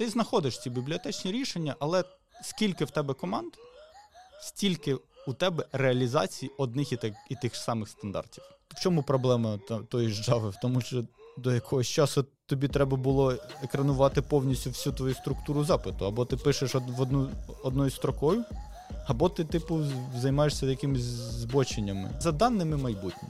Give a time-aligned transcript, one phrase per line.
[0.00, 2.04] ти знаходиш ці бібліотечні рішення, але
[2.42, 3.52] скільки в тебе команд,
[4.42, 8.44] стільки у тебе реалізації одних і, так, і тих самих стандартів.
[8.68, 9.58] В чому проблема
[9.88, 10.50] тої ж Java?
[10.50, 11.04] В тому, що
[11.38, 16.06] до якогось часу тобі треба було екранувати повністю всю твою структуру запиту.
[16.06, 17.30] Або ти пишеш в одну
[17.62, 18.44] одною строкою,
[19.06, 19.84] або ти, типу,
[20.18, 22.10] займаєшся якимись збоченнями.
[22.20, 23.28] За даними майбутнє.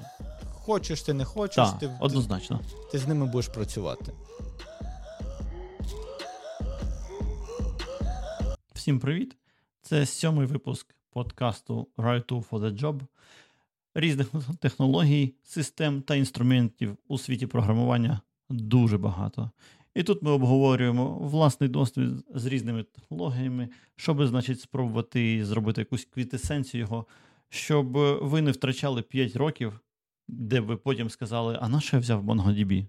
[0.52, 2.58] Хочеш, ти не хочеш, так, ти, однозначно.
[2.58, 4.12] Ти, ти з ними будеш працювати.
[8.80, 9.36] Всім привіт!
[9.82, 13.00] Це сьомий випуск подкасту Right to for the Job.
[13.94, 14.28] Різних
[14.60, 18.20] технологій, систем та інструментів у світі програмування
[18.50, 19.50] дуже багато.
[19.94, 26.80] І тут ми обговорюємо власний досвід з різними технологіями, щоб, значить, спробувати зробити якусь квітесенцію
[26.80, 27.06] його,
[27.48, 27.92] щоб
[28.22, 29.80] ви не втрачали 5 років,
[30.28, 32.86] де ви потім сказали, а на що я взяв MongoDB?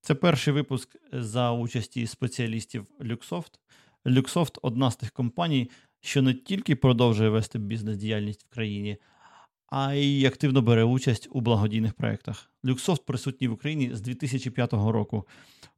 [0.00, 3.50] Це перший випуск за участі спеціалістів Luxoft.
[4.06, 8.96] Luxoft одна з тих компаній, що не тільки продовжує вести бізнес-діяльність в країні,
[9.66, 12.50] а й активно бере участь у благодійних проєктах.
[12.64, 15.26] Люксофт присутній в Україні з 2005 року.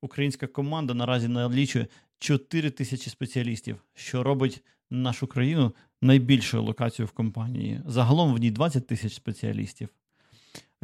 [0.00, 1.86] Українська команда наразі налічує
[2.18, 7.80] 4 тисячі спеціалістів, що робить нашу країну найбільшою локацією в компанії.
[7.86, 9.88] Загалом в ній 20 тисяч спеціалістів.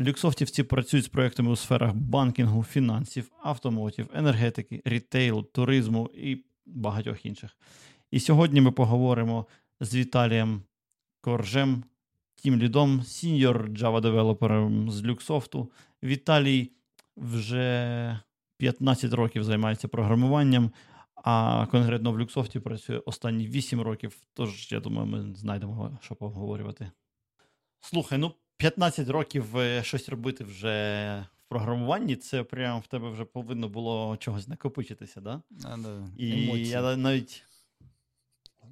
[0.01, 7.57] Люксофтівці працюють з проектами у сферах банкінгу, фінансів, automotive, енергетики, рітейлу, туризму і багатьох інших.
[8.11, 9.47] І сьогодні ми поговоримо
[9.81, 10.63] з Віталієм
[11.21, 11.85] Коржем,
[12.35, 15.71] тім-лідом, senior Java девелопером з Люксофту.
[16.03, 16.71] Віталій
[17.17, 18.21] вже
[18.57, 20.71] 15 років займається програмуванням,
[21.15, 24.17] а конкретно в Люксофті працює останні 8 років.
[24.35, 26.91] Тож, я думаю, ми знайдемо, що поговорювати.
[27.81, 33.69] Слухай, ну 15 років е, щось робити вже програмуванні, це прямо в тебе вже повинно
[33.69, 35.43] було чогось накопичитися, да?
[35.65, 36.09] А, да.
[36.17, 37.45] І я навіть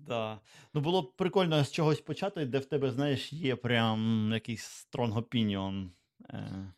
[0.06, 0.40] Да.
[0.74, 5.14] Ну було б прикольно з чогось почати, де в тебе, знаєш, є прям якийсь strong
[5.14, 5.88] opinion.
[6.30, 6.72] Е,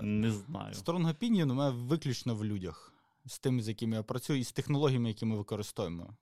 [0.00, 0.74] Не знаю.
[0.74, 2.92] Strong opinion у мене виключно в людях,
[3.26, 6.16] з тими, з якими я працюю, і з технологіями, які ми використовуємо.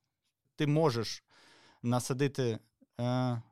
[0.56, 1.24] Ти можеш
[1.82, 2.58] насадити
[3.00, 3.42] е,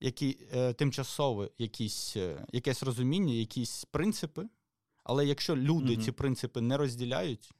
[0.00, 4.48] які, е, тимчасове якісь, е, якесь розуміння, якісь принципи,
[5.04, 7.52] але якщо люди mm ці принципи не розділяють,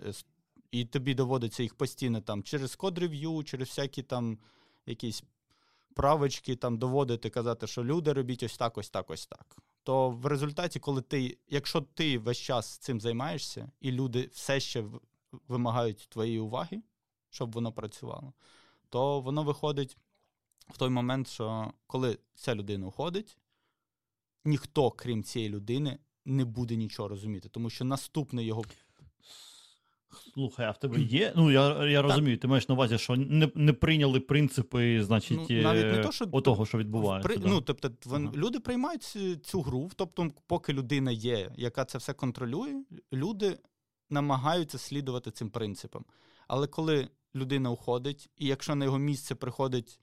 [0.00, 0.12] е,
[0.70, 4.38] і тобі доводиться їх постійно там через код-рев'ю, через всякі там
[4.86, 5.24] якісь
[5.94, 9.56] правочки там доводити, казати, що люди робіть ось так, ось так, ось так.
[9.82, 14.84] То в результаті, коли ти, якщо ти весь час цим займаєшся, і люди все ще
[15.48, 16.82] вимагають твоєї уваги,
[17.30, 18.32] щоб воно працювало,
[18.88, 19.96] то воно виходить
[20.68, 23.38] в той момент, що коли ця людина уходить,
[24.44, 28.64] ніхто, крім цієї людини, не буде нічого розуміти, тому що наступне його
[30.34, 31.32] Слухай, а в тебе є?
[31.36, 35.62] Ну, я я розумію, ти маєш на увазі, що не не прийняли принципи, значить, ну,
[35.62, 37.28] навіть не то, що того, що відбувається.
[37.28, 37.36] При...
[37.36, 37.48] Да.
[37.48, 38.32] Ну, тобто, ага.
[38.34, 43.58] люди приймають цю гру, тобто, поки людина є, яка це все контролює, люди
[44.10, 46.04] намагаються слідувати цим принципам.
[46.48, 50.00] Але коли людина уходить, і якщо на його місце приходить.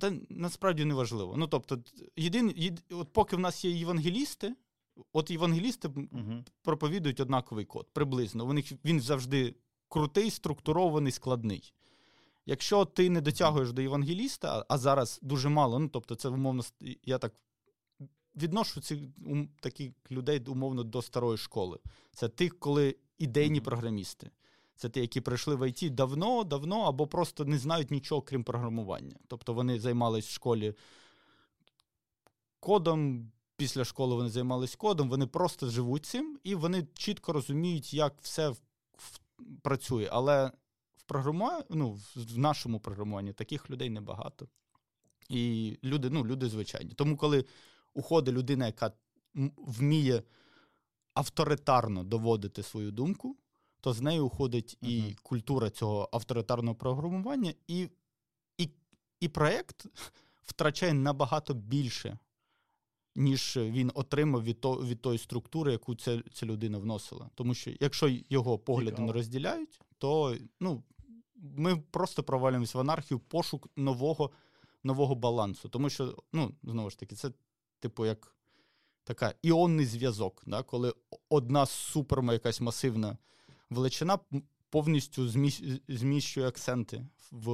[0.00, 1.34] Це насправді не важливо.
[1.36, 1.78] Ну, тобто,
[2.16, 2.82] єдин, єд...
[2.90, 4.54] от поки в нас є євангелісти,
[5.12, 8.46] От євангелісти uh проповідують однаковий код приблизно.
[8.46, 9.54] Вони, Він завжди
[9.88, 11.72] крутий, структурований, складний.
[12.46, 16.62] Якщо ти не дотягуєш до євангеліста, а зараз дуже мало, ну тобто, це умовно,
[17.04, 17.34] я так
[18.36, 18.98] відношу цих
[19.60, 21.78] таких людей умовно до старої школи.
[22.12, 24.30] Це тих, коли ідейні uh програмісти.
[24.82, 29.16] Це ті, які прийшли в ІТ давно, давно, або просто не знають нічого, крім програмування.
[29.28, 30.74] Тобто вони займались в школі
[32.60, 38.14] кодом після школи вони займалися кодом, вони просто живуть цим і вони чітко розуміють, як
[38.22, 38.60] все в,
[38.96, 39.18] в,
[39.62, 40.08] працює.
[40.12, 40.52] Але
[40.96, 44.48] в програмуванні, ну, в нашому програмуванні таких людей небагато.
[45.28, 46.92] І люди, ну, люди звичайні.
[46.94, 47.44] Тому, коли
[47.94, 48.92] уходить людина, яка
[49.56, 50.22] вміє
[51.14, 53.36] авторитарно доводити свою думку,
[53.82, 54.88] то з нею уходить uh-huh.
[54.88, 57.88] і культура цього авторитарного програмування, і,
[58.58, 58.68] і,
[59.20, 59.86] і проєкт
[60.42, 62.18] втрачає набагато більше
[63.16, 67.30] ніж він отримав від то, від тої структури, яку ця, ця людина вносила.
[67.34, 70.82] Тому що якщо його погляди не розділяють, то ну,
[71.36, 74.30] ми просто провалюємося в анархію пошук нового
[74.84, 75.68] нового балансу.
[75.68, 77.30] Тому що, ну, знову ж таки, це,
[77.80, 78.36] типу, як
[79.04, 80.62] така іонний зв'язок, да?
[80.62, 80.94] коли
[81.28, 83.18] одна суперма якась масивна
[83.74, 84.18] величина
[84.70, 85.28] повністю
[85.88, 87.50] зміщує акценти в.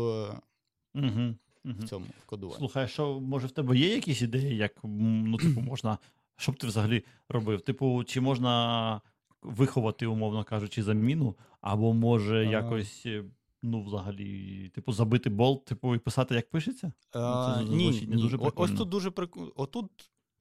[0.95, 1.35] Угу
[1.65, 2.59] в цьому кодуванні.
[2.59, 5.99] Слухай, що може в тебе є якісь ідеї, як ну, типу, можна,
[6.37, 7.61] що б ти взагалі робив?
[7.61, 9.01] Типу, чи можна
[9.43, 12.51] виховати, умовно кажучи, заміну, або може а...
[12.51, 13.03] якось.
[13.07, 13.25] Е,
[13.63, 16.93] ну, взагалі, типу, забити болт, типу, і писати, як пишеться?
[17.13, 18.23] А, ну, це ні, ні.
[18.23, 19.53] Дуже Ось тут дуже прикольно.
[19.57, 19.91] Отут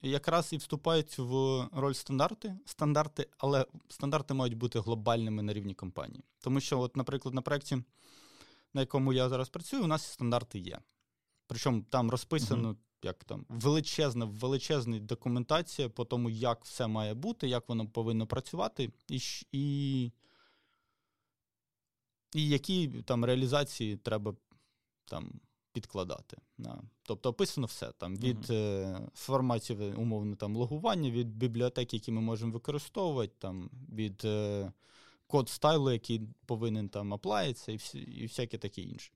[0.02, 6.24] якраз і вступають в роль стандарти, стандарти, але стандарти мають бути глобальними на рівні компанії.
[6.40, 7.82] Тому що, от, наприклад, на проєкті,
[8.74, 10.78] на якому я зараз працюю, у нас стандарти є.
[11.46, 12.68] Причому там розписано.
[12.68, 12.76] Uh-huh.
[13.02, 18.92] Як там величезна, величезна документація по тому, як все має бути, як воно повинно працювати,
[19.08, 19.20] і
[19.52, 20.04] і,
[22.34, 24.36] і які там реалізації треба
[25.04, 25.40] там
[25.80, 26.36] підкладати.
[26.58, 26.82] Да.
[27.02, 29.08] Тобто описано все там від uh-huh.
[29.14, 34.72] форматів умовно там логування, від бібліотек, які ми можемо використовувати, там від е,
[35.26, 39.12] код стайлу, який повинен там аплаїться, і всі, і всяке таке інше.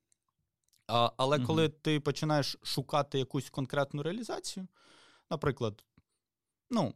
[0.87, 1.47] А, Але uh-huh.
[1.47, 4.67] коли ти починаєш шукати якусь конкретну реалізацію,
[5.31, 5.85] наприклад,
[6.71, 6.95] ну,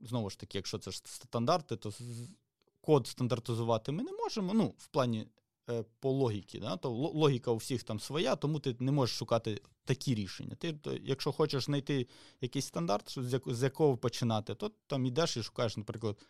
[0.00, 1.92] знову ж таки, якщо це ж стандарти, то
[2.80, 4.54] код стандартизувати ми не можемо.
[4.54, 5.26] Ну, в плані
[6.00, 6.60] по логіки.
[6.60, 6.76] Да?
[6.76, 10.54] То логіка у всіх там своя, тому ти не можеш шукати такі рішення.
[10.54, 12.06] Ти, то, Якщо хочеш знайти
[12.40, 13.14] якийсь стандарт,
[13.46, 16.26] з якого починати, то там йдеш і шукаєш, наприклад,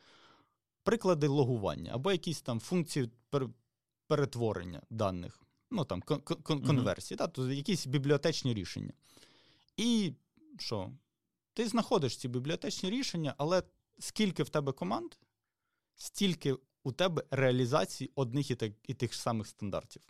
[0.83, 3.11] приклади логування або якісь там функції
[4.07, 7.27] перетворення даних, ну там кон- кон- конверсії, mm-hmm.
[7.27, 7.27] да?
[7.27, 8.93] то якісь бібліотечні рішення.
[9.77, 10.13] І
[10.59, 10.91] що?
[11.55, 13.63] Ти знаходиш ці бібліотечні рішення, але
[13.99, 15.15] скільки в тебе команд,
[15.97, 16.57] стільки
[16.89, 20.03] у тебе реалізації одних і, так, і тих самих стандартів.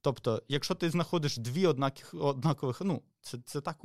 [0.00, 3.84] Тобто, якщо ти знаходиш дві однакових, однакових ну, це це так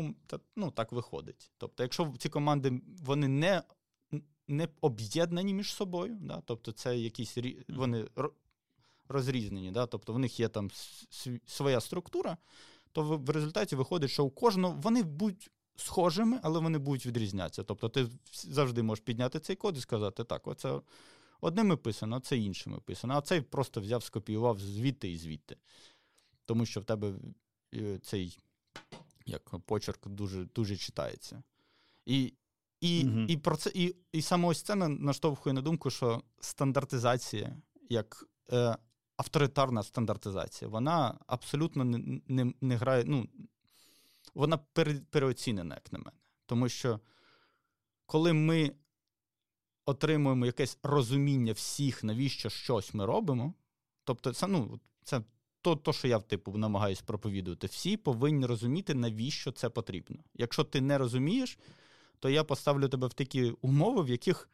[0.55, 1.51] ну, так виходить.
[1.57, 3.63] Тобто, якщо ці команди вони не
[4.47, 7.37] не об'єднані між собою, да, тобто це якісь
[7.69, 8.07] вони
[9.09, 10.69] розрізнені, да, тобто в них є там
[11.45, 12.37] своя структура,
[12.91, 17.63] то в, в результаті виходить, що у кожного вони будуть схожими, але вони будуть відрізнятися.
[17.63, 20.81] Тобто, ти завжди можеш підняти цей код і сказати, так, оце
[21.41, 23.13] Одними писано, а це іншими писано.
[23.13, 25.57] А цей просто взяв, скопіював звідти і звідти.
[26.45, 27.13] Тому що в тебе
[27.73, 28.39] е, цей
[29.25, 31.43] як почерк дуже дуже читається.
[32.05, 32.33] І
[32.81, 33.19] і, угу.
[33.19, 37.57] і, про це, і, і саме ось це наштовхує на думку, що стандартизація,
[37.89, 38.77] як е,
[39.17, 43.03] авторитарна стандартизація, вона абсолютно не не, не грає.
[43.07, 43.27] ну,
[44.35, 46.17] Вона пере, переоцінена, як на мене.
[46.45, 46.99] Тому що
[48.05, 48.71] коли ми
[49.89, 53.53] отримуємо якесь розуміння всіх, навіщо щось ми робимо.
[54.03, 55.21] Тобто, це ну, це
[55.61, 57.67] то, то, що я типу, намагаюся проповідувати.
[57.67, 60.17] Всі повинні розуміти, навіщо це потрібно.
[60.33, 61.57] Якщо ти не розумієш,
[62.19, 64.49] то я поставлю тебе в такі умови, в яких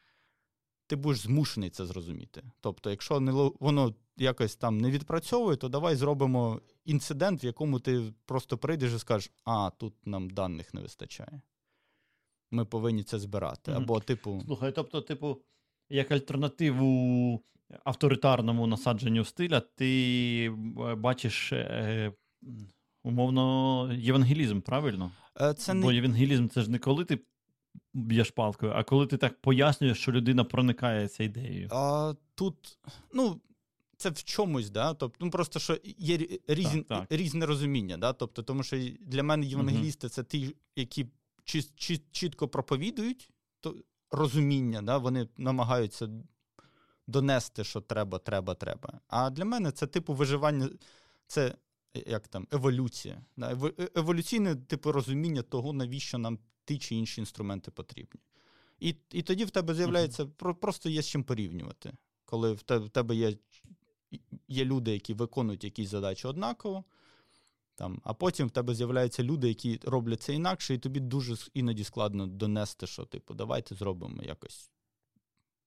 [0.87, 2.43] ти будеш змушений це зрозуміти.
[2.61, 8.13] Тобто, якщо не, воно якось там не відпрацьовує, то давай зробимо інцидент, в якому ти
[8.25, 11.41] просто прийдеш і скажеш, а тут нам даних не вистачає
[12.51, 13.71] ми повинні це збирати.
[13.71, 14.03] Mm-hmm.
[14.03, 14.41] Типу.
[14.45, 15.41] Слухай, тобто, типу,
[15.89, 17.43] як альтернативу
[17.83, 20.49] авторитарному насадженню стиля, ти
[20.97, 22.13] бачиш е,
[23.03, 25.11] умовно євангелізм, правильно?
[25.41, 27.19] Е, це Бо євангелізм це ж не коли ти
[27.93, 31.67] б'єш палкою, а коли ти так пояснюєш, що людина проникається ідеєю.
[31.71, 32.77] А Тут,
[33.13, 33.41] ну.
[33.97, 34.93] Це в чомусь, да?
[34.93, 36.17] Тобто, ну просто що є
[36.47, 37.19] різні, так, так.
[37.19, 38.13] різне розуміння, да?
[38.13, 41.05] Тобто, тому що для мене євангелісти uh це ті, які
[42.11, 43.75] чітко проповідують то
[44.11, 46.09] розуміння, да, вони намагаються
[47.07, 48.99] донести, що треба, треба, треба.
[49.07, 50.69] А для мене це типу виживання,
[51.27, 51.55] це
[51.93, 53.21] як там, еволюція.
[53.37, 58.21] Да, е, Еволюційне типу розуміння того, навіщо нам ті чи інші інструменти потрібні.
[58.79, 60.53] І і тоді в тебе з'являється uh-huh.
[60.53, 61.93] просто є з чим порівнювати.
[62.25, 63.37] Коли в тебе в тебе є
[64.47, 66.83] є люди, які виконують якісь задачі однаково,
[67.75, 71.83] там, А потім в тебе з'являються люди, які роблять це інакше, і тобі дуже іноді
[71.83, 74.71] складно донести, що, типу, давайте зробимо якось.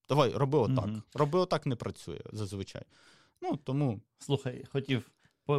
[0.09, 0.87] Давай, роби отак.
[0.87, 1.03] Угу.
[1.15, 2.83] Роби отак не працює зазвичай.
[3.43, 4.01] Ну, тому...
[4.19, 5.11] Слухай, хотів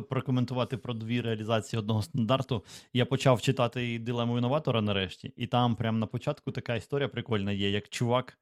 [0.10, 2.64] прокоментувати про дві реалізації одного стандарту.
[2.94, 7.70] Я почав читати дилему інноватора нарешті, і там, прямо на початку, така історія прикольна є,
[7.70, 8.38] як чувак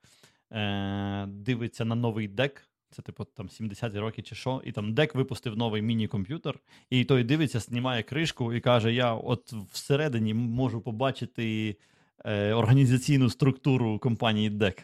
[0.52, 5.16] е- дивиться на новий дек це, типу, там 70-ті роки чи що, і там Дек
[5.16, 11.78] випустив новий міні-комп'ютер, і той дивиться, знімає кришку і каже: Я от всередині можу побачити
[12.26, 14.84] е, організаційну структуру компанії Дек.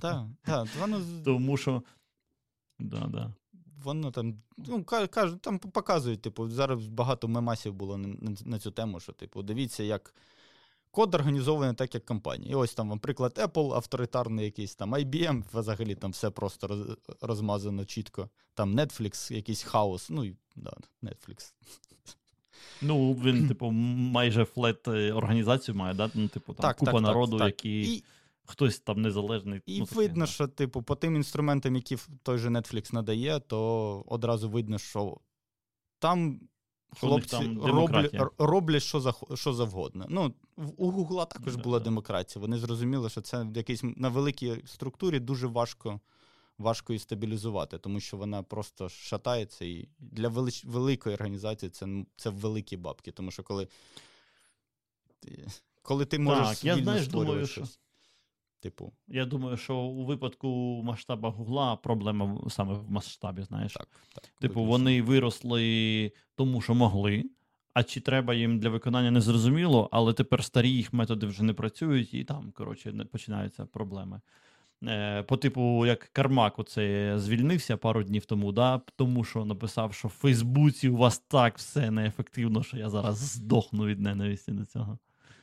[0.00, 0.68] Так, так.
[0.80, 1.00] Воно...
[1.24, 1.82] Тому що.
[2.78, 3.34] Да, да.
[3.84, 9.00] Воно там ну, кажуть, там показують, типу, зараз багато мемасів було на, на цю тему,
[9.00, 10.14] що, типу, дивіться, як
[10.92, 12.52] Код організований так, як компанія.
[12.52, 16.80] І ось там, наприклад, Apple авторитарний якийсь там IBM, взагалі там все просто роз,
[17.20, 18.28] розмазано чітко.
[18.54, 20.10] Там Netflix, якийсь хаос.
[20.10, 20.72] Ну і да,
[21.02, 21.52] Netflix.
[22.82, 26.10] Ну, він, типу, майже флет е, організацію має, да?
[26.14, 27.80] Ну, типу, там так, купа так, народу, так, які.
[27.80, 28.04] І...
[28.44, 29.60] хтось там незалежний.
[29.66, 34.50] І ну, видно, що, типу, по тим інструментам, які той же Netflix надає, то одразу
[34.50, 35.16] видно, що
[35.98, 36.40] там
[37.00, 40.06] хлопці там роблять, роблять що, зах- що завгодно.
[40.08, 40.34] Ну,
[40.76, 41.84] у Гугла також Да, була да.
[41.84, 42.40] демократія.
[42.40, 46.00] Вони зрозуміли, що це в якійсь на великій структурі дуже важко.
[46.58, 50.64] Важко її стабілізувати, тому що вона просто шатається, і для велич...
[50.64, 53.10] великої організації це, це великі бабки.
[53.12, 53.68] Тому що коли
[55.82, 57.78] коли ти можеш Так, я, знаєш, думаю, що- щось,
[58.62, 63.72] типу, Я думаю, що у випадку масштаба Гугла проблема саме в масштабі, знаєш.
[63.72, 64.24] так, так.
[64.24, 64.70] Типу, виключно.
[64.70, 67.24] вони виросли тому, що могли.
[67.74, 71.52] А чи треба їм для виконання не зрозуміло, але тепер старі їх методи вже не
[71.52, 74.20] працюють, і там, коротше, починаються проблеми.
[74.84, 80.08] Е, по типу, як Кармак оце звільнився пару днів тому, да, тому що написав, що
[80.08, 84.98] в Фейсбуці у вас так все неефективно, що я зараз здохну від ненависті до цього.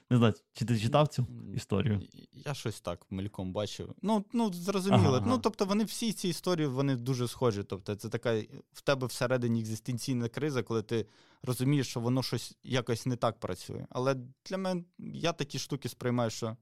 [0.09, 2.01] Не знаю, чи ти читав цю історію?
[2.31, 3.95] Я щось так мельком бачив.
[4.01, 5.03] Ну, ну зрозуміло.
[5.03, 5.25] Ага, ага.
[5.29, 7.63] Ну, тобто, вони всі ці історії вони дуже схожі.
[7.63, 8.41] Тобто, це така
[8.73, 11.05] в тебе всередині екзистенційна криза, коли ти
[11.43, 13.87] розумієш, що воно щось якось не так працює.
[13.89, 16.57] Але для мене я такі штуки сприймаю, що.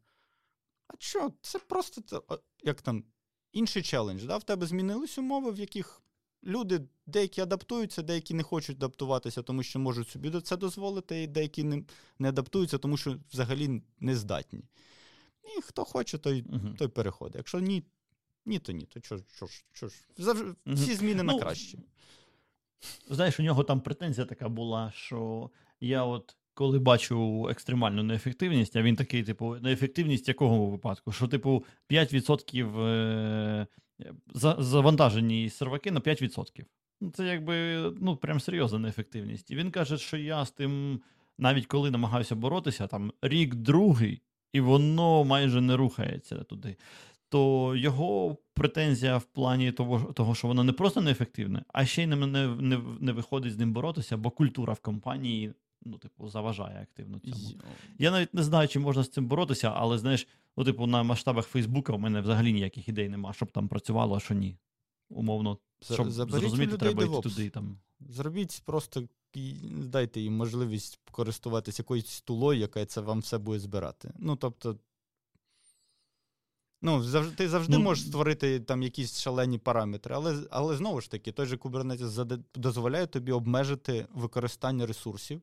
[0.87, 2.23] А що, це просто
[2.63, 3.03] як там
[3.51, 4.23] інший челендж.
[4.23, 4.37] Да?
[4.37, 6.01] В тебе змінились умови, в яких
[6.47, 11.63] люди деякі адаптуються, деякі не хочуть адаптуватися, тому що можуть собі це дозволити, і деякі
[11.63, 11.83] не,
[12.19, 14.63] не адаптуються, тому що взагалі не здатні.
[15.57, 16.75] І хто хоче, той, Угу.
[16.77, 17.35] той переходить.
[17.35, 17.83] Якщо ні,
[18.45, 18.85] ні, то ні.
[18.85, 20.55] То ж, чого ж, чого ж?
[20.65, 21.77] Всі зміни на Ну, краще.
[23.09, 25.49] Знаєш, у нього там претензія така була, що
[25.79, 31.11] я от коли бачу екстремальну неефективність, а він такий, типу, неефективність якого випадку?
[31.11, 33.67] Що, типу, 5% е- за-
[34.59, 36.65] завантажені серваки на 5%.
[37.01, 39.51] Ну, Це якби ну, прям серйозна неефективність.
[39.51, 41.01] І він каже, що я з тим,
[41.37, 44.21] навіть коли намагаюся боротися, там рік другий,
[44.53, 46.75] і воно майже не рухається туди.
[47.29, 52.07] То його претензія в плані того, того що воно не просто неефективне, а ще й
[52.07, 55.53] не, не, не, не виходить з ним боротися, бо культура в компанії,
[55.85, 57.61] ну, типу, заважає активно цьому.
[57.99, 61.47] Я навіть не знаю, чи можна з цим боротися, але знаєш, ну, типу, на масштабах
[61.47, 64.57] Фейсбука в мене взагалі ніяких ідей немає, щоб там працювало, а що ні.
[65.09, 67.49] Умовно, щоб заберіть зрозуміти, треба йти туди.
[67.49, 67.79] Там.
[67.99, 69.07] Зробіть просто
[69.71, 74.13] дайте їм можливість користуватися якоюсь тулою, яка це вам все буде збирати.
[74.19, 74.77] Ну, тобто.
[76.81, 81.11] Ну, завжди, ти завжди Ну, можеш створити там якісь шалені параметри, але, але знову ж
[81.11, 85.41] таки, той же Kubernetes дозволяє тобі обмежити використання ресурсів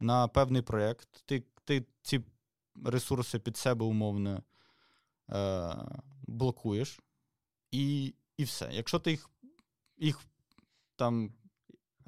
[0.00, 1.08] на певний проєкт.
[1.26, 2.20] Ти, ти ці
[2.84, 4.42] ресурси під себе умовно
[5.30, 5.74] е,
[6.26, 7.00] блокуєш,
[7.70, 8.68] і, і все.
[8.72, 9.30] Якщо ти їх,
[9.98, 10.20] їх
[10.96, 11.32] там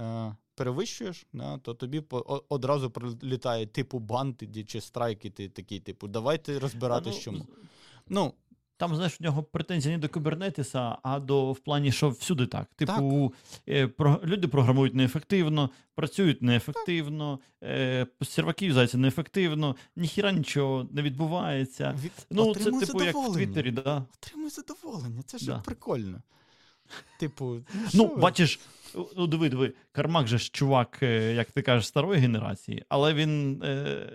[0.00, 5.49] е, перевищуєш, да, то тобі по, о- одразу прилітає типу бан чи страйк, і ти
[5.49, 7.47] такий, типу, давайте розбиратись, ну, чому.
[8.09, 8.35] Ну,
[8.78, 12.75] Там, знаєш, у нього претензії не до кубернетиса, а до в плані, що всюди так.
[12.75, 13.35] Типу,
[13.68, 21.95] е, про, люди програмують неефективно, працюють неефективно, е, серваки юзаються неефективно, ніхіра нічого не відбувається.
[22.02, 23.47] від, Ну, це отримуй типу як в задоволення.
[23.47, 24.04] Твіттері, да.
[24.23, 25.59] Отримуй задоволення, це ж Да.
[25.64, 26.23] прикольно.
[27.21, 27.56] Типу,
[27.95, 28.16] Ну, ви?
[28.16, 28.61] бачиш,
[29.16, 33.62] ну диви, диви, Кармак же ж чувак, е, як ти кажеш, старої генерації, але він.
[33.62, 34.09] Е,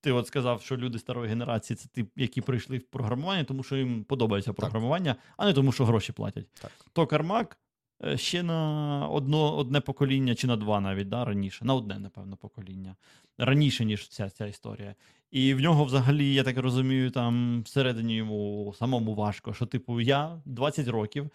[0.00, 3.76] ти от сказав, що люди старої генерації це ті, які прийшли в програмування, тому що
[3.76, 6.46] їм подобається програмування, а не тому, що гроші платять.
[6.62, 6.72] Так.
[6.92, 7.58] То Кармак
[8.04, 12.36] е, ще на одно, одне покоління, чи на два навіть да, раніше, на одне, напевно,
[12.36, 12.96] покоління.
[13.38, 14.94] Раніше, ніж ця, ця історія.
[15.30, 20.42] І в нього взагалі, я так розумію, там всередині йому самому важко, що, типу, я
[20.44, 21.30] 20 років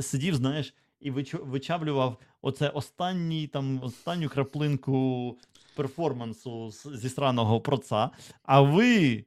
[0.00, 5.38] сидів, знаєш, і вичавлював оце останній, там, останню краплинку
[5.74, 8.10] перформансу зі сраного проца,
[8.42, 9.24] а ви,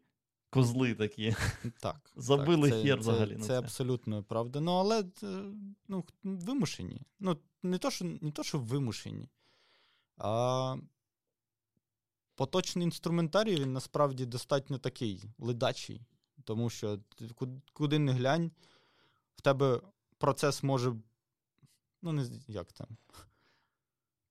[0.50, 1.36] козли такі,
[1.80, 3.58] Так, забили так, це, хер це, взагалі на це це.
[3.58, 4.60] абсолютно правда.
[4.60, 5.44] Ну, але е,
[5.88, 7.02] ну, вимушені.
[7.20, 9.30] Ну, не то, що, не то, що вимушені,
[10.18, 10.76] а
[12.36, 16.02] поточний інструментарій він насправді достатньо такий ледачий.
[16.44, 17.00] Тому що
[17.74, 18.52] куди не глянь,
[19.36, 19.82] в тебе
[20.18, 20.96] процес може.
[22.02, 22.88] Ну, не як там.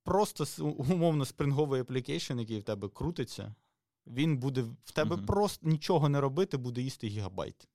[0.04, 3.54] Просто умовно спринговий application, який в тебе крутиться,
[4.06, 5.26] він буде в тебе Мгм.
[5.26, 7.68] просто нічого не робити, буде їсти гігабайт.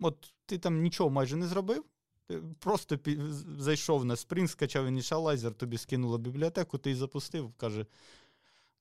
[0.00, 1.84] От ти там нічого майже не зробив.
[2.26, 3.30] Ти просто пі-
[3.60, 7.86] зайшов на Spring, скачав initializer, тобі скинуло бібліотеку, ти її запустив, каже: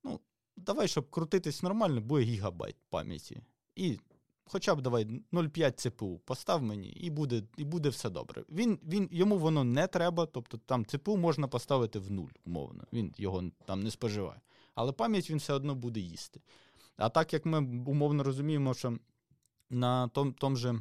[0.03, 0.19] ну,
[0.57, 3.41] давай, щоб крутитись нормально, буде гігабайт пам'яті.
[3.75, 3.99] І
[4.51, 8.43] хоча б давай 0,5 ЦПУ постав мені, і буде, і буде все добре.
[8.49, 12.83] Він, він, йому воно не треба, тобто там ЦПУ можна поставити в нуль, умовно.
[12.93, 14.41] Він його там не споживає.
[14.75, 16.41] Але пам'ять він все одно буде їсти.
[16.97, 18.97] А так як ми умовно розуміємо, що
[19.69, 20.79] на том, том же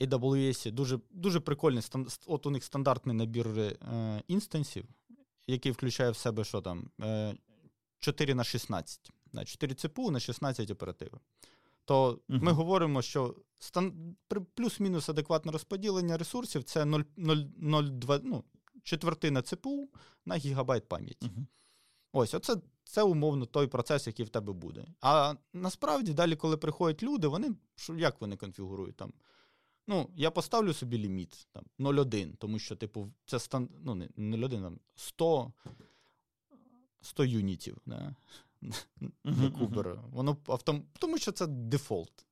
[0.00, 1.82] AWS дуже дуже прикольний
[2.26, 4.84] от у них стандартний набір е, інстансів,
[5.46, 6.90] який включає в себе що там,
[7.98, 9.10] 4 на 16.
[9.44, 11.18] 4 ЦПУ на 16 оперативи.
[11.84, 12.42] То uh-huh.
[12.42, 14.16] ми говоримо, що стан...
[14.54, 18.44] плюс-мінус адекватне розподілення ресурсів це 0,02, ну,
[18.82, 19.90] четвертина ЦПУ
[20.26, 21.26] на гігабайт пам'яті.
[21.26, 21.46] Uh-huh.
[22.12, 24.86] Ось, оце це умовно той процес, який в тебе буде.
[25.00, 27.54] А насправді, далі, коли приходять люди, вони
[27.96, 29.12] як вони конфігурують там?
[29.86, 33.68] Ну, я поставлю собі ліміт там 0,1, тому що, типу, це стан...
[33.84, 35.52] ну, не 0,1, там 100
[37.00, 37.78] 100 юнітів.
[37.86, 38.14] Да?
[39.24, 40.04] Для кубера.
[40.10, 40.84] Воно автом...
[40.98, 42.26] Тому що це дефолт.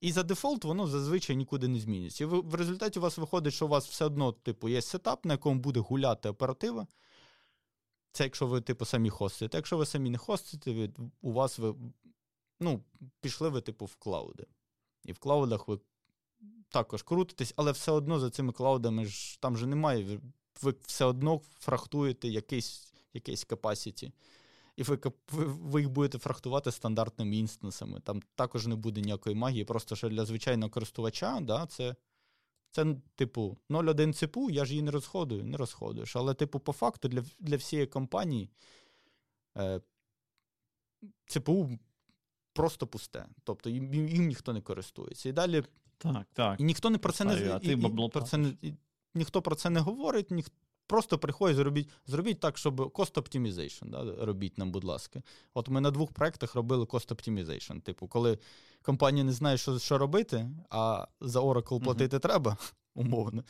[0.00, 2.24] І за дефолт воно зазвичай нікуди не зміниться.
[2.24, 5.34] І в результаті у вас виходить, що у вас все одно, типу, є сетап, на
[5.34, 6.86] якому буде гуляти оператива.
[8.12, 9.58] Це якщо ви, типу, самі хостите.
[9.58, 10.90] Якщо ви самі не хостите, ви,
[11.22, 11.74] у вас ви
[12.60, 12.84] ну,
[13.20, 14.46] пішли ви, типу, в клауди.
[15.04, 15.78] І в клаудах ви
[16.68, 20.20] також крутитесь, але все одно за цими клаудами ж там же немає.
[20.62, 24.12] Ви все одно фрахтуєте якийсь якийсь capacity.
[24.76, 24.98] І ви
[25.30, 28.00] ви їх будете фрахтувати стандартними інстансами.
[28.00, 31.96] Там також не буде ніякої магії, просто що для звичайного користувача, да, це,
[32.70, 36.16] це типу, 0,1 ЦПУ, я ж її не розходую, не розходуєш.
[36.16, 38.50] Але, типу, по факту, для для всієї компанії
[39.56, 39.80] е,
[41.26, 41.78] ЦПУ
[42.52, 43.26] просто пусте.
[43.44, 45.28] Тобто їм, їм ніхто не користується.
[45.28, 45.62] І далі
[45.98, 46.60] так, так.
[46.60, 48.74] І ніхто не про це не а ти і, і, про це не, і,
[49.14, 50.54] ніхто про це не говорить, ніхто.
[50.86, 55.22] Просто приходить, зробіть зробіть так, щоб cost optimization, да, робіть нам, будь ласка.
[55.54, 57.80] От ми на двох проєктах робили cost optimization.
[57.80, 58.38] Типу, коли
[58.82, 62.20] компанія не знає, що що робити, а за Oracle платити uh-huh.
[62.20, 62.56] треба,
[62.94, 63.44] умовно.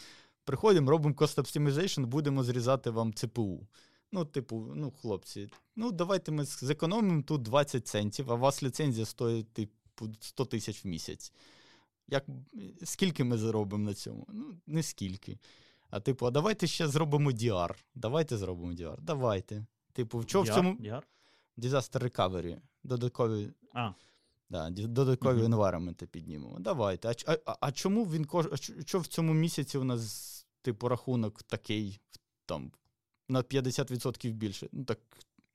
[0.44, 3.66] Приходимо, робимо cost optimization, будемо зрізати вам ЦПУ.
[4.12, 9.06] Ну, типу, ну, хлопці, ну давайте ми зекономимо тут 20 центів, а у вас ліцензія
[9.06, 11.32] стоїть типу 100 тисяч в місяць.
[12.08, 12.24] Як,
[12.84, 14.26] Скільки ми заробимо на цьому?
[14.28, 15.38] Ну, не скільки.
[15.90, 17.74] А типу, а давайте ще зробимо DR.
[17.94, 18.96] Давайте зробимо DR.
[19.00, 19.66] Давайте.
[19.92, 20.78] Типу, в чому в цьому.
[21.58, 22.58] Disaster Recovery.
[22.84, 23.52] Додаткові.
[23.74, 23.92] А.
[24.50, 25.54] Да, Додаткові uh-huh.
[25.54, 26.56] environment піднімемо.
[26.60, 27.14] Давайте.
[27.26, 28.46] А а, а чому він кож...
[28.86, 32.00] що в цьому місяці у нас, типу, рахунок такий
[32.46, 32.72] там
[33.28, 34.68] на 50% більше?
[34.72, 34.98] Ну так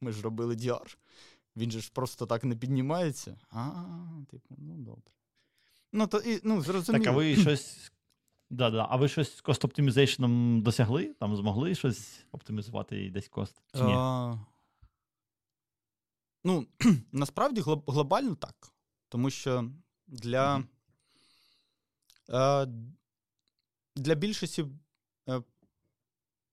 [0.02, 0.96] ми ж робили DR.
[1.56, 3.38] Він же ж просто так не піднімається.
[3.50, 3.86] А,
[4.32, 5.12] типу, ну добре.
[5.94, 7.04] Ну, то, і, ну, зрозуміло.
[7.04, 7.92] Так, а ви щось
[8.52, 8.88] Да, да.
[8.90, 11.14] А ви щось з кост оптимізейшеном досягли?
[11.20, 13.62] Там змогли щось оптимізувати і десь кост?
[13.74, 13.94] Чи ні?
[13.96, 14.40] А...
[16.44, 16.68] Ну,
[17.12, 18.74] насправді глобально так.
[19.10, 19.72] Тому що
[20.08, 20.58] для
[22.30, 22.64] mm-hmm.
[22.64, 22.68] е,
[23.96, 24.66] для більшості
[25.30, 25.42] е,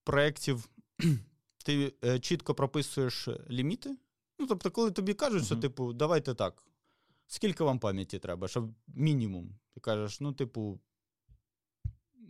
[0.03, 0.69] проєктів
[1.65, 3.97] ти е, чітко прописуєш ліміти.
[4.39, 5.45] Ну, тобто, коли тобі кажуть, mm-hmm.
[5.45, 6.63] що, типу, давайте так,
[7.27, 9.59] скільки вам пам'яті треба, щоб мінімум.
[9.73, 10.79] Ти кажеш, ну, типу,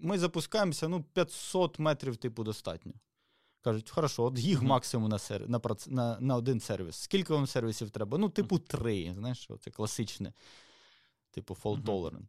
[0.01, 2.93] ми запускаємося, ну, 500 метрів, типу, достатньо.
[3.61, 5.49] Кажуть, хорошо, от гіг максимум на сер...
[5.49, 6.95] на, на, на один сервіс.
[6.95, 8.17] Скільки вам сервісів треба?
[8.17, 9.13] Ну, типу, три.
[9.17, 10.33] Знаєш, це класичне,
[11.31, 12.27] типу, fault tolerant.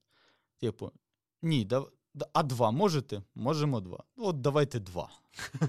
[0.58, 0.92] Типу,
[1.42, 1.86] ні, да,
[2.32, 3.22] а два можете?
[3.34, 4.04] Можемо два.
[4.16, 5.10] От давайте два.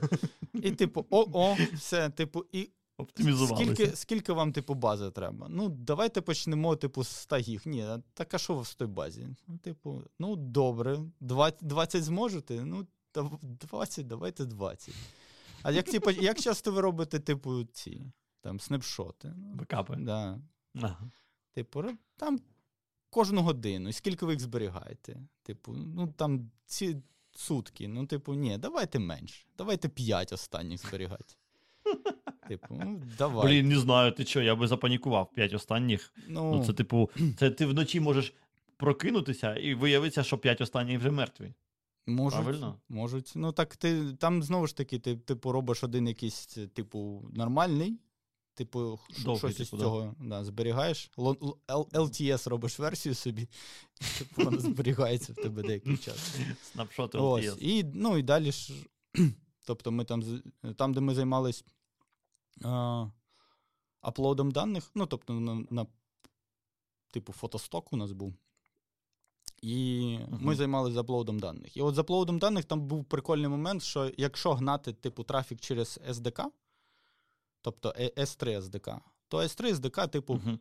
[0.54, 2.70] І, типу, о-о, все, типу, і
[3.02, 3.74] Оптимізувалися.
[3.74, 5.48] Скільки скільки вам, типу, бази треба?
[5.50, 7.62] Ну, давайте почнемо, типу, з 100 гіг.
[7.66, 9.28] Ні, так а що в той базі?
[9.48, 12.66] Ну, типу, ну, добре, 20, 20 зможете?
[12.66, 12.88] Ну,
[13.42, 14.96] 20, давайте 20.
[15.64, 18.02] А як типу, як часто ви робите, типу, ці
[18.42, 19.34] там снапшоти?
[19.38, 19.96] Ну, Бекапи.
[19.96, 20.40] Да.
[20.76, 21.12] Ага.
[21.54, 21.84] Типу,
[22.18, 22.40] там
[23.10, 23.90] кожну годину.
[23.90, 25.22] І скільки ви їх зберігаєте?
[25.44, 27.02] Типу, ну там ці
[27.36, 27.88] сутки.
[27.88, 29.46] Ну, типу, ні, давайте менше.
[29.58, 31.36] Давайте 5 останніх зберігати.
[32.52, 33.48] Типу, ну, давай.
[33.48, 36.14] Блін, не знаю, ти що, я би запанікував п'ять останніх.
[36.28, 37.10] Ну, ну це, типу,
[37.40, 38.34] це ти вночі можеш
[38.78, 41.54] прокинутися і виявиться, що п'ять останніх вже мертві.
[42.08, 42.80] Можуть, Правильно?
[42.90, 43.32] можуть.
[43.36, 48.00] Ну так ти там знову ж таки, ти типу робиш один якийсь, типу, нормальний.
[48.54, 50.28] Типу, Довгий, щось типу, із цього да.
[50.28, 51.12] Да, зберігаєш.
[51.94, 53.48] LTS робиш версію собі,
[54.18, 56.36] типу, вона зберігається в тебе деякий час.
[56.64, 57.58] Snapshot LTS.
[57.60, 58.74] І, ну, і далі ж.
[59.66, 60.24] Тобто ми там,
[60.76, 61.66] там де ми займались
[64.02, 65.88] аплодом даних, ну, тобто, на, на
[67.12, 68.34] типу, фотосток у нас був.
[69.62, 69.68] І
[70.22, 70.42] uh-huh.
[70.42, 71.78] ми займалися аплодом даних.
[71.78, 76.00] І от з аплодом даних там був прикольний момент, що якщо гнати, типу, трафік через
[76.10, 76.46] SDK,
[77.62, 80.60] тобто S3 SDK, то S3 SDK, типу, uh-huh.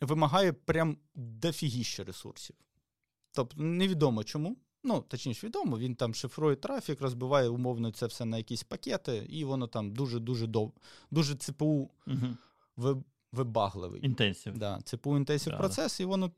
[0.00, 2.56] вимагає прям дофігіще ресурсів.
[3.32, 4.56] Тобто, невідомо чому.
[4.84, 9.44] Ну, точніше, відомо, він там шифрує трафік, розбиває умовно це все на якісь пакети, і
[9.44, 10.72] воно там дуже-дуже дов...
[11.10, 13.02] дуже ЦПУ угу.
[13.32, 14.06] вибагливий.
[14.06, 14.58] Інтенсив.
[14.58, 16.30] Да, ЦПУ інтенсив да, процес, і воно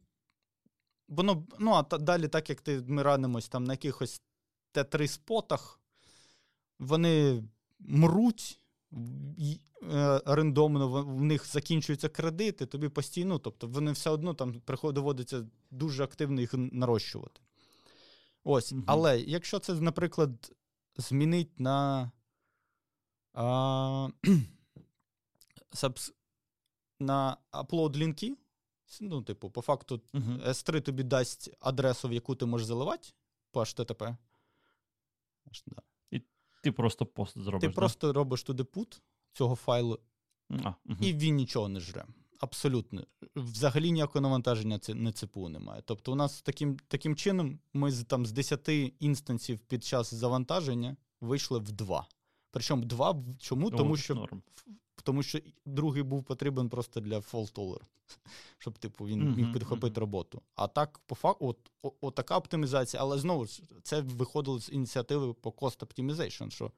[1.09, 4.23] воно, ну, а та, далі, так як ти, ми ранимось там на якихось
[4.75, 5.81] Т3 спотах,
[6.79, 7.45] вони
[7.79, 8.61] мруть
[9.93, 16.05] е, рандомно, в них закінчуються кредити, тобі постійно, тобто вони все одно там доводиться дуже
[16.05, 17.41] активно їх нарощувати.
[18.45, 18.83] Ось, угу.
[18.87, 20.53] Але якщо це, наприклад,
[20.97, 22.11] змінить на
[23.35, 24.09] а,
[25.73, 26.13] сабс,
[27.01, 28.37] на upload лінки,
[29.01, 30.49] ну, типу, по факту, uh-huh.
[30.49, 33.09] S3 тобі дасть адресу, в яку ти можеш заливати
[33.51, 34.17] по HTTP.
[35.67, 35.83] Да.
[36.11, 36.23] І
[36.63, 37.61] ти просто пост зробиш.
[37.61, 37.75] Ти да?
[37.75, 39.01] просто робиш туди put
[39.33, 39.99] цього файлу,
[40.51, 41.03] а, uh-huh.
[41.03, 42.05] і він нічого не жре.
[42.43, 43.05] Абсолютно.
[43.37, 45.83] Взагалі ніякого навантаження це не ЦПУ немає.
[45.85, 48.69] Тобто, у нас таким таким чином ми з там з 10
[49.01, 52.07] інстансів під час завантаження вийшли в 2.
[52.51, 53.67] Причому 2 чому?
[53.67, 54.43] О, Тому що норм
[55.03, 57.81] тому що другий був потрібен просто для fault
[58.59, 60.01] щоб типу він uh-huh, міг підхопити uh-huh.
[60.01, 60.43] роботу.
[60.55, 64.69] А так, по факту, от, от, от така оптимізація, але знову ж це виходило з
[64.73, 66.73] ініціативи по cost optimization, що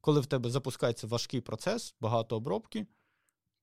[0.00, 2.86] коли в тебе запускається важкий процес, багато обробки,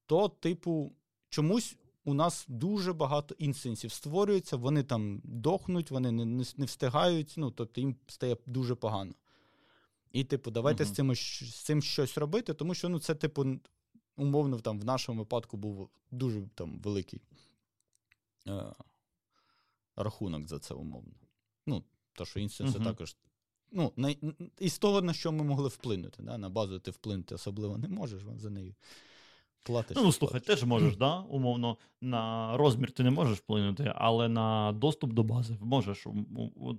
[0.06, 0.96] то, типу,
[1.32, 1.76] чомусь.
[2.04, 7.52] У нас дуже багато інстансів створюється, вони там дохнуть, вони не не, не встигають, ну
[7.52, 9.14] тобто їм стає дуже погано.
[10.12, 10.88] І, типу, давайте uh-huh.
[10.88, 13.60] з цим з цим щось робити, тому що ну, це, типу,
[14.18, 17.22] умовно, там в нашому випадку був дуже там великий
[18.48, 18.74] е,
[19.96, 21.14] рахунок за це умовно.
[21.68, 22.84] Ну, то, що інстанси uh-huh.
[22.84, 23.16] також.
[23.72, 24.16] Ну, на,
[24.60, 26.24] Із того, на що ми могли вплинути.
[26.24, 26.38] Да?
[26.38, 28.76] На базу ти вплинути особливо не можеш, за нею
[29.64, 29.98] платиш.
[29.98, 31.20] Ну, слухай, теж можеш, да?
[31.20, 36.08] умовно, на розмір ти не можеш вплинути, але на доступ до бази можеш.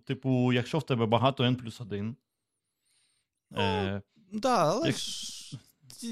[0.05, 2.17] Типу, якщо в тебе багато N плюс 1.
[3.51, 4.97] Ну, е, да, але як...
[4.97, 5.59] ж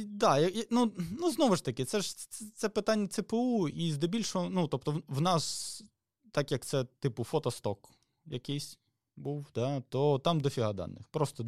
[0.06, 2.16] да, ну, ну знову ж таки, це ж
[2.54, 5.84] це питання ЦПУ, і здебільшого, ну, тобто, в нас,
[6.32, 7.90] так як це, типу, фотосток
[8.26, 8.78] якийсь
[9.16, 11.08] був, да, то там дофіга даних.
[11.08, 11.46] Просто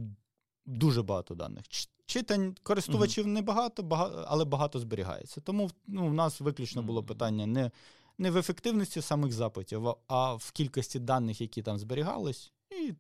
[0.66, 1.64] дуже багато даних.
[2.07, 5.40] Читань користувачів небагато, багато, але багато зберігається.
[5.40, 7.70] Тому ну, в нас виключно було питання не
[8.18, 12.53] не в ефективності самих запитів, а в кількості даних, які там зберігались.
[12.70, 12.92] І,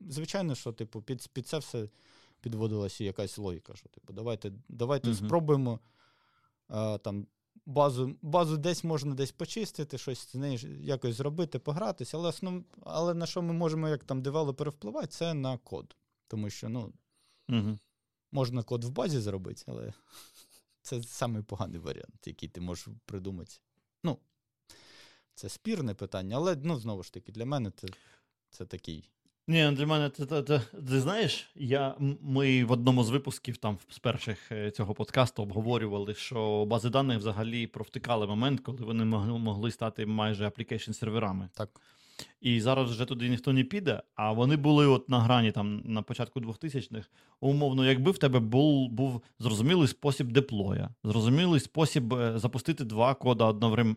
[0.00, 1.88] звичайно, що, типу, під, під це все
[2.40, 3.74] підводилася якась логіка.
[3.74, 5.80] що типу, Давайте давайте uh спробуємо
[6.68, 7.26] а, там
[7.66, 13.14] базу базу десь можна десь почистити, щось з нею якось зробити, погратися, але основ, але
[13.14, 15.96] на що ми можемо як там девелопери впливати, це на код.
[16.28, 16.92] Тому що ну,
[17.50, 17.78] uh
[18.32, 19.92] можна код в базі зробити, але
[20.82, 23.52] це самий поганий варіант, який ти можеш придумати.
[24.04, 24.18] Ну,
[25.34, 27.88] це спірне питання, але ну, знову ж таки, для мене це,
[28.50, 29.10] це такий.
[29.46, 33.78] Ні, для мене ти, ти, ти, ти знаєш, я, ми в одному з випусків там
[33.88, 39.38] з перших е, цього подкасту обговорювали, що бази даних взагалі провтикали момент, коли вони могли
[39.38, 41.48] могли стати майже application серверами.
[41.54, 41.80] Так.
[42.40, 46.02] І зараз вже туди ніхто не піде, а вони були от на грані там на
[46.02, 47.08] початку 2000-х.
[47.40, 53.44] Умовно, якби в тебе був був зрозумілий спосіб деплоя, зрозумілий спосіб е, запустити два кода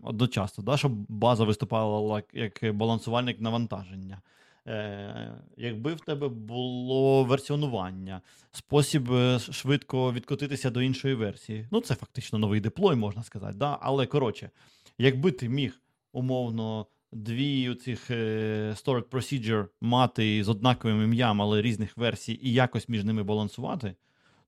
[0.04, 4.22] одночасно, да, щоб база виступала як балансувальник навантаження
[4.68, 11.68] е, якби в тебе було версіонування, спосіб е, швидко відкотитися до іншої версії.
[11.72, 13.54] Ну, це фактично новий деплой, можна сказати.
[13.58, 13.78] Да?
[13.82, 14.50] Але коротше,
[14.98, 15.82] якби ти міг
[16.12, 16.88] умовно.
[17.14, 23.04] Дві цих е, stored procedure мати з однаковим ім'ям, але різних версій, і якось між
[23.04, 23.96] ними балансувати,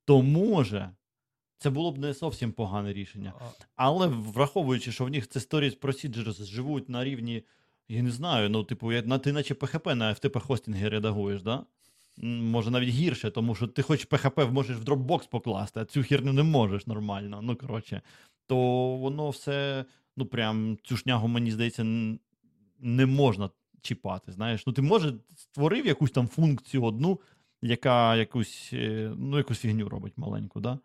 [0.05, 0.89] то може
[1.57, 3.33] це було б не зовсім погане рішення.
[3.75, 7.43] Але враховуючи, що в них це storage procedures живуть на рівні
[7.89, 11.65] я не знаю, ну, типу, я, ти наче PHP на FTP хостинги редагуєш, да?
[12.23, 16.33] Може навіть гірше, тому що ти хоч PHP можеш в Dropbox покласти, а цю херню
[16.33, 17.39] не можеш нормально.
[17.43, 18.01] Ну, коротше,
[18.47, 18.57] то
[18.97, 19.85] воно все,
[20.17, 21.85] ну прям цю шнягу, мені здається,
[22.79, 23.49] не можна
[23.81, 24.31] чіпати.
[24.31, 27.19] Знаєш, ну ти може створив якусь там функцію одну,
[27.61, 30.79] яка якусь е, ну, якусь фігню робить маленьку, да?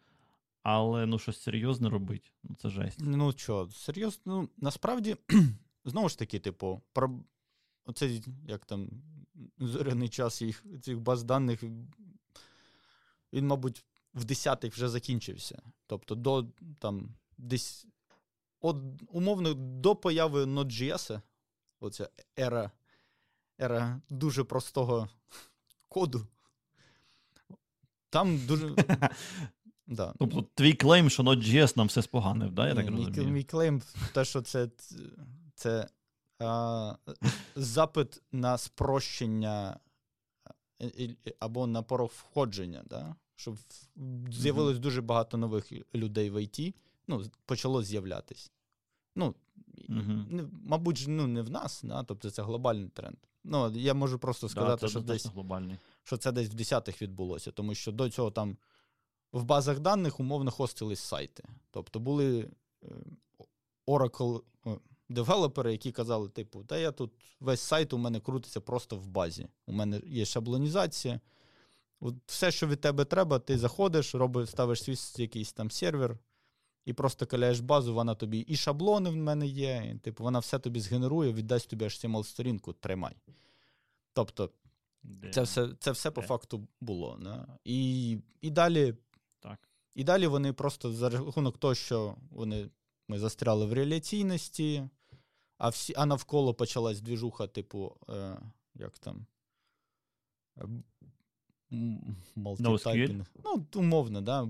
[0.63, 2.33] Але ну щось серйозне робить.
[2.45, 2.99] Ну, це жесть.
[3.01, 5.17] Ну що, серйозно, ну насправді
[5.85, 7.21] знову ж таки, типу, про
[7.85, 8.91] оцей, як там,
[9.59, 11.63] зоряний час їх цих баз даних,
[13.33, 15.63] він, мабуть, в 10-х вже закінчився.
[15.87, 16.47] Тобто, до
[16.79, 17.87] там десь
[18.61, 18.77] от,
[19.09, 21.21] умовно до появи Node.js,
[21.81, 22.71] оця ера,
[23.61, 25.09] ера дуже простого
[25.89, 26.27] коду.
[28.11, 28.75] Там дуже.
[29.87, 30.15] Да.
[30.19, 32.69] Тобто твій claim, що Node.js нам все споганив, да?
[32.69, 33.29] я так розумію?
[33.29, 33.83] Мій claim,
[34.15, 34.69] те, що це
[35.55, 35.89] це
[36.39, 36.95] а,
[37.57, 39.81] запит на спрощення
[41.39, 43.15] або на порог входження, да?
[43.37, 43.57] щоб
[44.31, 46.75] з'явилось дуже багато нових людей в ІТ,
[47.07, 48.53] ну, почало з'являтись.
[49.17, 49.35] Ну,
[49.89, 50.49] угу.
[50.65, 52.03] Мабуть, ну, не в нас, да?
[52.03, 53.17] тобто це глобальний тренд.
[53.45, 55.79] Ну, Я можу просто сказати, да, що десь глобальний.
[56.03, 58.57] що це десь в десятих відбулося, тому що до цього там
[59.33, 61.45] в базах даних умовно хостились сайти.
[61.71, 62.51] Тобто були
[62.83, 62.87] е,
[63.87, 64.43] Oracle
[65.11, 69.49] девелопери, які казали, типу, та я тут весь сайт у мене крутиться просто в базі.
[69.67, 71.21] У мене є шаблонізація.
[72.01, 76.19] От Все, що від тебе треба, ти заходиш, робиш, ставиш свій якийсь там сервер
[76.85, 80.59] і просто каляєш базу, вона тобі і шаблони в мене є, і, типу, вона все
[80.59, 83.17] тобі згенерує, віддасть тобі html сторінку тримай.
[84.13, 84.51] Тобто,
[85.33, 87.19] це все це все по факту було.
[87.19, 87.47] Не?
[87.65, 88.95] І і, далі
[89.41, 89.69] так.
[89.95, 92.71] і далі вони просто за рахунок того, що вони,
[93.09, 94.89] ми застряли в реляційності,
[95.59, 98.37] а всі, а навколо почалась двіжуха, типу, е,
[98.75, 99.27] як там.
[102.37, 103.27] Multitайпінг.
[103.45, 104.49] Ну, умовно, да.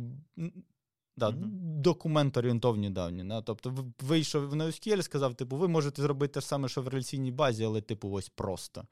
[1.16, 1.80] Да, mm-hmm.
[1.80, 3.24] Документ орієнтовні давні.
[3.24, 3.42] Да?
[3.42, 7.30] Тобто вийшов в NoSQL, сказав, типу, ви можете зробити те ж саме, що в реляційній
[7.30, 8.84] базі, але, типу, ось просто.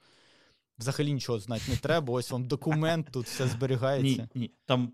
[0.78, 4.28] Взагалі нічого знати не треба, ось вам документ, тут все зберігається.
[4.34, 4.50] Ні, ні.
[4.66, 4.92] Там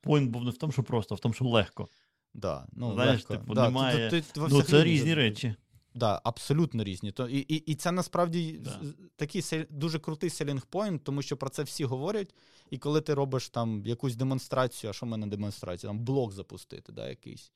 [0.00, 1.88] point був не в тому, що просто, а в тому, що легко.
[2.34, 3.36] Да, ну, Знаєш, легко.
[3.36, 4.10] типу, да, немає...
[4.10, 5.54] Ти, ти, ти, ну, Це різні речі.
[5.94, 7.12] Да, абсолютно різні.
[7.12, 8.80] То, І і, і це насправді да.
[9.16, 12.34] такий дуже крутий selling point, тому що про це всі говорять.
[12.70, 15.90] І коли ти робиш там якусь демонстрацію, а що в мене демонстрація?
[15.90, 17.52] Там блог запустити, да, якийсь.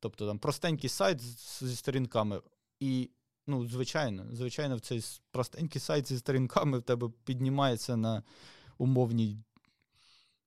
[0.00, 1.20] Тобто там простенький сайт
[1.60, 2.40] зі сторінками.
[2.80, 3.10] І,
[3.46, 8.22] ну, звичайно, звичайно, в цей простенький сайт зі сторінками в тебе піднімається на
[8.78, 9.38] умовній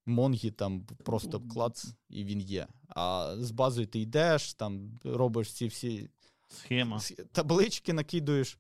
[0.06, 2.68] Монгі, там просто клац, і він є.
[2.88, 6.10] А з базою ти йдеш, там робиш ці всі
[6.50, 7.02] Схема.
[7.32, 8.58] Таблички накидуєш.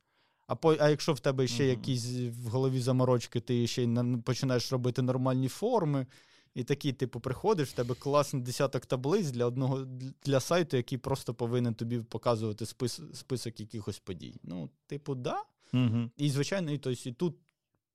[0.47, 1.67] А по, а якщо в тебе ще mm-hmm.
[1.67, 6.07] якісь в голові заморочки, ти ще й починаєш робити нормальні форми.
[6.53, 9.85] І такий, типу, приходиш, в тебе класний десяток таблиць для одного
[10.23, 14.35] для сайту, який просто повинен тобі показувати спис, список якихось подій.
[14.43, 15.43] Ну, типу, да.
[15.73, 16.09] Mm-hmm.
[16.17, 17.35] І, звичайно, і, тобто, і тут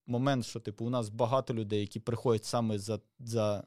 [0.06, 3.64] момент, що типу, у нас багато людей, які приходять саме за за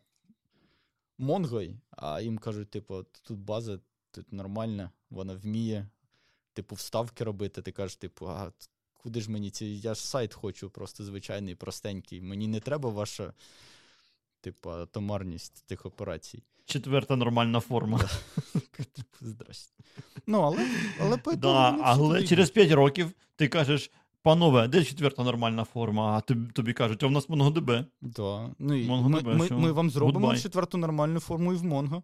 [1.18, 3.80] Монгой, а їм кажуть, типу, тут база,
[4.12, 5.88] тут нормальна, вона вміє
[6.58, 8.52] типу, вставки робити, ти кажеш, типу, а
[8.94, 9.66] куди ж мені ці.
[9.66, 12.22] Я ж сайт хочу, просто звичайний, простенький.
[12.22, 13.34] Мені не треба ваша,
[14.42, 16.44] типу, томарність тих операцій.
[16.66, 18.00] Четверта нормальна форма.
[18.94, 19.84] Типу, здрасте.
[20.28, 20.68] Ну, але
[21.02, 23.92] але да, Але через 5 років ти кажеш.
[24.22, 26.18] Панове, де четверта нормальна форма?
[26.18, 27.86] А тобі, тобі кажуть, а в нас MongoDB.
[28.02, 28.50] Да.
[28.60, 30.42] Ну, і ми, ми, ми вам зробимо Goodbye.
[30.42, 32.02] четверту нормальну форму і в Mongo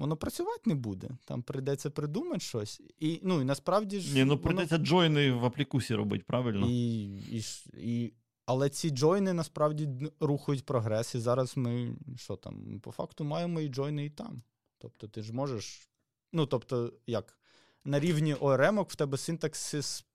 [0.00, 1.08] воно працювати не буде.
[1.24, 2.80] Там прийдеться придумати щось.
[2.98, 4.14] І ну, і насправді ж.
[4.14, 4.86] Ні, ну прийдеться воно...
[4.86, 6.66] джойни в аплікусі робити, правильно?
[6.70, 7.42] І, і,
[7.74, 8.14] і,
[8.46, 9.88] Але ці джойни насправді
[10.20, 11.14] рухають прогрес.
[11.14, 14.42] І зараз ми що там, по факту маємо і джойни і там.
[14.78, 15.88] Тобто ти ж можеш.
[16.32, 17.38] Ну, тобто, як?
[17.84, 20.06] На рівні ORM в тебе синтаксис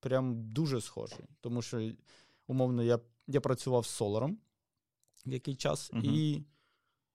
[0.00, 1.24] прям дуже схожий.
[1.40, 1.92] Тому що,
[2.46, 4.36] умовно, я я працював з Solar
[5.24, 6.44] який час, uh і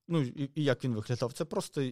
[0.08, 1.34] Ну, і, і як він виглядав?
[1.34, 1.92] Це просто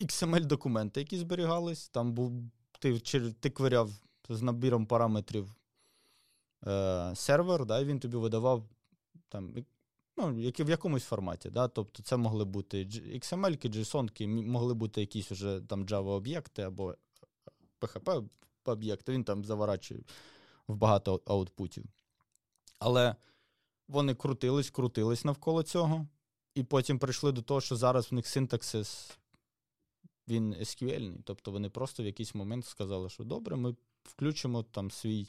[0.00, 1.88] XML-документи, які зберігались.
[1.88, 2.32] Там був
[2.78, 3.00] ти
[3.40, 3.90] ти квиряв
[4.28, 5.54] з набіром параметрів
[6.66, 8.68] е, сервер, да, і він тобі видавав
[9.28, 9.54] там,
[10.16, 11.50] ну, які, в якомусь форматі.
[11.50, 11.68] Да?
[11.68, 16.94] Тобто це могли бути XML, JSON, могли бути якісь вже там Java-об'єкти або
[17.80, 19.12] PHP-об'єкти.
[19.12, 20.00] Він там заворачує
[20.68, 21.84] в багато аутпутів.
[22.78, 23.16] Але
[23.88, 26.06] вони крутились, крутились навколо цього.
[26.54, 29.18] І потім прийшли до того, що зараз в них синтаксис
[30.28, 31.16] він SQL.
[31.24, 35.26] Тобто вони просто в якийсь момент сказали, що добре, ми включимо там свій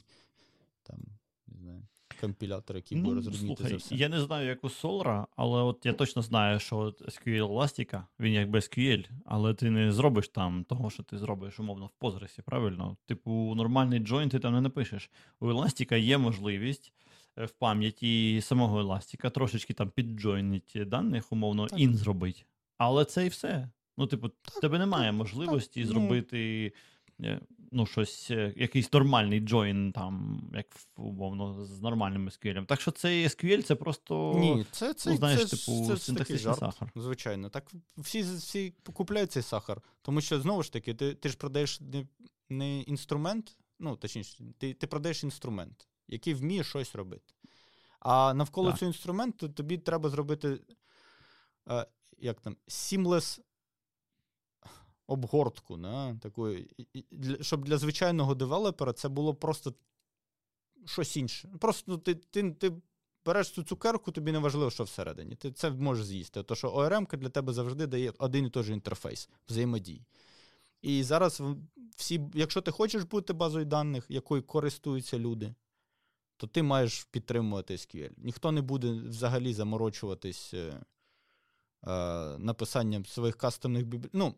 [0.82, 0.98] там,
[1.46, 1.82] не знаю,
[2.20, 3.94] компілятор, який ну, буде слухай, за все.
[3.94, 8.04] Я не знаю, як у Solra, але от я точно знаю, що от SQL Elastica,
[8.20, 12.42] він якби SQL, але ти не зробиш там того, що ти зробиш, умовно, в Postgres,
[12.42, 12.96] правильно?
[13.06, 15.10] Типу, нормальний join ти там не напишеш.
[15.40, 16.92] У Elastica є можливість.
[17.36, 21.80] В пам'яті самого еластика, трошечки там підджойнить даних, умовно, так.
[21.80, 22.46] ін зробить.
[22.78, 23.70] Але це і все.
[23.98, 26.72] Ну, типу, так, тебе немає так, можливості так, зробити
[27.24, 27.40] е,
[27.72, 32.66] ну, щось, е, якийсь нормальний джойн, там, як умовно, з нормальним SQL.
[32.66, 36.38] Так що цей SQL це просто Ні, це, це, ну, знаєш, це, типу, це, синтаксичний
[36.38, 36.92] жарт, сахар.
[36.96, 37.48] Звичайно.
[37.48, 39.82] Так всі всі купляють цей сахар.
[40.02, 42.06] Тому що, знову ж таки, ти ти ж продаєш не,
[42.50, 47.34] не інструмент, ну, точніше, ти, ти продаєш інструмент який вміє щось робити.
[48.00, 48.78] А навколо так.
[48.78, 50.60] цього інструменту тобі треба зробити
[51.70, 51.86] е,
[52.18, 53.40] як там, seamless
[55.06, 55.76] обгортку.
[55.76, 56.18] Не?
[56.22, 56.54] Таку,
[57.40, 59.74] щоб для звичайного девелопера це було просто
[60.84, 61.48] щось інше.
[61.60, 62.72] Просто ну, ти, ти, ти
[63.26, 65.34] береш цю цукерку, тобі не важливо, що всередині.
[65.34, 66.42] Ти це можеш з'їсти.
[66.42, 70.06] Тому що ORM для тебе завжди дає один і той же інтерфейс взаємодії.
[70.82, 71.42] І зараз
[71.96, 75.54] всі, якщо ти хочеш бути базою даних, якою користуються люди,
[76.36, 78.10] то ти маєш підтримувати SQL.
[78.16, 84.10] Ніхто не буде взагалі заморочуватись е, е, написанням своїх кастомних бібліотек.
[84.14, 84.34] Ну,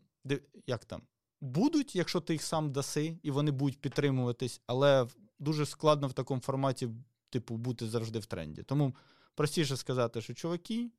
[0.66, 1.02] як там?
[1.40, 5.06] Будуть, якщо ти їх сам даси, і вони будуть підтримуватись, але
[5.38, 6.88] дуже складно в такому форматі,
[7.30, 8.62] типу, бути завжди в тренді.
[8.62, 8.96] Тому
[9.34, 10.90] простіше сказати, що чуваки,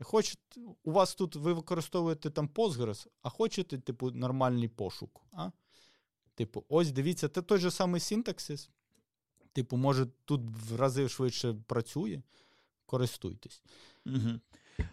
[0.00, 5.22] хочете, у вас тут ви використовуєте там Postgres, а хочете, типу, нормальний пошук.
[5.32, 5.50] А?
[6.34, 8.70] Типу, ось дивіться, це той же самий синтаксис.
[9.56, 10.40] Типу, може, тут
[10.70, 12.22] в рази швидше працює,
[12.86, 13.62] користуйтесь.
[14.06, 14.40] Угу.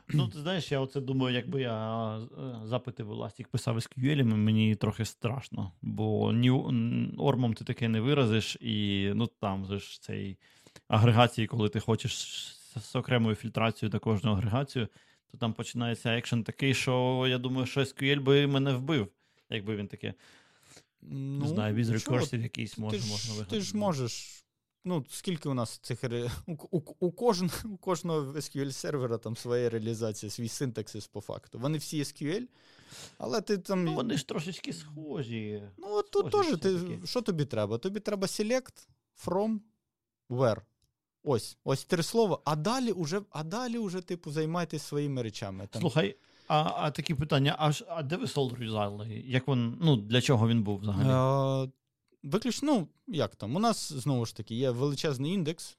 [0.09, 2.21] Ну, ти знаєш, я оце думаю, якби я е,
[2.65, 6.49] запити в Elastic писав SQL, мені трохи страшно, бо ні
[7.17, 10.37] ормом ти таке не виразиш, і ну там же ж цей
[10.87, 12.11] агрегації, коли ти хочеш
[12.79, 14.87] з окремою фільтрацією до кожного агрегацію,
[15.31, 19.07] то там починається екшен такий, що я думаю, що SQL би мене вбив,
[19.49, 20.13] якби він таке.
[21.01, 23.55] Ну, не знаю, від рекурсів якийсь може, ти можна вигадати.
[23.55, 24.42] Ти ж можеш
[24.85, 26.03] Ну, скільки у нас цих
[26.47, 31.59] у, у, у, кожен, у кожного SQL сервера там своя реалізація, свій синтаксис по факту.
[31.59, 32.47] Вони всі SQL,
[33.17, 33.83] але ти там.
[33.83, 35.63] Ну, вони ж трошечки схожі.
[35.77, 37.77] Ну, от тут теж ти, що тобі треба?
[37.77, 38.87] Тобі треба select,
[39.25, 39.59] from,
[40.29, 40.61] where.
[41.23, 45.67] Ось, ось три слова, а далі уже, а далі уже, типу, займайтесь своїми речами.
[45.71, 45.81] Там.
[45.81, 46.15] Слухай,
[46.47, 49.23] а а такі питання: а а де ви солд юзали?
[49.25, 51.09] Як він, ну, для чого він був взагалі?
[51.11, 51.67] А,
[52.23, 53.55] Виключно, ну, як там?
[53.55, 55.77] У нас знову ж таки є величезний індекс.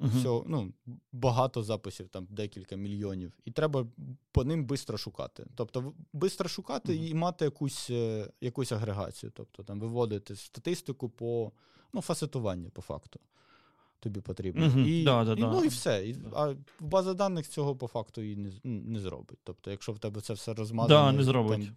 [0.00, 0.18] Uh-huh.
[0.18, 0.72] Все, ну,
[1.12, 3.86] Багато записів, там декілька мільйонів, і треба
[4.32, 5.46] по ним швидко шукати.
[5.54, 7.10] Тобто, швидко шукати uh-huh.
[7.10, 11.52] і мати якусь е, якусь агрегацію, тобто там виводити статистику по
[11.92, 13.20] ну, фасетуванню, по факту.
[14.00, 14.66] Тобі потрібно.
[14.66, 14.86] Uh-huh.
[14.86, 15.50] І, да, да, і, да.
[15.50, 16.08] Ну і все.
[16.08, 19.38] І, а база даних цього по факту і не не зробить.
[19.44, 21.64] Тобто, якщо в тебе це все розмазано, да, не зробить.
[21.64, 21.76] Там,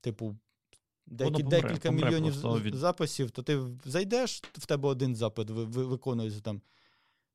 [0.00, 0.36] типу,
[1.06, 2.74] деякі, помре, декілька помре мільйонів від...
[2.74, 6.60] записів, то ти зайдеш, в тебе один запит виконується там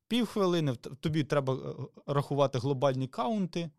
[0.08, 1.58] півхвилини, тобі треба е,
[2.06, 3.70] рахувати глобальні каунти.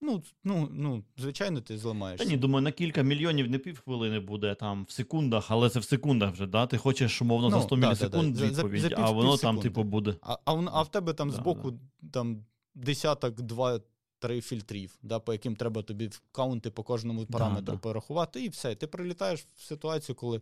[0.00, 2.24] Ну, ну, ну, звичайно, ти зламаєшся.
[2.24, 5.84] Та ні, думаю, на кілька мільйонів не півхвилини буде там в секундах, але це в
[5.84, 6.66] секундах вже, да?
[6.66, 8.46] Ти хочеш, умовно, ну, за 100 да, мілісекунд да, да.
[8.46, 10.14] відповідь, за, за пів, а воно там, типу, буде.
[10.22, 11.78] А а, а в тебе там збоку
[12.12, 13.80] там десяток, два,
[14.18, 18.74] три фільтрів, да, по яким треба тобі каунти по кожному параметру да, порахувати, і все.
[18.74, 20.40] Ти прилітаєш в ситуацію, коли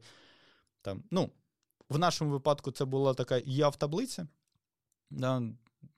[0.83, 1.31] там, ну,
[1.89, 4.29] в нашому випадку це була така яв таблиця,
[5.11, 5.43] да,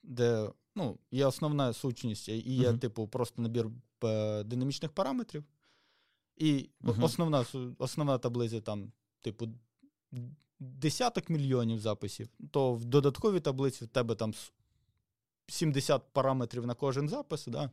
[0.03, 2.79] де ну, є основна сущність, і є, uh-huh.
[2.79, 3.67] типу, просто набір
[4.03, 5.43] е, динамічних параметрів.
[6.37, 7.03] І uh-huh.
[7.03, 7.45] основна
[7.77, 9.49] основна таблиця там, типу,
[10.59, 14.33] десяток мільйонів записів, то в додатковій таблиці в тебе там
[15.49, 17.71] 70 параметрів на кожен запис, да?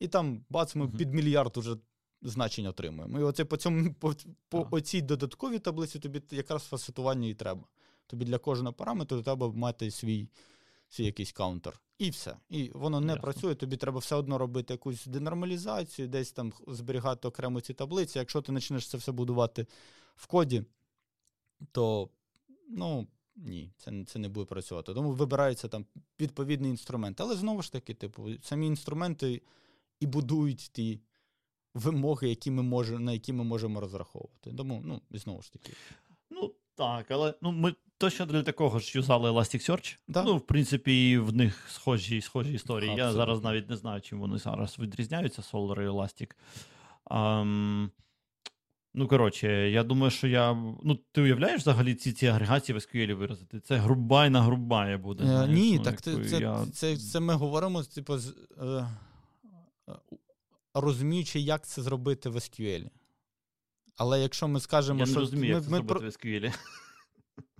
[0.00, 1.76] і там бац, ми під мільярд уже
[2.22, 3.20] значень отримуємо.
[3.20, 4.14] І оце по цьому, по,
[4.48, 7.64] по оцій додатковій таблиці тобі якраз фасетування і треба.
[8.06, 10.28] Тобі для кожного параметру треба мати свій
[10.88, 11.80] свій якийсь counter.
[11.98, 12.36] І все.
[12.48, 13.22] І воно не Ясно.
[13.22, 18.18] працює, тобі треба все одно робити якусь денормалізацію, десь там зберігати окремо ці таблиці.
[18.18, 19.66] Якщо ти почнеш це все будувати
[20.16, 20.64] в коді,
[21.72, 22.08] то
[22.68, 23.06] ну,
[23.38, 24.94] ні, це це не буде працювати.
[24.94, 25.86] Тому вибирається там
[26.20, 27.20] відповідний інструмент.
[27.20, 29.42] Але знову ж таки, типу, самі інструменти
[30.00, 31.00] і будують ті
[31.74, 34.52] вимоги, які ми можемо, на які ми можемо розраховувати.
[34.56, 35.72] Тому, ну, і знову ж таки.
[36.30, 39.98] Ну, так, але ну, ми точно для такого ж юзали Elasticsearch.
[40.08, 40.22] Да.
[40.22, 42.90] Ну, в принципі, в них схожі схожі історії.
[42.90, 43.06] Абсолютно.
[43.06, 46.30] Я зараз навіть не знаю, чим вони зараз відрізняються, Solar і Elastic.
[47.06, 47.90] Um,
[48.98, 50.54] Ну, коротше, я думаю, що я.
[50.82, 53.60] Ну, ти уявляєш взагалі ці ці агрегації в SQL виразити?
[53.60, 55.24] Це грубайна грубая буде.
[55.24, 56.66] Е, Ні, ну, так це це, я...
[56.74, 58.86] це, це, ми говоримо, типу, з, е, е,
[60.74, 62.90] розуміючи, як це зробити в SQL.
[63.96, 65.14] Але якщо ми скажемо, я що.
[65.14, 66.08] не розумію, ми, як це ми зробити про...
[66.08, 66.54] в SQL.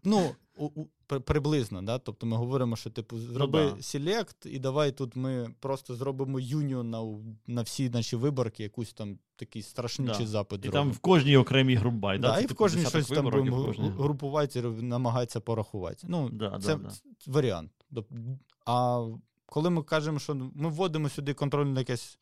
[0.04, 0.86] Ну, у, у,
[1.20, 1.98] приблизно, да?
[1.98, 3.82] тобто ми говоримо, що типу, зроби ну, да.
[3.82, 7.02] селект, і давай тут ми просто зробимо юніон на
[7.46, 10.26] на всі наші виборки, якусь там такий страшнючий да.
[10.26, 10.58] запит.
[10.58, 10.84] І зробимо.
[10.84, 12.18] там в кожній окремій групбай.
[12.18, 12.40] Да, да?
[12.40, 16.06] І в кожній щось там будемо групувати, намагається порахувати.
[16.08, 16.90] Ну, да, Це да,
[17.26, 17.70] варіант.
[18.66, 19.06] А
[19.46, 22.18] коли ми кажемо, що ми вводимо сюди контрольне якесь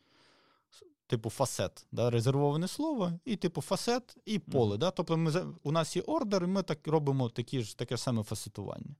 [1.07, 4.75] типу фасет, да, резервоване слово, і типу фасет, і поле.
[4.75, 4.79] Mm-hmm.
[4.79, 4.91] Да?
[4.91, 8.97] Тобто ми, у нас є ордер, і ми так робимо такі ж, таке саме фасетування.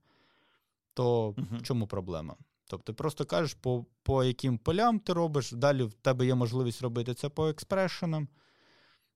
[0.93, 1.59] То mm-hmm.
[1.59, 2.35] в чому проблема?
[2.69, 6.81] Тобто, ти просто кажеш, по по яким полям ти робиш, далі в тебе є можливість
[6.81, 8.27] робити це по експрешенам.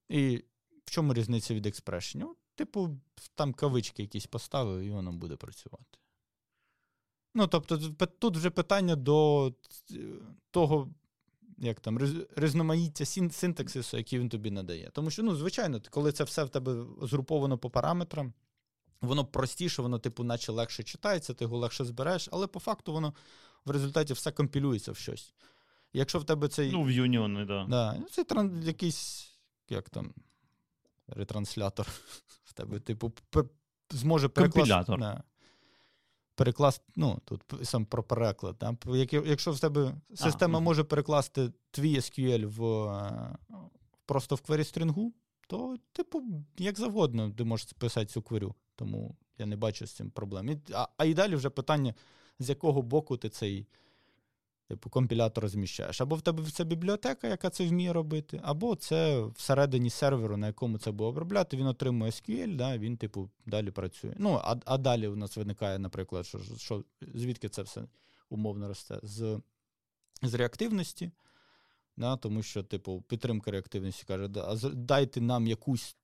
[0.10, 0.44] І
[0.86, 2.36] в чому різниця від експрешенів?
[2.56, 2.90] Типу,
[3.36, 5.98] там кавички якісь поставив, і воно буде працювати.
[7.36, 7.78] Ну, тобто,
[8.20, 9.54] тут вже питання до
[10.52, 10.90] того,
[11.62, 12.00] як там,
[12.36, 14.90] різноманіття синтаксису, який він тобі надає.
[14.94, 18.34] Тому що, ну, звичайно, коли це все в тебе згруповано по параметрам,
[19.02, 23.14] воно простіше, воно, типу, наче легше читається, ти його легше збереш, але по факту воно
[23.66, 25.34] в результаті все компілюється в щось.
[25.94, 26.72] Якщо в тебе цей.
[26.72, 27.66] Ну, в Union, да.
[27.70, 28.64] Да, ну, Це тран...
[28.64, 29.32] якийсь,
[29.70, 30.14] як там,
[31.08, 31.88] ретранслятор
[32.44, 33.14] в тебе, типу,
[33.90, 34.96] зможе перекласти.
[35.00, 35.24] Да.
[36.36, 38.56] Перекласти, ну, тут сам про переклад.
[38.60, 38.78] Да?
[39.26, 43.38] Якщо в тебе система а, може перекласти твій SQL в,
[44.06, 45.14] просто в квері стрінгу,
[45.48, 46.24] то, типу,
[46.58, 48.56] як завгодно, ти можеш писати цю кверю.
[48.76, 50.62] Тому я не бачу з цим проблем.
[50.74, 51.94] А, а і далі вже питання,
[52.40, 53.68] з якого боку ти цей
[54.72, 56.02] типу, компілятор розміщаєш.
[56.02, 60.78] Або в тебе це бібліотека, яка це вміє робити, або це всередині серверу, на якому
[60.78, 64.14] це буде обробляти, він отримує SQL, да, він, типу, далі працює.
[64.18, 67.84] Ну, а а далі у нас виникає, наприклад, що, що звідки це все
[68.30, 69.00] умовно росте?
[69.04, 69.42] З
[70.22, 71.12] з реактивності.
[71.98, 74.28] Да, Тому що, типу, підтримка реактивності каже,
[74.74, 75.98] дайте нам якусь,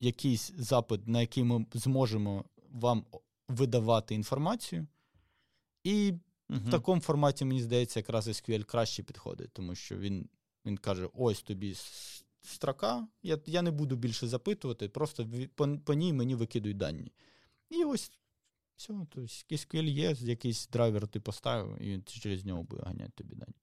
[0.00, 3.04] якийсь запит, на який ми зможемо вам
[3.48, 4.86] видавати інформацію.
[5.84, 6.14] І
[6.58, 10.28] в такому форматі, мені здається, якраз SQL краще підходить, тому що він
[10.66, 11.74] він каже: ось тобі
[12.42, 17.12] строка, я я не буду більше запитувати, просто по, по ній мені викидують дані.
[17.70, 18.12] І ось
[18.76, 23.34] все, тобто SQL є, якийсь драйвер ти поставив, і він через нього буде ганяти тобі
[23.34, 23.54] дані.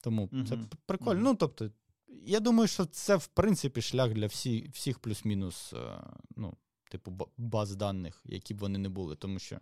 [0.00, 0.48] Тому mm-hmm.
[0.48, 1.20] це прикольно.
[1.20, 1.24] Mm-hmm.
[1.24, 1.70] Ну, тобто,
[2.08, 6.02] я думаю, що це, в принципі, шлях для всі, всіх плюс-мінус, е,
[6.36, 6.56] ну,
[6.90, 9.60] типу, баз даних, які б вони не були, тому що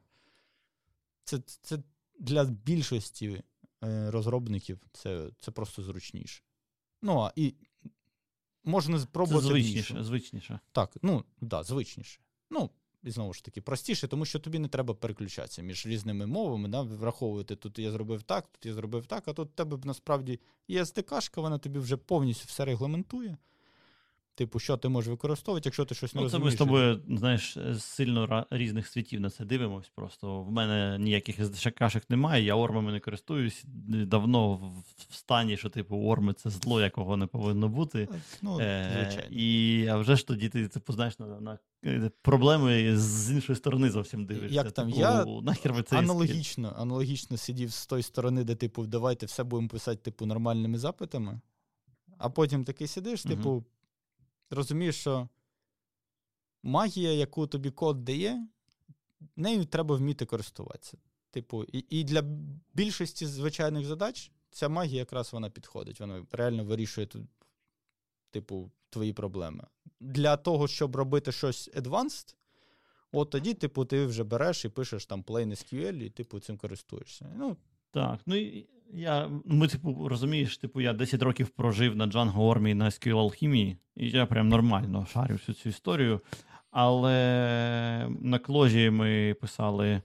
[1.25, 1.79] це це
[2.19, 3.43] для більшості
[3.85, 6.43] е, розробників це це просто зручніше.
[7.03, 7.55] Ну, а і
[8.65, 9.43] можна спробувати.
[9.43, 10.61] Це звичніше, звичніше.
[10.73, 12.21] Так, ну, да, звичніше.
[12.51, 12.71] Ну,
[13.03, 16.83] і знову ж таки, простіше, тому що тобі не треба переключатися між різними мовами, да,
[16.83, 20.83] враховувати, тут я зробив так, тут я зробив так, а тут в тебе насправді є
[20.83, 23.37] SDK, вона тобі вже повністю все регламентує.
[24.37, 26.55] Типу, що ти можеш використовувати, якщо ти щось не ну, розумієш.
[26.59, 29.89] Це ми з тобою, знаєш, сильно різних світів на це дивимось.
[29.95, 31.37] Просто в мене ніяких
[31.75, 34.55] кашек немає, я ормами не користуюсь давно
[35.09, 38.09] в стані, що типу орми це зло, якого не повинно бути.
[38.43, 41.59] Ну, е, І а вже ж тоді ти типу, знаєш на, на
[42.23, 44.55] проблеми з іншої сторони зовсім дивишся.
[44.55, 49.27] Як там типу, я нахер це аналогічно, аналогічно сидів з тої сторони, де типу, давайте
[49.27, 51.41] все будемо писати типу нормальними запитами,
[52.19, 53.65] а потім такий сидиш, типу
[54.51, 55.29] розумієш, що
[56.63, 58.47] магія, яку тобі код дає,
[59.37, 60.99] нею треба вміти користуватися.
[61.31, 62.23] Типу, і, і для
[62.75, 66.01] більшості звичайних задач ця магія якраз вона підходить.
[66.01, 67.09] Вона реально вирішує
[68.31, 69.67] типу, твої проблеми.
[70.01, 72.35] Для того, щоб робити щось advanced,
[73.13, 77.33] от тоді, типу, ти вже береш і пишеш там plain SQL, і типу цим користуєшся.
[77.37, 77.57] Ну,
[77.91, 78.21] Так.
[78.27, 82.85] Ну і я, ми, типу, розумієш, типу, я 10 років прожив на Django Army на
[82.85, 86.21] SQL Alchemy, і я прям нормально шарю всю цю історію.
[86.71, 90.03] Але на кложі ми писали е,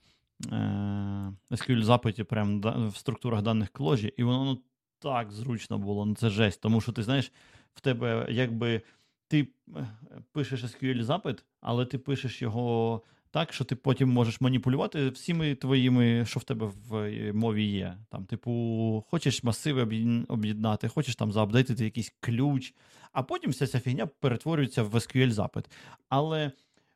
[1.51, 4.61] SQL запиті прямо в структурах даних кложі, і воно ну,
[4.99, 6.05] так зручно було.
[6.05, 6.61] Ну, це жесть.
[6.61, 7.31] Тому що ти знаєш,
[7.73, 8.81] в тебе якби
[9.27, 9.87] ти е,
[10.31, 13.01] пишеш SQL запит, але ти пишеш його
[13.31, 17.97] так, що ти потім можеш маніпулювати всіми твоїми, що в тебе в е, мові є.
[18.09, 19.81] Там, Типу, хочеш масиви
[20.27, 22.73] об'єднати, хочеш там заапдейтити якийсь ключ,
[23.11, 25.65] а потім вся ця фігня перетворюється в SQL-запит.
[26.09, 26.51] Але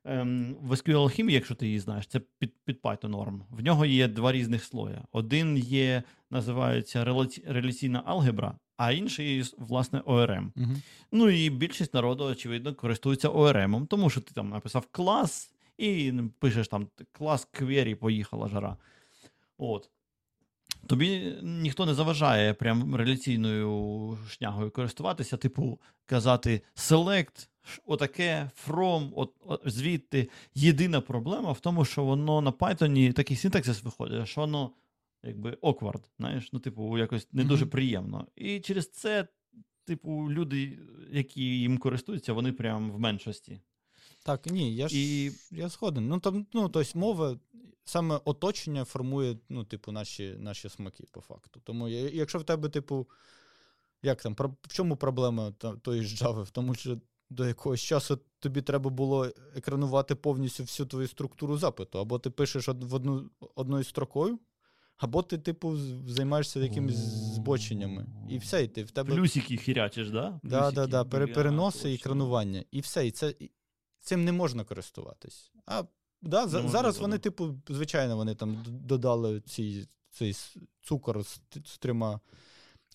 [0.05, 3.43] ем, в SQL Alchemy, якщо ти її знаєш, це під під Python норм.
[3.49, 5.01] В нього є два різних слоя.
[5.11, 7.05] Один є, називається
[7.47, 10.51] реляційна алгебра, а інший, власне, ORM.
[10.55, 10.71] Угу.
[11.11, 16.67] Ну і більшість народу, очевидно, користується ORM, тому що ти там написав клас і пишеш
[16.67, 18.77] там клас квері, поїхала жара.
[19.57, 19.89] От.
[20.87, 27.47] Тобі ніхто не заважає прям реляційною шнягою користуватися, типу, казати select,
[27.85, 30.29] отаке, from, от, от, звідти.
[30.55, 34.71] Єдина проблема в тому, що воно на Python такий синтаксис виходить, що воно
[35.23, 38.27] якби awkward, знаєш, ну, типу, якось не дуже приємно.
[38.35, 39.27] І через це,
[39.85, 40.79] типу, люди,
[41.11, 43.59] які їм користуються, вони прям в меншості.
[44.25, 45.31] Так, ні, я ж і...
[45.51, 46.07] я згоден.
[46.07, 47.37] Ну там, ну, тобто мова,
[47.83, 51.59] саме оточення формує, ну, типу, наші наші смаки, по факту.
[51.63, 53.07] Тому якщо в тебе, типу,
[54.03, 55.51] як там, в чому проблема
[55.81, 56.43] тої ж Java?
[56.43, 56.97] В тому, що
[57.29, 62.67] до якогось часу тобі треба було екранувати повністю всю твою структуру запиту, або ти пишеш
[62.67, 64.39] в одну одною строкою,
[64.97, 66.97] або ти, типу, займаєшся якимись
[67.35, 68.05] збоченнями.
[68.29, 69.15] І все, і ти в тебе.
[69.15, 70.39] Плюсики хірячиш, да?
[70.43, 72.63] Да, да, да, переноси і екранування.
[72.71, 73.07] І все.
[73.07, 73.33] І це
[74.05, 75.51] цим не можна користуватись.
[75.65, 75.83] А
[76.21, 80.35] да, за, зараз вони, типу, звичайно, вони там додали ці, цей
[80.81, 82.19] цукор з, з трьома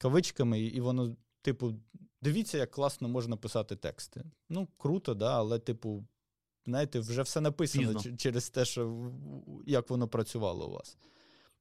[0.01, 1.75] кавичками, і воно, типу,
[2.23, 4.25] дивіться, як класно можна писати тексти.
[4.49, 6.05] Ну, круто, да, але, типу,
[6.67, 8.17] знаєте, вже все написано Пізно.
[8.17, 9.13] через те, що
[9.67, 10.97] як воно працювало у вас.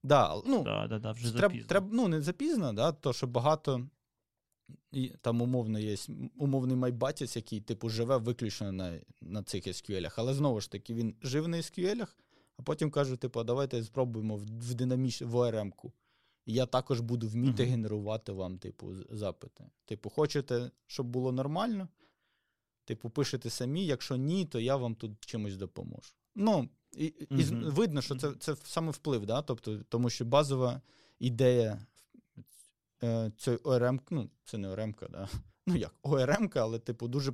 [0.04, 3.88] Да, ну, Да, да, да, вже Треб, треб, ну, не запізно, да, то що багато
[4.92, 5.96] і, там умовно є
[6.38, 10.14] умовний майбатець, який типу живе виключно на на цих SQL.
[10.16, 12.08] Але знову ж таки, він жив на SQL,
[12.58, 15.94] а потім каже: типу, давайте спробуємо в, в динаміч в ORM-ку.
[16.46, 17.72] І я також буду вміти Мгм.
[17.72, 19.64] генерувати вам, типу, запити.
[19.86, 21.88] Типу, хочете, щоб було нормально?
[22.86, 26.14] Типу, пишете самі, якщо ні, то я вам тут чимось допоможу.
[26.36, 27.72] Ну, і, і з- Мгм.
[27.72, 29.42] видно, що це, це саме вплив, да?
[29.42, 30.82] тобто, тому що базова
[31.20, 31.86] ідея
[33.04, 35.30] е, цієї ОРМ, ну, це не ОРМ, да?
[35.66, 37.34] ну як, ОРМ, але, типу, дуже,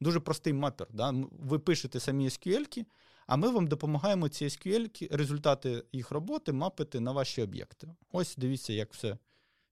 [0.00, 0.86] дуже простий мапер.
[0.92, 1.14] Да?
[1.30, 2.84] Ви пишете самі SQL,
[3.26, 7.94] а ми вам допомагаємо ці SQL, результати їх роботи мапити на ваші об'єкти.
[8.12, 9.18] Ось дивіться, як все,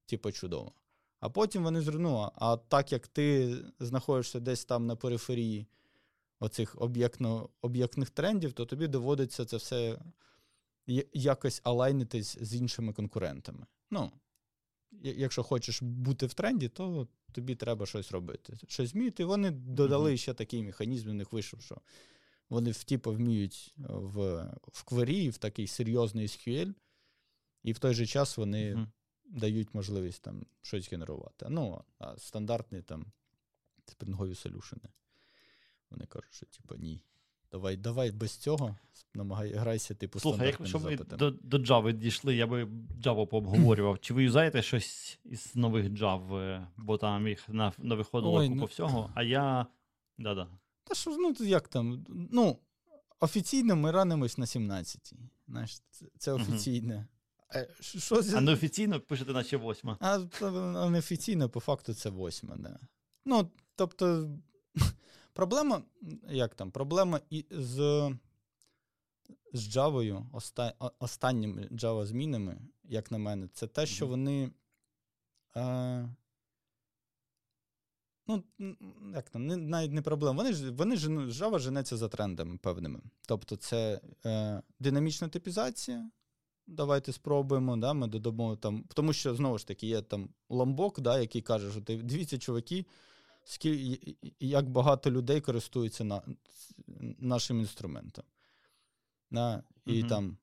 [0.05, 0.71] типу, чудово.
[1.19, 5.67] А потім вони ну, а- так як ти знаходишся десь там на периферії
[6.39, 6.75] оцих
[7.61, 9.99] об'єктних трендів, то тобі доводиться це все
[11.13, 13.65] якось алайнитись з іншими конкурентами.
[13.91, 14.11] Ну,
[15.03, 18.57] якщо хочеш бути в тренді, то тобі треба щось робити.
[18.67, 19.25] Щось змінити.
[19.25, 20.17] Вони додали Мгм.
[20.17, 21.81] ще такий механізм, у них вийшов, що
[22.49, 26.73] вони типу, вміють в, в query, в такий серйозний SQL,
[27.63, 28.91] і в той же час вони Мгм.
[29.25, 31.45] дають можливість там щось генерувати.
[31.49, 33.05] Ну, а стандартні там
[33.85, 34.89] спрингові солюшени.
[35.89, 37.01] Вони кажуть, що типу, ні.
[37.51, 38.75] Давай, давай без цього
[39.13, 42.63] намагай, грайся, типу, Слухай, якщо ми до, до Java дійшли, я би
[43.03, 43.99] Java пообговорював.
[43.99, 48.47] Чи ви юзаєте щось із нових Java, е, бо там їх на, на виходило Ой,
[48.47, 49.65] купа ну- всього, а я.
[50.17, 50.47] Да-да.
[50.83, 52.05] Та що ж, ну як там?
[52.09, 52.57] Ну,
[53.19, 55.17] офіційно ми ранимось на 17-й.
[55.47, 57.07] Знаєш, це, це офіційне.
[57.55, 58.37] Е, що- Що.
[58.37, 59.97] А неофіційно пишете, наче восьма.
[59.99, 62.79] А, а неофіційно, по факту, це восьма, да.
[63.25, 64.29] Ну, тобто,
[65.33, 65.81] проблема,
[66.29, 67.75] як там, проблема і з,
[69.53, 74.51] з Java, оста, останніми Java змінами, як на мене, це те, що вони.
[75.55, 76.15] Е,
[78.27, 78.43] ну,
[79.15, 80.37] як там, не, навіть не проблема.
[80.37, 83.01] Вони ж вони ж ну, Java женеться за трендами певними.
[83.27, 86.09] Тобто, це е, динамічна типізація.
[86.67, 88.83] Давайте спробуємо, да, ми додамо там.
[88.93, 92.85] Тому що, знову ж таки, є там ламбок, да, який каже, що ти дивіться, чуваки,
[93.43, 96.21] скільки, як багато людей користуються на,
[97.19, 98.25] нашим інструментом.
[99.31, 100.09] Да, і Мгм.
[100.09, 100.37] там,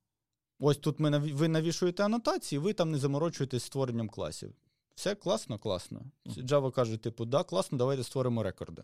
[0.59, 4.55] ось тут ми ви навішуєте анотації, ви там не заморочуєтесь створенням класів.
[4.95, 6.01] Все класно, класно.
[6.27, 8.83] Java каже, типу, да, класно, давайте створимо рекорди.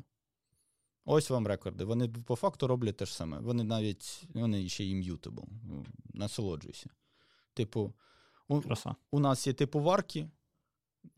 [1.04, 1.84] Ось вам рекорди.
[1.84, 3.38] Вони по факту роблять те ж саме.
[3.40, 5.44] Вони навіть вони ще і mutable.
[5.64, 6.90] Ну, Насолоджуйся.
[7.54, 7.94] Типу,
[8.48, 8.60] у,
[9.10, 10.28] у нас є типу варки.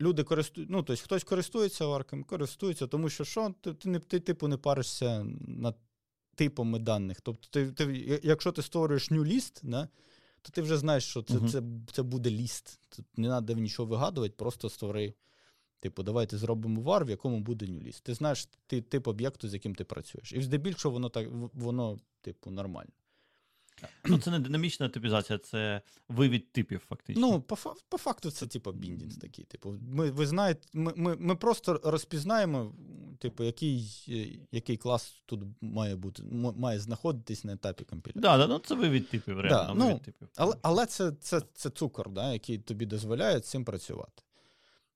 [0.01, 4.19] Люди користують, ну, тобто хтось користується варками, користується, тому що що, ти, ти, не, ти
[4.19, 5.77] типу, не паришся над
[6.35, 7.21] типами даних.
[7.21, 9.87] Тобто, ти, ти, якщо ти створюєш new list, да,
[10.41, 11.49] то ти вже знаєш, що це, Мгм.
[11.49, 11.61] це,
[11.93, 12.79] це буде ліст.
[12.89, 15.13] Тут не треба нічого вигадувати, просто створи.
[15.79, 18.01] Типу, давайте зробимо var, в якому буде list.
[18.03, 20.33] Ти знаєш ти, тип об'єкту, з яким ти працюєш.
[20.33, 22.91] І здебільшого воно так, воно, типу, нормально.
[24.05, 27.27] Ну, це не динамічна типізація, це вивід типів, фактично.
[27.27, 27.57] Ну, по,
[27.89, 29.45] по факту, це типу біндінг такий.
[29.45, 32.73] Типу, ми, ви знаєте, ми, ми, ми просто розпізнаємо,
[33.19, 36.23] типу, який, е, який клас тут має бути,
[36.57, 38.21] має знаходитись на етапі компіляції.
[38.21, 39.75] да, да, ну, це вивід типів, реально.
[39.75, 40.27] ну, вивід типів.
[40.35, 44.23] Але, але це, це, це цукор, да, який тобі дозволяє цим працювати.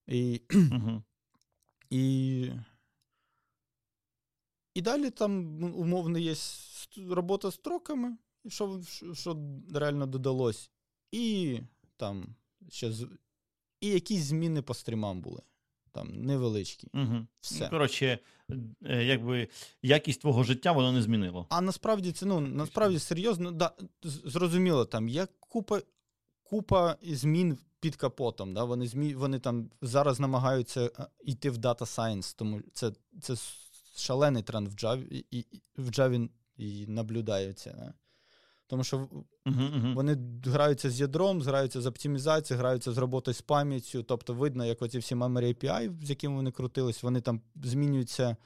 [0.08, 1.04] І, Мгм.
[1.90, 2.52] і,
[4.74, 6.36] і далі там ну, умовно є
[7.10, 8.18] робота з строками,
[8.48, 9.38] що, що, що
[9.74, 10.72] реально додалось.
[11.12, 11.60] І
[11.98, 12.36] там
[12.70, 13.08] ще з,
[13.82, 15.42] і якісь зміни по стрімам були.
[15.92, 16.88] Там невеличкі.
[16.94, 17.28] Угу.
[17.42, 17.70] Все.
[17.70, 18.20] Коротше,
[18.82, 19.48] е, якби
[19.82, 21.46] якість твого життя воно не змінило.
[21.50, 23.72] А насправді це ну насправді серйозно, да,
[24.04, 25.82] зрозуміло, там є купа,
[26.44, 28.54] купа змін під капотом.
[28.54, 28.64] Да?
[28.64, 33.36] Вони, змі, вони там зараз намагаються е, йти в Data Science, тому це, це
[33.96, 35.46] шалений тренд в Java, і, і,
[35.78, 37.76] в Java і наблюдається.
[37.78, 37.94] Да?
[38.72, 39.94] Тому що Угу, угу.
[39.96, 44.04] вони граються з ядром, граються з оптимізацією, граються з роботою з пам'яттю.
[44.04, 48.38] Тобто видно, як оці всі memory API, з якими вони крутились, вони там змінюються.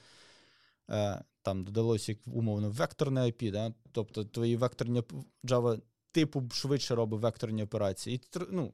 [0.89, 3.73] Е, там додалося як умовно векторне IP, да?
[3.91, 5.03] тобто твої векторні
[5.43, 8.15] Java типу швидше робить векторні операції.
[8.15, 8.73] І, ну,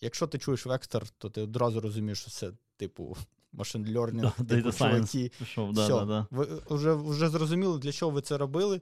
[0.00, 3.16] якщо ти чуєш вектор, то ти одразу розумієш, що це типу
[3.54, 5.98] machine learning, Да, типу, чуваки, Пішов, да, Всьо.
[5.98, 6.26] да, да.
[6.30, 8.80] ви вже, вже зрозуміли, для чого ви це робили.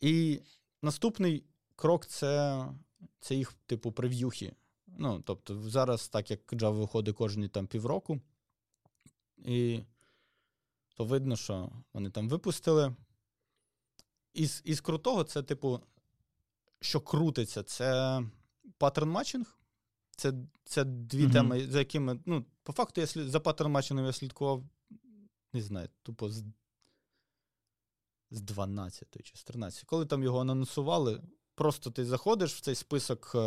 [0.00, 0.40] І
[0.82, 1.44] наступний
[1.76, 2.64] крок це,
[3.20, 4.52] це їх, типу, прев'юхи.
[4.86, 8.20] Ну, тобто, зараз, так як Java виходить кожні там півроку,
[9.44, 9.80] і
[10.94, 12.96] то видно, що вони там випустили.
[14.34, 15.80] Із із крутого, це, типу,
[16.80, 18.20] що крутиться, це
[18.78, 19.58] паттерн матчинг.
[20.16, 20.32] Це
[20.64, 21.32] це дві mm-hmm.
[21.32, 22.20] теми, за якими.
[22.26, 24.64] Ну, по факту, я слід, за паттерн матчингом я слідкував,
[25.52, 26.44] не знаю, тупо з
[28.30, 29.84] з 12 чи з 13.
[29.84, 31.22] Коли там його анонсували,
[31.54, 33.38] просто ти заходиш в цей список е,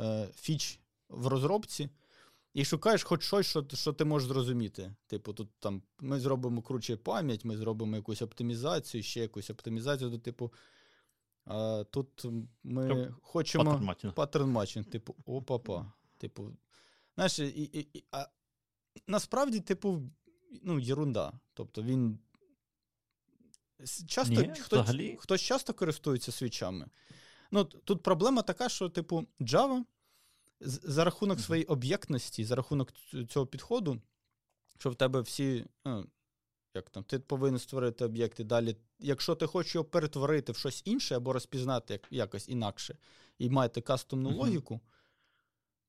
[0.00, 1.90] е, фіч в розробці
[2.54, 4.94] і шукаєш хоч щось, що що ти можеш зрозуміти.
[5.06, 10.18] Типу, тут там ми зробимо круче пам'ять, ми зробимо якусь оптимізацію, ще якусь оптимізацію, то,
[10.18, 10.52] типу.
[11.44, 12.26] А тут
[12.62, 14.86] ми Тоб, хочемо паттерн матчинг.
[14.86, 15.92] Типу, опа-па.
[16.18, 16.50] Типу,
[17.14, 18.26] знаєш, і, і, і, а
[19.06, 20.02] насправді, типу,
[20.62, 21.32] ну, єрунда.
[21.54, 22.18] Тобто він
[24.06, 26.86] Часто Ні, хтось, хтось часто користується свічами.
[27.50, 29.84] Ну, Тут проблема така, що, типу, Java
[30.60, 32.92] за рахунок своєї об'єктності, за рахунок
[33.28, 34.02] цього підходу,
[34.78, 35.64] що в тебе всі.
[35.84, 36.06] ну,
[36.74, 38.76] як там, Ти повинен створити об'єкти далі.
[38.98, 42.96] Якщо ти хочеш його перетворити в щось інше або розпізнати як, якось інакше
[43.38, 44.36] і маєте кастомну uh-huh.
[44.36, 44.80] логіку,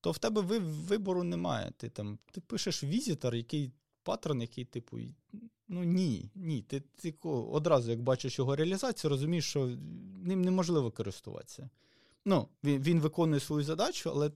[0.01, 1.71] то в тебе вибору немає.
[1.77, 3.71] Ти там, ти пишеш візитор, який
[4.05, 4.97] паттерн, який, типу,
[5.67, 6.61] ну ні, ні.
[6.61, 9.65] Ти, ти одразу, як бачиш його реалізацію, розумієш, що
[10.23, 11.69] ним неможливо користуватися.
[12.25, 14.31] Ну, Він він виконує свою задачу, але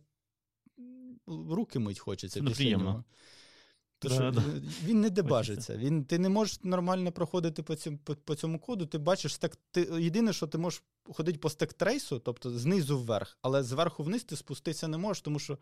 [1.27, 3.03] руки мить хочеться ну, після нього.
[3.99, 4.43] Тож да, да.
[4.83, 5.77] Він не дебажиться.
[5.77, 8.85] Він, Ти не можеш нормально проходити по цьому по, по цьому коду.
[8.85, 9.57] Ти бачиш стек.
[9.71, 14.35] Ти, Єдине, що ти можеш ходити по стек-трейсу, тобто знизу вверх, але зверху вниз ти
[14.35, 15.57] спуститися не можеш, тому що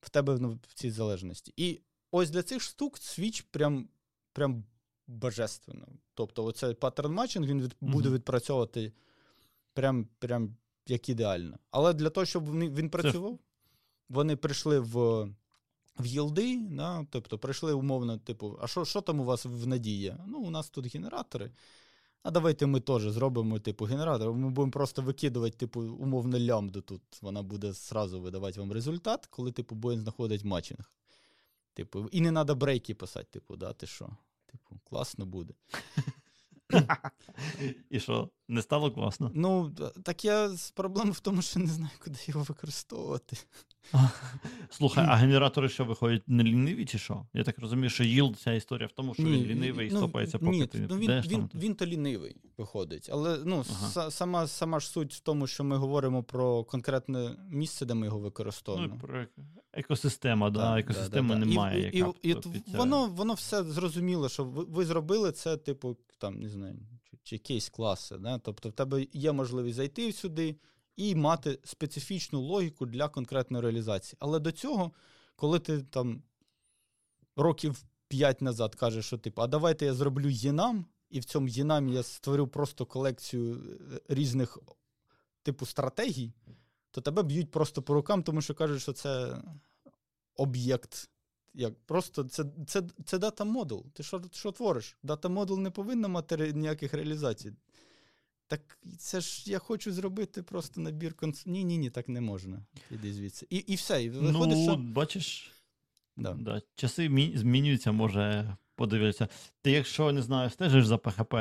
[0.00, 1.52] в тебе ну, в цій залежності.
[1.56, 1.80] І
[2.12, 3.88] ось для цих штук свіч прям
[4.32, 4.64] прям
[5.06, 5.86] божественно.
[6.14, 8.92] Тобто, оцей паттерн матчинг він від, буде відпрацьовувати
[9.74, 10.56] прям прям
[10.86, 11.58] як ідеально.
[11.70, 13.38] Але для того, щоб він, він працював,
[14.08, 15.28] вони прийшли в.
[15.98, 20.16] В Єлди, да, тобто прийшли умовно, типу, а що що там у вас в надії?
[20.26, 21.50] Ну, у нас тут генератори.
[22.22, 24.32] А давайте ми теж зробимо, типу, генератор.
[24.32, 27.02] Ми будемо просто викидувати, типу, умовно лямбду тут.
[27.22, 30.92] Вона буде зразу видавати вам результат, коли, типу, буде знаходить матчинг.
[31.74, 34.16] Типу, і не треба брейки писати, типу, да, ти що?
[34.46, 35.54] Типу, класно буде.
[37.90, 39.30] І що, не стало класно?
[39.34, 39.72] Ну,
[40.02, 43.36] так я проблема в тому, що не знаю, куди його використовувати.
[44.70, 47.26] Слухай, а генератори що виходять не ліниві, чи що?
[47.34, 49.98] Я так розумію, що yield ця історія в тому, що ні, він лінивий і ну,
[49.98, 53.08] стопається поки ні, ти ну, він, він, він то лінивий виходить.
[53.12, 54.10] Але ну, ага.
[54.10, 58.18] сама сама ж суть в тому, що ми говоримо про конкретне місце, де ми його
[58.18, 58.94] використовуємо.
[58.94, 59.26] Ну, про
[59.72, 61.90] екосистема, да, да екосистеми да, да, немає.
[61.92, 62.36] І, яка і, і,
[62.66, 66.76] і воно воно все зрозуміло, що ви, ви зробили це, типу, там, не знаю,
[67.22, 68.18] чи, чи кейс класи.
[68.18, 68.38] Да?
[68.38, 70.56] Тобто, в тебе є можливість зайти сюди
[70.96, 74.16] і мати специфічну логіку для конкретної реалізації.
[74.20, 74.92] Але до цього,
[75.36, 76.22] коли ти там
[77.36, 81.94] років 5 назад кажеш, що типу, а давайте я зроблю єнам, і в цьому єнамі
[81.94, 84.58] я створю просто колекцію е, різних
[85.42, 86.32] типу стратегій,
[86.90, 89.42] то тебе б'ють просто по рукам, тому що кажуть, що це
[90.36, 91.10] об'єкт.
[91.54, 93.86] Як Просто це це, це дата модул.
[93.92, 94.96] Ти що що твориш?
[95.02, 97.52] Дата модул не повинна мати ніяких реалізацій.
[98.46, 101.46] Так це ж я хочу зробити просто набір конс...
[101.46, 102.64] Ні, ні, ні, так не можна.
[102.90, 103.46] Іди звідси.
[103.50, 104.04] І і все.
[104.04, 104.76] І виходить, ну, що...
[104.76, 105.52] бачиш,
[106.16, 106.32] да.
[106.32, 109.28] Да, часи змінюються, може подивитися.
[109.62, 111.34] Ти, якщо не знаю, стежиш за ПХП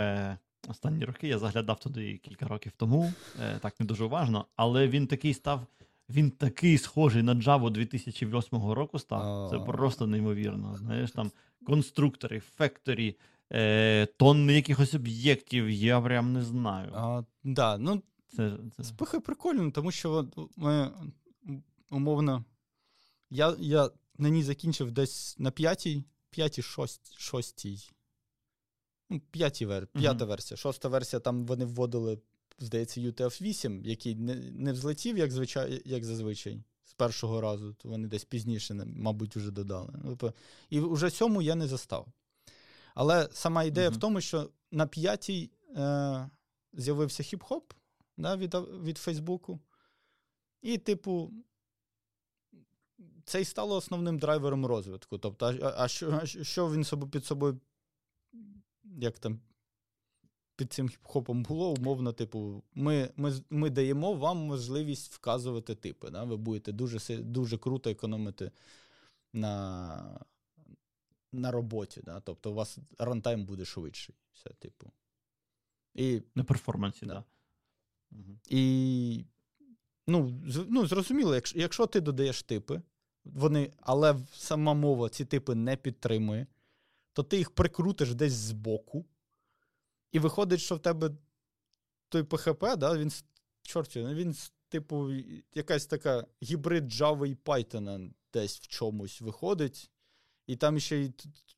[0.67, 5.07] останні роки, я заглядав туди кілька років тому, е, так не дуже уважно, але він
[5.07, 5.67] такий став.
[6.11, 9.49] Він такий схожий на Java 2008 року став.
[9.49, 10.77] Це просто неймовірно.
[10.77, 11.31] Знаєш, там
[11.65, 13.15] конструктори, фекторі,
[13.51, 16.91] е, тонни якихось об'єктів, я прям не знаю.
[16.95, 18.01] А, да, ну,
[18.35, 18.83] це, це...
[18.83, 20.91] Спихи прикольно, тому що ми
[21.91, 22.43] умовно.
[23.29, 26.61] Я я на ній закінчив десь на п'ятій, п'ятій,
[27.17, 27.89] шостій.
[29.09, 29.87] Ну, п'ятій вер...
[29.87, 30.57] П'ята версія.
[30.57, 32.19] Шоста версія, там вони вводили,
[32.65, 38.07] здається, UTF-8, який не не взлетів, як звичай, як зазвичай, з першого разу, то вони
[38.07, 39.93] десь пізніше, мабуть, вже додали.
[40.03, 40.33] Ну,
[40.69, 42.07] і вже сьому я не застав.
[42.95, 43.93] Але сама ідея mm-hmm.
[43.93, 46.29] в тому, що на п'ятій е,
[46.73, 47.63] з'явився хіп-хоп
[48.17, 49.59] да, від від Фейсбуку.
[50.61, 51.31] І, типу,
[53.25, 55.17] це і стало основним драйвером розвитку.
[55.17, 57.59] Тобто, а, а що а що він собі під собою,
[58.83, 59.39] як там,
[60.61, 66.09] під цим хіп-хопом було, умовно, типу, ми ми, ми даємо вам можливість вказувати типи.
[66.09, 66.23] Да?
[66.23, 68.51] Ви будете дуже дуже круто економити
[69.33, 70.19] на
[71.31, 72.01] на роботі.
[72.03, 72.19] Да?
[72.19, 74.15] Тобто у вас рантайм буде швидший.
[74.33, 74.91] Все, типу.
[75.95, 77.09] І, На перформансі, так.
[77.09, 77.23] Да.
[78.11, 78.39] Угу.
[78.49, 79.25] І
[80.07, 82.81] ну, ну, зрозуміло, якщо, якщо ти додаєш типи,
[83.25, 86.47] вони, але сама мова ці типи не підтримує,
[87.13, 89.05] то ти їх прикрутиш десь збоку,
[90.11, 91.11] і виходить, що в тебе
[92.09, 93.11] той PHP, да, він
[93.61, 94.35] чорті, він,
[94.69, 95.11] типу,
[95.53, 99.91] якась така гібрид Java і Python десь в чомусь виходить.
[100.47, 101.13] І там ще і,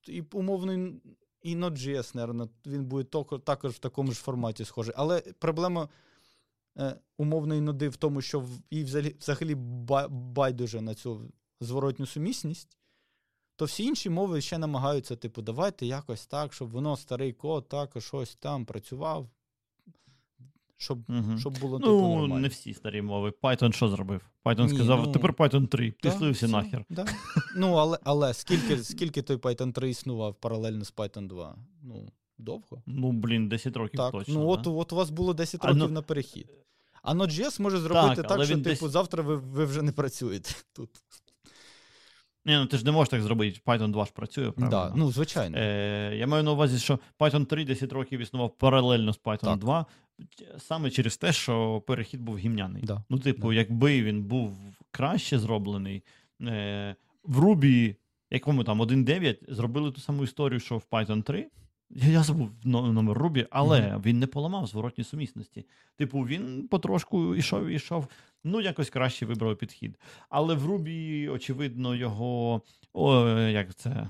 [0.07, 1.01] і умовний
[1.41, 4.93] і Node.js, наверное, він буде також в такому ж форматі схожий.
[4.97, 5.89] Але проблема
[6.77, 9.55] е, умовної ноди в тому, що їй взагалі, взагалі
[10.09, 12.77] байдуже на цю зворотню сумісність,
[13.63, 18.05] то всі інші мови ще намагаються, типу, давайте якось так, щоб воно старий код також
[18.05, 19.29] щось там працював
[20.77, 21.37] щоб угу.
[21.37, 22.39] щоб було ну, типу, нормально.
[22.39, 23.33] не всі старі мови.
[23.41, 24.21] Python що зробив?
[24.45, 26.85] Python Ні, сказав, ну, тепер Python 3, пішли всі нахер.
[26.89, 27.05] Да.
[27.55, 31.55] Ну, але але скільки скільки той Python 3 існував паралельно з Python 2?
[31.81, 32.83] Ну, довго?
[32.85, 34.33] Ну, блін, 10 років так, точно.
[34.33, 36.49] Ну, от от у вас було 10 років а, на перехід.
[37.03, 38.91] А Node.js може зробити так, так що, типу, десь...
[38.91, 40.89] завтра ви ви вже не працюєте тут.
[42.45, 43.59] Ні, ну ти ж не можеш так зробити.
[43.65, 44.89] Python 2 ж працює, правда?
[44.89, 45.57] Да, ну, звичайно.
[45.57, 49.59] Е, Я маю на увазі, що Python 3 10 років існував паралельно з Python так.
[49.59, 49.85] 2,
[50.57, 52.83] саме через те, що перехід був гімняний.
[52.83, 53.03] Да.
[53.09, 53.53] Ну, типу, да.
[53.53, 54.57] якби він був
[54.91, 56.03] краще зроблений,
[56.41, 57.95] е, в Ruby,
[58.31, 61.49] якому там 1.9, зробили ту саму історію, що в Python 3.
[61.95, 64.01] Я забув номер Рубі, але mm-hmm.
[64.01, 65.65] він не поламав зворотні сумісності.
[65.95, 68.07] Типу, він потрошку йшов і йшов,
[68.43, 69.97] ну, якось краще вибрав підхід.
[70.29, 72.61] Але в Рубі, очевидно, його
[72.93, 74.09] о, як це,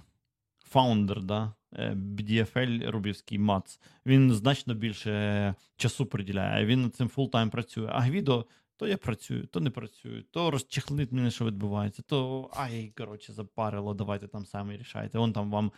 [0.64, 1.54] founder, да?
[1.94, 6.66] BDFL Рубівський Мац, він значно більше часу приділяє.
[6.66, 7.90] Він над цим full-time працює.
[7.92, 8.46] А Гвідо,
[8.78, 13.94] то я працюю, то не працюю, то розчехлить мене, що відбувається, то ай, коротше, запарило,
[13.94, 15.18] давайте там самі рішайте.
[15.18, 15.72] Он там вам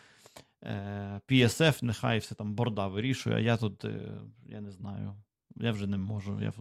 [0.63, 5.15] е, PSF, нехай все там борда вирішує, а я тут, е, я не знаю,
[5.55, 6.53] я вже не можу, я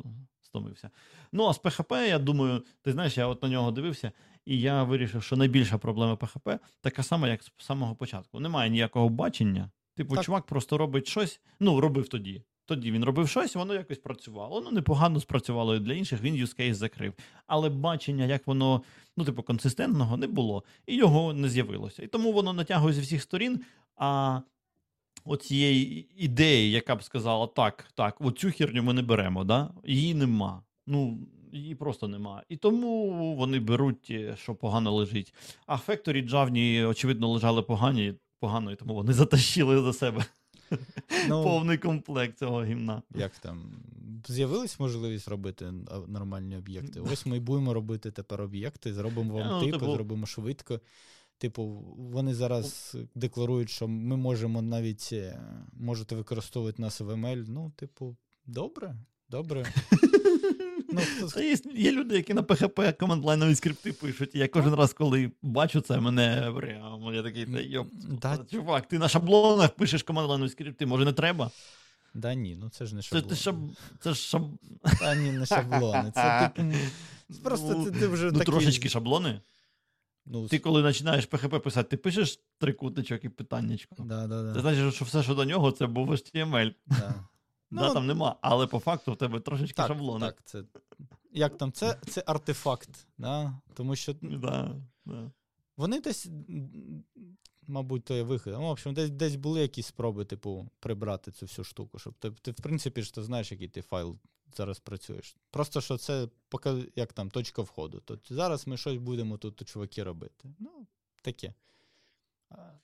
[0.55, 0.91] стомився.
[1.33, 4.13] Ну, а з PHP, я думаю, ти знаєш, я от на нього дивився,
[4.45, 8.41] і я вирішив, що найбільша проблема PHP така сама, як з самого початку.
[8.41, 9.71] Немає ніякого бачення.
[9.97, 10.25] Типу, так.
[10.25, 12.43] чувак просто робить щось, ну, робив тоді.
[12.67, 14.55] Тоді він робив щось, воно якось працювало.
[14.55, 17.15] Воно непогано спрацювало і для інших, він use case закрив.
[17.47, 18.83] Але бачення, як воно,
[19.17, 22.03] ну, типу, консистентного не було, і його не з'явилося.
[22.03, 23.61] І тому воно натягує зі всіх сторін.
[23.97, 24.41] А
[25.25, 29.71] оцієї ідеї, яка б сказала, так, так, оцю херню ми не беремо, да?
[29.85, 30.63] її нема.
[30.87, 31.19] Ну,
[31.53, 32.43] її просто нема.
[32.49, 35.35] І тому вони беруть, е, що погано лежить.
[35.67, 40.25] А фекторі джавні, очевидно, лежали погані, погано, і тому вони затащили за себе.
[41.29, 43.03] Ну, Повний комплект цього гімна.
[43.15, 43.63] Як там?
[44.29, 45.73] З'явилась можливість робити
[46.09, 47.01] нормальні об'єкти.
[47.13, 49.93] Ось ми будемо робити тепер об'єкти, зробимо вам ну, типи, типу...
[49.93, 50.81] зробимо швидко.
[51.45, 55.41] Типу, вони зараз декларують, що ми можемо навіть е,
[55.73, 57.45] можете використовувати нас в ML.
[57.49, 58.17] Ну, типу,
[58.47, 58.97] добре,
[59.29, 59.67] добре.
[60.93, 61.01] Ну,
[61.43, 64.35] Є є люди, які на PHP командлайнові скрипти пишуть.
[64.35, 67.89] І я кожен раз, коли бачу це, мене прямо я такий, та йоп,
[68.23, 68.39] да.
[68.51, 71.51] чувак, ти на шаблонах пишеш командлайнові скрипти, може не треба?
[72.15, 73.35] Да ні, ну це ж не шаблони.
[73.35, 73.57] Це, шаб...
[74.01, 74.43] це ж шаб...
[75.01, 76.13] Та ні, не шаблони.
[76.15, 76.73] Це типу,
[77.43, 78.47] просто ну, ти, ти вже ну, такий...
[78.47, 79.41] трошечки шаблони.
[80.27, 83.97] Ну, Ти коли починаєш PHP писати, ти пишеш трикутничок і питаннячко.
[83.99, 84.55] Да, да, да.
[84.55, 86.75] Це значить, що все, що до нього, це був HTML.
[86.87, 87.15] Да.
[87.71, 90.27] Ну, да, Там нема, але по факту в тебе трошечки так, шаблони.
[90.27, 90.63] Так, це
[91.33, 93.07] як там, це це артефакт.
[93.19, 93.61] Да?
[93.75, 95.31] Тому що да, да.
[95.77, 96.29] вони десь,
[97.67, 98.53] мабуть, то є вихід.
[98.53, 101.99] Ну, в общем, десь десь були якісь спроби, типу, прибрати цю всю штуку.
[101.99, 104.19] Щоб ти, ти в принципі, ж ти знаєш, який ти файл
[104.57, 105.37] зараз працюєш.
[105.51, 108.01] Просто що це поки, як там, точка входу.
[108.01, 110.55] То зараз ми щось будемо тут, чуваки, робити.
[110.59, 110.87] Ну,
[111.23, 111.55] таке.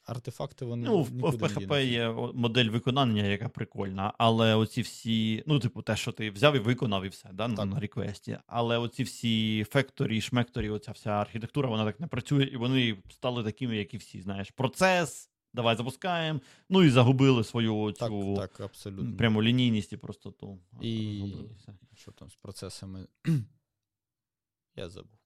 [0.04, 0.86] Артефакти вони.
[0.86, 5.96] Ну, в, в PHP є модель виконання, яка прикольна, але оці всі, ну, типу, те,
[5.96, 7.66] що ти взяв і виконав, і все, да, так.
[7.66, 8.38] на реквесті.
[8.46, 13.44] Але оці всі фекторі, шмекторі, оця вся архітектура, вона так не працює, і вони стали
[13.44, 14.20] такими, як і всі.
[14.20, 16.40] Знаєш, процес, давай запускаємо.
[16.68, 19.16] Ну і загубили свою цю так, так, абсолютно.
[19.16, 20.58] пряму лінійність і простоту.
[20.80, 21.22] І
[21.94, 23.06] що там з процесами?
[24.76, 25.20] Я забув.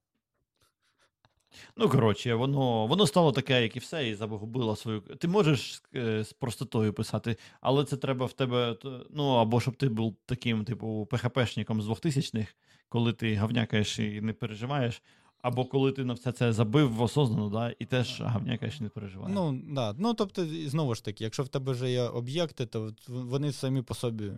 [1.77, 5.01] Ну, коротше, воно воно стало таке, як і все, і загубило свою.
[5.01, 8.77] Ти можеш е, з простотою писати, але це треба в тебе.
[9.11, 12.55] Ну, або щоб ти був таким, типу, ПХПшником з 2000-х,
[12.89, 15.03] коли ти гавнякаєш і не переживаєш.
[15.45, 19.34] Або коли ти на все це забив осознано, да, і теж гавнякаєш і не переживаєш.
[19.34, 19.95] Ну, да.
[19.99, 23.95] ну, тобто, знову ж таки, якщо в тебе вже є об'єкти, то вони самі по
[23.95, 24.32] собі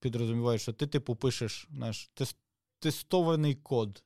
[0.00, 2.10] підрозумівають, що ти, типу, пишеш наш
[2.78, 4.02] тестований код.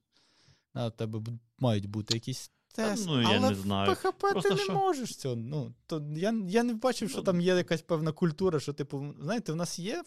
[0.75, 1.21] У тебе
[1.59, 3.07] мають бути якісь тести.
[3.11, 3.91] Ну, я але не знаю.
[3.91, 4.73] в PHP Просто ти що?
[4.73, 5.37] не можеш цього.
[5.37, 9.15] Ну, то Я я не бачив, що ну, там є якась певна культура, що, типу,
[9.21, 10.03] знаєте, в нас є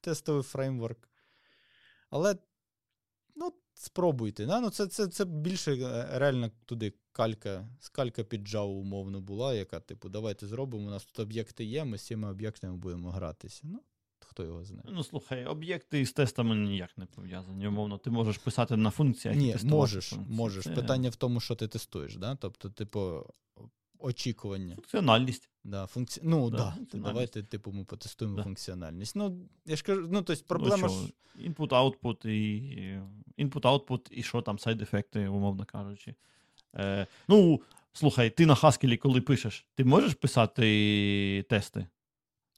[0.00, 1.08] тестовий фреймворк,
[2.10, 2.40] але ну,
[3.82, 4.46] спробуйте.
[4.46, 4.60] Да?
[4.60, 9.80] Ну, це, це, це більше е, реально туди калька, скалька під Java умовно була, яка,
[9.80, 13.60] типу, давайте зробимо, у нас тут об'єкти є, ми з цими об'єктами будемо гратися.
[13.64, 13.82] Ну,
[14.20, 14.88] хто його знає.
[14.88, 17.68] Ну, слухай, об'єкти з тестами ніяк не пов'язані.
[17.68, 19.36] Умовно, ти можеш писати на функціях.
[19.36, 20.36] Ні, можеш, функції.
[20.36, 20.64] можеш.
[20.64, 22.34] Це Питання в тому, що ти тестуєш, да?
[22.34, 23.26] тобто, типу,
[24.02, 24.74] очікування.
[24.74, 25.48] Функціональність.
[25.64, 26.20] Да, функці...
[26.24, 27.14] Ну, Да, да, функціональність.
[27.14, 28.42] давайте, типу, ми потестуємо Да.
[28.42, 29.16] функціональність.
[29.16, 31.12] Ну, я ж кажу, ну, тобто, проблема ну, ж.
[31.48, 33.00] Input-output і
[33.38, 36.14] input-outpут, і що там, сайд-ефекти, умовно кажучи.
[36.76, 37.60] Е, ну,
[37.92, 41.86] слухай, ти на Haskell, коли пишеш, ти можеш писати тести?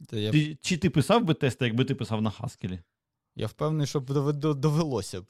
[0.08, 2.78] Та я, Ти, чи ти писав би тести, якби ти писав на Haskell?
[3.36, 5.24] я впевнений, що довелося б.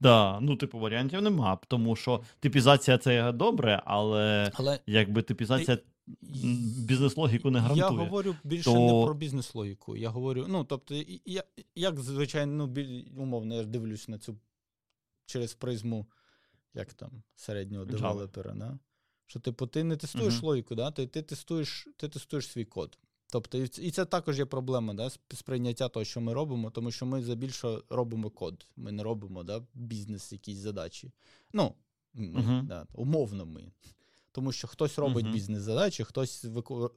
[0.00, 5.78] Да, ну, типу, варіантів нема, тому що типізація це добре, але Але якби типізація
[6.86, 8.00] бізнес-логіку не гарантує.
[8.00, 9.96] Я говорю більше то- не про бізнес-логіку.
[9.96, 10.94] Я говорю, ну, тобто,
[11.24, 11.44] я,
[11.74, 14.38] як звичайно, ну, біль, умовно, я ж дивлюсь на цю
[15.26, 16.06] через призму,
[16.74, 18.78] як там, середнього девелопера, да?
[19.26, 20.44] що, типу, ти не тестуєш Мгм.
[20.44, 20.90] логіку, да?
[20.90, 22.98] ти, ти, тестуєш, ти тестуєш свій код.
[23.30, 27.22] Тобто, і це- також є проблема да, сприйняття того, що ми робимо, тому що ми
[27.22, 28.66] забільше робимо код.
[28.76, 31.12] Ми не робимо да, бізнес, якісь задачі.
[31.52, 31.74] Ну,
[32.14, 32.66] ми, Мгм.
[32.66, 33.72] да, умовно ми.
[34.32, 35.34] Тому що хтось робить Мгм.
[35.34, 36.44] бізнес-задачі, хтось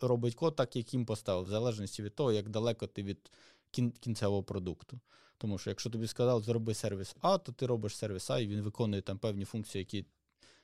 [0.02, 3.32] робить код так, як їм поставив, в залежності від того, як далеко ти від
[3.72, 5.00] кін- кінцевого продукту.
[5.38, 8.62] Тому що якщо тобі сказали, зроби сервіс А, то ти робиш сервіс А, і він
[8.62, 10.06] виконує там певні функції, які,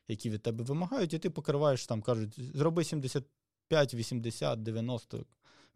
[0.07, 5.25] які від тебе вимагають, і ти покриваєш там, кажуть, зроби 75, 80, 90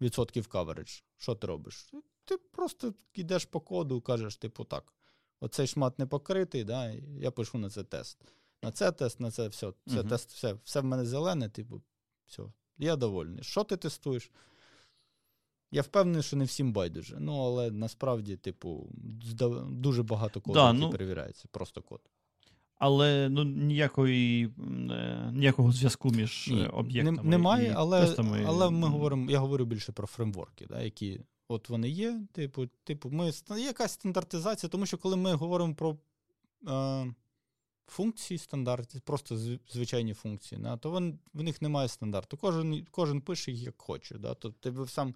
[0.02, 1.02] відсотків каверидж.
[1.18, 1.91] Що ти робиш?
[2.26, 4.93] Ти просто йдеш по коду, кажеш, типу, так,
[5.39, 8.22] оцей шмат не покритий, да, я пишу на це тест.
[8.64, 9.74] На це тест, на це все.
[9.88, 10.08] Це Мгм.
[10.10, 11.82] тест, все, все в мене зелене, типу,
[12.26, 12.43] все.
[12.78, 13.43] Я довольний.
[13.43, 14.32] Що ти тестуєш?
[15.72, 17.18] Я впевнений, що не всім байдуже.
[17.20, 18.89] Ну, але насправді, типу,
[19.70, 21.47] дуже багато коду, Да, ну- перевіряється.
[21.52, 22.02] Просто код.
[22.80, 24.46] Але ну, ніякої,
[24.92, 27.24] е, ніякого зв'язку між Ні, е, об'єктами.
[27.24, 28.44] немає, і але, тестами.
[28.48, 32.22] але ми говоримо, я говорю більше про фреймворки, да, які от вони є.
[32.34, 35.98] Типу, типу, ми якась стандартизація, тому що коли ми говоримо про
[36.68, 37.14] е,
[37.88, 39.38] функції стандартні, просто
[39.70, 42.38] звичайні функції, да, то вон, в них немає стандарту.
[42.38, 44.18] Кожен, кожен пише їх як хоче.
[44.18, 45.16] Да, то ти сам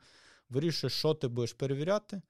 [0.50, 2.22] вирішуєш, що ти будеш перевіряти,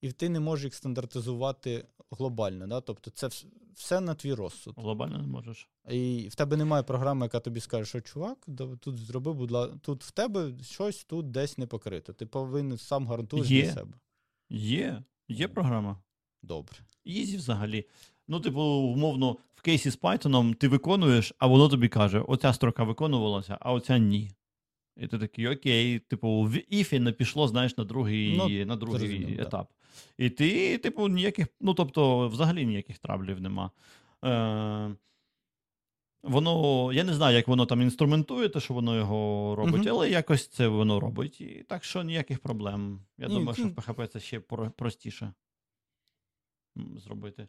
[0.00, 2.66] і ти не можеш їх стандартизувати глобально.
[2.66, 2.80] Да?
[2.80, 3.28] Тобто це
[3.74, 4.74] все на твій розсуд.
[4.76, 5.68] Глобально не можеш.
[5.90, 8.46] І в тебе немає програми, яка тобі скаже, що чувак,
[8.80, 12.12] тут зроби, будь ласка, тут в тебе щось тут десь не покрито.
[12.12, 13.62] Ти повинен сам гарантуєш Є.
[13.62, 13.92] для себе.
[14.50, 15.98] Є, є програма.
[16.42, 16.76] Добре.
[17.04, 17.84] Ізі взагалі.
[18.28, 22.84] Ну, типу, умовно, в кейсі з Python ти виконуєш, а воно тобі каже: оця строка
[22.84, 24.30] виконувалася, а оця ні.
[24.96, 29.08] І ти такий, окей, типу, в іфі не пішло, знаєш, на другий, Ну, на другий
[29.08, 29.42] зрозумів, да.
[29.42, 29.72] етап.
[30.18, 33.70] І ти, типу, ніяких, ну тобто, взагалі ніяких траблів нема.
[34.24, 34.94] Е,
[36.22, 39.88] воно, я не знаю, як воно там інструментує, те, що воно його робить, Мгм.
[39.88, 41.40] але якось це воно робить.
[41.40, 43.00] І так що ніяких проблем.
[43.18, 44.40] Я Ні, думаю, що ну- в PHP це ще
[44.76, 45.32] простіше
[46.96, 47.48] зробити.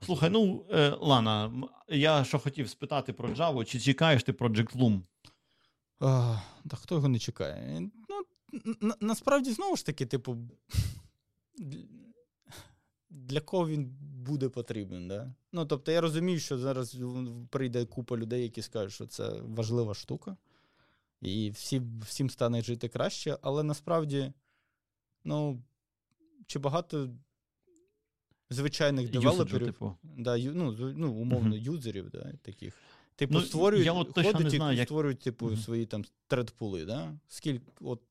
[0.00, 1.52] Слухай, ну, е, Лана,
[1.88, 5.00] я що хотів спитати про Java, чи чекаєш ти Project Loom?
[6.00, 6.38] А,
[6.70, 7.80] та хто його не чекає?
[8.08, 8.22] Ну,
[8.80, 10.36] на, насправді, знову ж таки, типу,
[11.58, 15.34] для- кого він буде потрібен, да?
[15.52, 16.96] Ну, тобто, я розумію, що зараз
[17.50, 20.36] прийде купа людей, які скажуть, що це важлива штука,
[21.20, 24.32] і всі, всім стане жити краще, але насправді,
[25.24, 25.62] ну,
[26.46, 27.10] чи багато
[28.50, 29.94] звичайних девелоперів, типу.
[30.02, 31.58] да, ю, ну, ну, умовно, Мгм.
[31.58, 32.74] юзерів, да, таких.
[33.16, 37.18] Типу, Ну, створюють, я от ходять не і як- створюють, типу, свої там тредпули, да?
[37.28, 38.02] Скільки, от,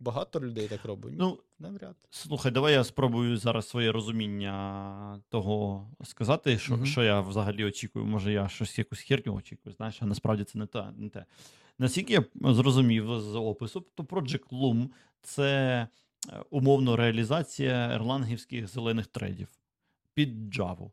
[0.00, 1.14] багато людей так робить?
[1.18, 1.96] Ну, Навряд.
[2.10, 6.86] Слухай, давай я спробую зараз своє розуміння того сказати, що, Мгм.
[6.86, 8.04] що я взагалі очікую.
[8.06, 10.84] Може, я щось якусь херню очікую, знаєш, а насправді це не те.
[10.96, 11.24] Не те.
[11.78, 12.24] Наскільки я
[12.54, 14.88] зрозумів з опису, то Project Loom–
[15.22, 15.86] це
[16.28, 19.48] е, умовно реалізація ерлангівських зелених тредів
[20.14, 20.90] під Java.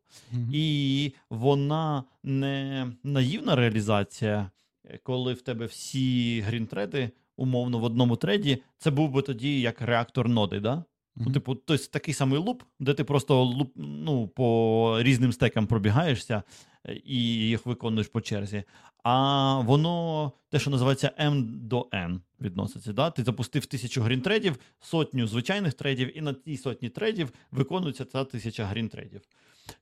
[0.52, 4.50] І вона не наївна реалізація,
[4.84, 9.80] е, коли в тебе всі грінтреди, умовно, в одному треді, це був би тоді як
[9.80, 10.84] реактор ноди, да?
[11.16, 11.32] Ну, Мгм.
[11.32, 16.42] типу, тобто такий самий луп, де ти просто луп, ну, по різним стекам пробігаєшся
[16.88, 18.62] е, і їх виконуєш по черзі.
[19.02, 22.92] А воно те, що називається M до N відноситься.
[22.92, 23.10] Да?
[23.10, 28.64] Ти запустив тисячу грінтредів, сотню звичайних тредів, і на тій сотні тредів виконується ця тисяча
[28.64, 29.20] грінтредів.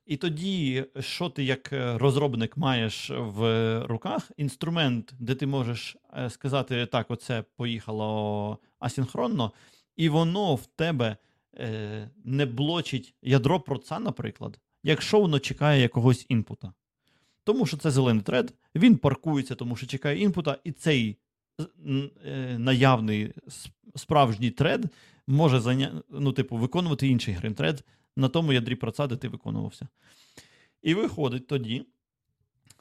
[0.05, 4.31] І тоді, що ти як е, розробник маєш в руках?
[4.37, 9.51] Інструмент, де ти можеш е, сказати, так, оце поїхало асінхронно,
[9.95, 11.17] і воно в тебе
[11.59, 16.73] е, не блочить ядро проца, наприклад, якщо воно чекає якогось інпута.
[17.43, 21.17] Тому що це зелений тред, він паркується, тому що чекає інпута, і цей
[22.57, 23.33] наявний
[23.95, 24.85] справжній тред
[25.27, 26.01] може зайня...
[26.09, 27.83] ну, типу, виконувати інший гринтред
[28.17, 29.87] на тому ядрі праца, де ти виконувався.
[30.81, 31.85] І виходить тоді,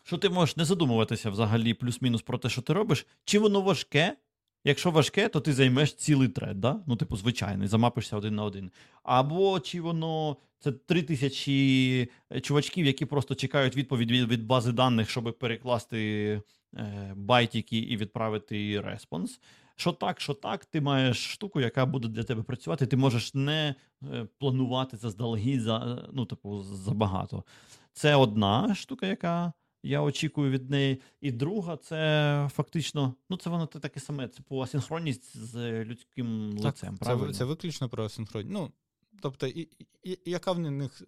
[0.02, 4.16] що ти можеш не задумуватися взагалі плюс-мінус про те, що ти робиш, чи воно важке.
[4.64, 6.80] Якщо важке, то ти займеш цілий тред, да?
[6.86, 8.70] ну, типу, звичайний, замапишся один на один.
[9.02, 12.08] Або чи воно це три тисячі
[12.42, 16.42] чувачків, які просто чекають відповідь від, від бази даних, щоб перекласти
[16.76, 19.40] е, байтики і відправити респонс.
[19.76, 22.86] Що так, що так, ти маєш штуку, яка буде для тебе працювати.
[22.86, 27.44] Ти можеш не е, планувати заздалегідь за ну, типу, забагато.
[27.92, 29.52] Це одна штука, яка
[29.82, 31.00] я очікую від неї.
[31.20, 36.64] І друга, це фактично, ну це воно таке саме, це по асинхронність з людським так,
[36.64, 36.96] лицем.
[36.96, 37.32] правильно?
[37.32, 38.52] Це це виключно про асинхронність.
[38.52, 38.72] Ну,
[39.20, 39.68] тобто, і,
[40.02, 41.02] і, яка в них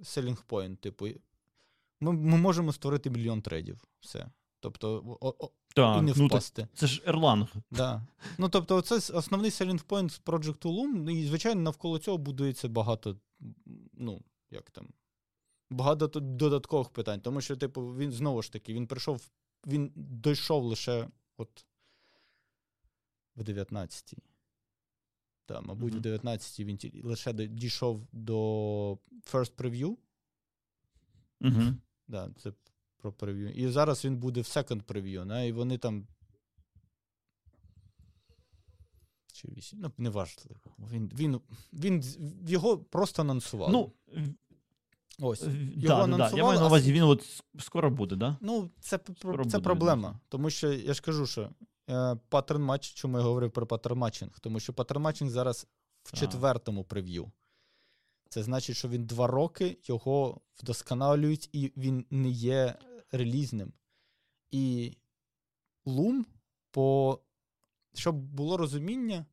[0.48, 0.76] point?
[0.76, 1.08] Типу,
[2.00, 3.84] ми, ми можемо створити мільйон трейдів.
[4.00, 4.30] Все.
[4.60, 6.62] Тобто, о, о, так, і не впасти.
[6.62, 7.48] Ну, це ж Erlang.
[7.70, 8.06] Да.
[8.38, 13.16] Ну, тобто, це основний selling point Project Loom, і, звичайно, навколо цього будується багато,
[13.92, 14.88] ну, як там,
[15.70, 17.20] багато додаткових питань.
[17.20, 19.30] Тому що, типу, він знову ж таки, він прийшов,
[19.66, 21.66] він дійшов лише от
[23.36, 24.18] в 19-й.
[25.46, 26.18] Так, мабуть, mm-hmm.
[26.18, 28.34] в 19-й він лише дійшов до
[29.32, 29.96] First Preview.
[31.40, 31.74] Mm-hmm.
[32.08, 32.52] Да, це
[32.98, 33.50] про прев'ю.
[33.50, 35.48] І зараз він буде в second preview, не?
[35.48, 36.06] і вони там.
[39.32, 39.78] Чи вісім?
[39.80, 40.60] Ну, неважливо.
[40.78, 41.40] Він, він,
[41.72, 42.02] він,
[42.48, 43.72] Його просто анонсували.
[43.72, 43.92] Ну,
[45.20, 45.42] Ось.
[45.76, 48.36] Його да, да, Я маю на увазі, він от скоро буде, да?
[48.40, 50.10] Ну, це скоро це буде, проблема.
[50.10, 50.18] Він.
[50.28, 51.50] Тому що я ж кажу, що
[51.90, 54.40] е, паттерн матч, чому я говорив про паттерн матчинг?
[54.40, 55.66] Тому що паттерн матчинг зараз
[56.02, 57.32] в четвертому прев'ю.
[58.28, 62.74] Це значить, що він два роки його вдосконалюють, і він не є
[63.10, 63.72] релізним.
[64.50, 64.92] І
[65.86, 66.24] Loom,
[66.70, 67.20] по,
[67.94, 69.26] щоб було розуміння,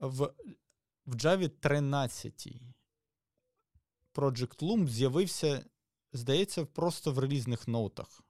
[0.00, 0.34] в
[1.06, 2.48] в Java 13
[4.14, 5.64] Project Loom з'явився,
[6.12, 8.20] здається, просто в релізних ноутах.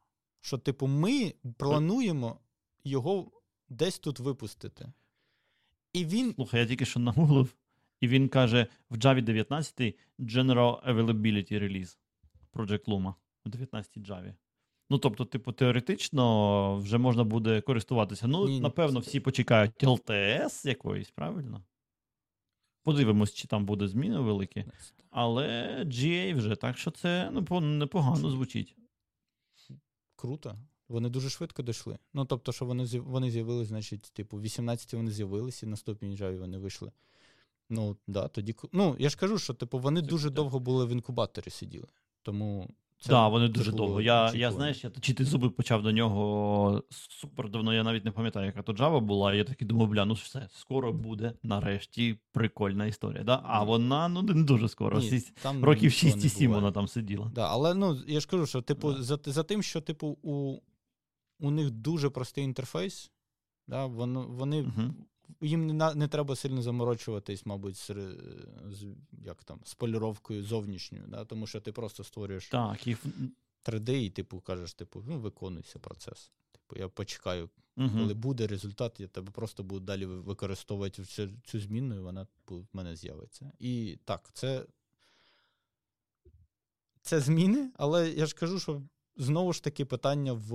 [0.40, 2.40] Що, типу, ми плануємо
[2.84, 4.92] його десь тут випустити.
[5.92, 6.34] І він...
[6.34, 7.56] Слухай, я тільки що нагуглив,
[8.00, 11.98] і він каже: в Java 19 General Availability Release
[12.52, 13.14] Project Luma
[13.46, 14.34] в 19 Java.
[14.90, 18.26] Ну, тобто, типу, теоретично вже можна буде користуватися.
[18.26, 21.64] Ну, ні, напевно, всі почекають LTS якоїсь, правильно?
[22.82, 24.64] Подивимось, чи там буде зміни великі.
[25.10, 28.76] Але GA вже, так що це ну, непогано звучить.
[30.16, 30.58] Круто.
[30.88, 31.98] Вони дуже швидко дійшли.
[32.14, 36.38] Ну, тобто, що вони вони з'явилися, значить, типу, в 18 вони з'явилися, і наступній Java
[36.38, 36.92] вони вийшли.
[37.70, 38.54] Ну, да, тоді.
[38.72, 40.34] Ну, я ж кажу, що типу, вони це дуже так.
[40.34, 41.88] довго були в інкубаторі сиділи.
[42.22, 42.68] Тому.
[43.06, 44.00] Так, да, вони дуже довго.
[44.00, 47.74] Я, я знаєш, я точити зуби почав до нього супер давно.
[47.74, 49.34] Я навіть не пам'ятаю, яка то Java була.
[49.34, 53.24] Я такий думав, бля, ну все, скоро буде нарешті прикольна історія.
[53.24, 53.40] Да?
[53.44, 54.98] А вона ну не дуже скоро.
[54.98, 57.30] Ні, там Років 6 7 вона там сиділа.
[57.34, 59.02] Да, Але ну я ж кажу, що типу, да.
[59.02, 60.58] за за тим, що типу, у
[61.40, 63.10] у них дуже простий інтерфейс,
[63.66, 64.94] да, вони, вони угу
[65.40, 67.90] їм не не треба сильно заморочуватись, мабуть, з,
[68.70, 68.86] з
[69.24, 71.24] як там, з поліровкою зовнішньою, да?
[71.24, 73.06] тому що ти просто створюєш так, їх...
[73.64, 76.32] 3D і типу кажеш, типу, ну, виконуйся процес.
[76.52, 77.90] Типу, я почекаю, угу.
[77.92, 82.64] коли буде результат, я тебе просто буду далі використовувати цю, цю зміну, і вона в
[82.72, 83.52] мене з'явиться.
[83.58, 84.66] І так, це.
[87.02, 88.82] Це зміни, але я ж кажу, що
[89.16, 90.52] знову ж таки питання в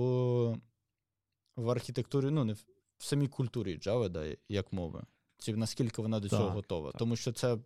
[1.56, 2.64] в архітектурі, ну, не в
[3.00, 5.02] в самій культурі Java, да, як мови.
[5.38, 6.90] Чи наскільки вона до так, цього готова.
[6.90, 6.98] Так.
[6.98, 7.58] Тому що це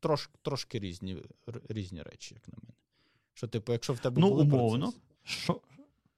[0.00, 1.16] трош, трошки різні
[1.68, 2.74] різні речі, як на мене.
[3.34, 5.02] Що, типу, якщо в тебе ну, були умовно, процеси...
[5.22, 5.60] що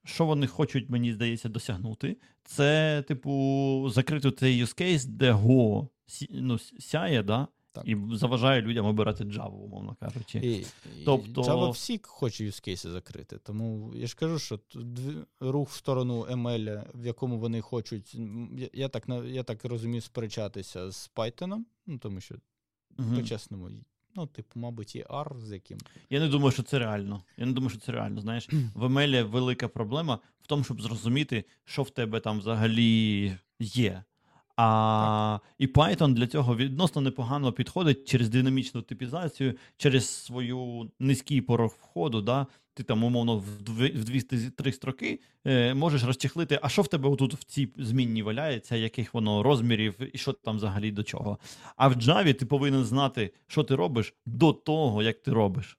[0.05, 5.89] що вони хочуть, мені здається, досягнути, це, типу, закрити цей use case, де Go
[6.31, 7.89] ну, сяє, да, так.
[7.89, 10.39] І заважає людям обирати Java, умовно кажучи.
[10.39, 10.67] І,
[11.05, 11.43] тобто...
[11.43, 13.39] Java всі хоче юзкейси закрити.
[13.39, 14.61] Тому я ж кажу, що
[15.41, 18.17] рух в сторону ML, в якому вони хочуть,
[18.73, 21.57] я так я так розумію, сперечатися з Python,
[21.87, 22.35] ну тому що,
[22.99, 23.17] угу.
[23.17, 23.71] по-чесному,
[24.15, 25.79] ну, типу, мабуть, і R з яким.
[26.11, 27.23] Я не думаю, що це реально.
[27.37, 28.21] Я не думаю, що це реально.
[28.21, 34.05] Знаєш, в ML велика проблема в тому, щоб зрозуміти, що в тебе там взагалі є.
[34.57, 41.77] А і Python для цього відносно непогано підходить через динамічну типізацію, через свою низький порог
[41.81, 42.23] входу.
[42.23, 42.47] Да?
[42.75, 43.63] Ти там, умовно, в
[44.05, 49.15] дві-три строки е, можеш розчехлити, а що в тебе отут в цій змінні валяється, яких
[49.15, 51.39] воно розмірів, і що там взагалі до чого.
[51.77, 55.79] А в Java ти повинен знати, що ти робиш до того, як ти робиш.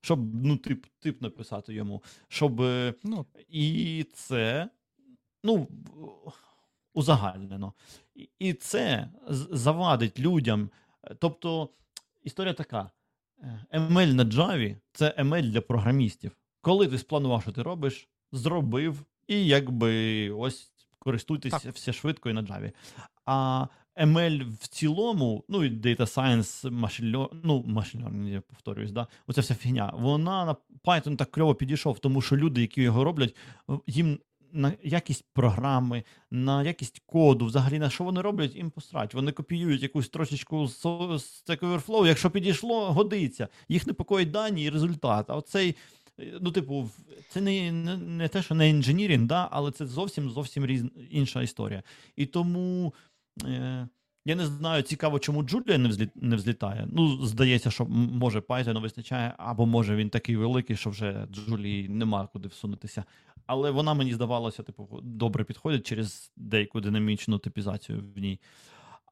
[0.00, 2.02] щоб ну, тип тип написати йому.
[2.28, 2.60] щоб
[3.04, 3.26] ну.
[3.48, 4.68] І це
[5.44, 5.68] ну,
[6.96, 7.72] узагальнено.
[8.38, 9.08] І це
[9.50, 10.70] завадить людям.
[11.18, 11.70] Тобто
[12.22, 12.90] історія така:
[13.72, 16.36] ML на Java– це ML для програмістів.
[16.60, 21.74] Коли ти спланував, що ти робиш, зробив, і якби ось користуйтесь так.
[21.74, 22.72] все швидко і на Java.
[23.24, 23.66] А
[23.96, 29.40] ML в цілому, ну і Data Science, Machine ну, Machine Learning, я повторююсь, да, оця
[29.40, 33.36] вся фігня, вона на Python так кльово підійшов, тому що люди, які його роблять,
[33.86, 34.18] їм
[34.56, 39.14] на якість програми, на якість коду, взагалі на що вони роблять, їм посрать.
[39.14, 43.48] Вони копіюють якусь трошечку з Stack Overflow, якщо підійшло, годиться.
[43.68, 45.30] Їх непокоїть дані і результат.
[45.30, 45.76] А оцей.
[46.40, 46.90] Ну, типу,
[47.28, 51.42] це не не, не те, що не інженірінг, да, але це зовсім зовсім різ, інша
[51.42, 51.82] історія.
[52.16, 52.94] І тому
[53.44, 53.88] е,
[54.26, 56.88] я не знаю, цікаво, чому Джулія не взлі, не взлітає.
[56.92, 62.28] Ну, здається, що може Python вистачає, або може він такий великий, що вже Джулії нема
[62.32, 63.04] куди всунутися.
[63.46, 68.40] Але вона мені здавалося, типу, добре підходить через деяку динамічну типізацію в ній.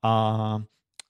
[0.02, 0.58] А,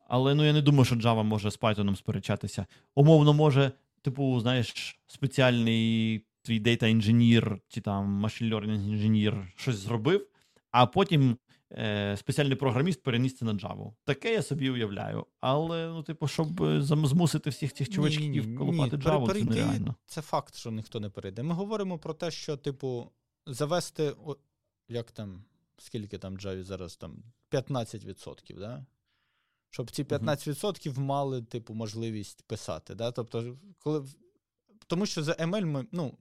[0.09, 2.67] Але ну я не думаю, що Java може з Python сперечатися.
[2.95, 10.27] Умовно, може, типу, знаєш, спеціальний твій дейта інженір чи там machine learning інженір щось зробив,
[10.71, 11.37] а потім
[11.73, 13.93] е, спеціальний програміст переніс це на Java.
[14.05, 15.27] Таке я собі уявляю.
[15.41, 19.95] Але, ну, типу, щоб е, змусити всіх цих чувачків колупати Java, це нереально.
[20.07, 21.43] Це факт, що ніхто не перейде.
[21.43, 23.11] Ми говоримо про те, що, типу,
[23.47, 24.17] завести,
[24.89, 25.45] як там,
[25.79, 28.87] скільки там Java зараз там 15%, да?
[29.75, 32.95] щоб ці 15% мали, типу, можливість писати.
[32.95, 33.13] Да?
[33.13, 34.07] Тобто, коли.
[34.87, 36.19] Тому що за ML ми, ну,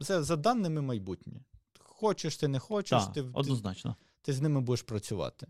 [0.00, 1.40] за, за даними майбутнє.
[1.78, 3.96] Хочеш ти не хочеш, так, ти, однозначно.
[4.26, 5.46] Ти, з ними будеш працювати.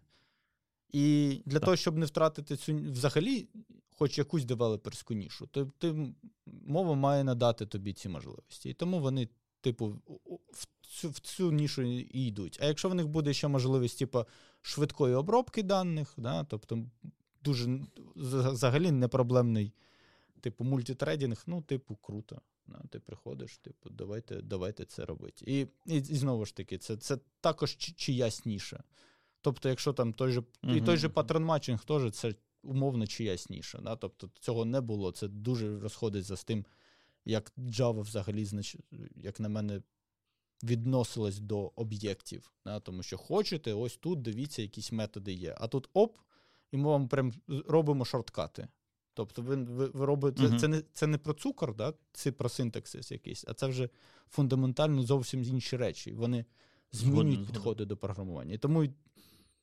[0.93, 1.65] І для так.
[1.65, 3.49] того, щоб не втратити цю взагалі,
[3.99, 6.15] хоч якусь девелоперську нішу, то ти,
[6.47, 8.71] мова має надати тобі ці можливості.
[8.71, 9.29] І тому вони
[9.61, 9.87] типу,
[10.53, 12.59] в цю в цю нішу і йдуть.
[12.63, 14.25] А якщо в них буде ще можливість, типу,
[14.63, 16.87] швидкої обробки даних, да, тобто
[17.43, 17.81] дуже
[18.17, 19.73] взагалі непроблемний,
[20.41, 22.41] типу, multithreading, ну, типу, круто.
[22.67, 25.45] Да, Ти приходиш, типу, давайте давайте це робити.
[25.49, 28.85] І і, і знову ж таки, це це також чиясь ніша.
[29.41, 30.77] Тобто, якщо там той же uh-huh.
[30.77, 33.79] і той же патрон матчинг теж це умовно чиясь ніша.
[33.79, 33.97] Да?
[33.97, 35.13] Тобто цього не було.
[35.13, 36.65] Це дуже розходиться з тим,
[37.25, 38.47] як Java взагалі,
[39.17, 39.83] як на мене,
[40.63, 42.53] відносилась до об'єктів.
[42.65, 42.81] Да?
[42.81, 45.57] Тому що хочете, ось тут дивіться, якісь методи є.
[45.61, 46.19] А тут оп,
[46.73, 48.69] і ми вам прям робимо шорткати.
[49.17, 50.59] Тобто, ви ви, ви робите uh-huh.
[50.59, 51.95] це не це не про цукор, да?
[52.13, 53.89] це про синтаксис якийсь, а це вже
[54.31, 56.13] фундаментально зовсім інші речі.
[56.13, 56.45] Вони
[56.93, 57.55] змінюють Згоден.
[57.55, 58.55] підходи до програмування.
[58.55, 58.87] І тому,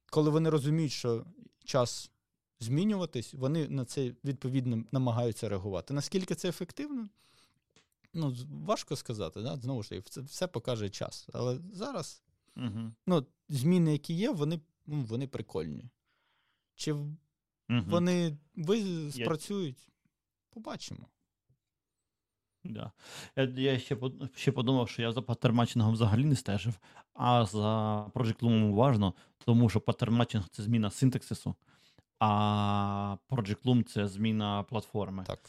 [0.09, 1.25] коли вони розуміють, що
[1.63, 2.11] час
[2.59, 5.93] змінюватись, вони на це відповідно намагаються реагувати.
[5.93, 7.09] Наскільки це ефективно?
[8.13, 8.35] ну,
[8.65, 9.57] важко сказати, да?
[9.57, 11.27] знову ж таки, це все покаже час.
[11.33, 12.23] Але зараз
[12.57, 12.91] угу.
[13.07, 15.89] ну, зміни, які є, вони ну, вони прикольні.
[16.75, 16.95] Чи
[17.69, 17.81] угу.
[17.87, 19.87] вони ви спрацюють?
[20.49, 21.07] Побачимо.
[22.63, 22.91] Да.
[23.35, 23.97] Я я ще
[24.35, 26.79] ще подумав, що я за патерматчингом взагалі не стежив,
[27.13, 27.67] а за
[28.05, 29.13] Project Loom уважно,
[29.45, 31.55] тому що патерматчинг це зміна синтаксису,
[32.19, 35.23] а Project Loom це зміна платформи.
[35.23, 35.39] Так.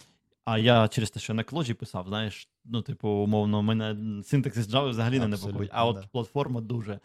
[0.44, 4.68] А я через те, що на клоджі писав, знаєш, ну, типу, умовно, у мене синтаксис
[4.68, 6.02] Java взагалі не непокоїть, а от да.
[6.12, 7.00] платформа дуже.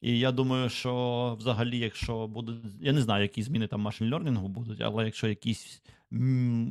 [0.00, 4.48] І я думаю, що взагалі, якщо будуть, я не знаю, які зміни там машин лернінгу
[4.48, 5.82] будуть, але якщо якісь,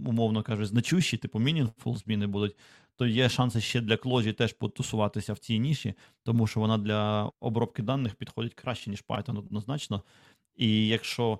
[0.05, 2.55] умовно кажуть, значущі, типу meaningful зміни будуть,
[2.95, 5.93] то є шанси ще для клоджі теж потусуватися в цій ніші,
[6.23, 10.03] тому що вона для обробки даних підходить краще, ніж Python однозначно.
[10.57, 11.39] І якщо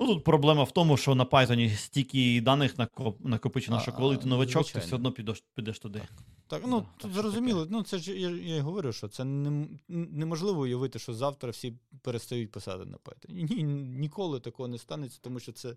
[0.00, 2.74] Ну, Тут проблема в тому, що на Python стільки даних
[3.20, 4.80] накопичено, що коли ти новачок, звичайно.
[4.80, 5.98] ти все одно підеш підеш туди.
[5.98, 6.10] Так,
[6.46, 7.66] так ну тут зрозуміло.
[7.70, 12.52] Ну це ж я я говорю, що це не, неможливо уявити, що завтра всі перестають
[12.52, 13.28] писати на Python.
[13.28, 13.62] Ні,
[13.98, 15.76] Ніколи такого не станеться, тому що це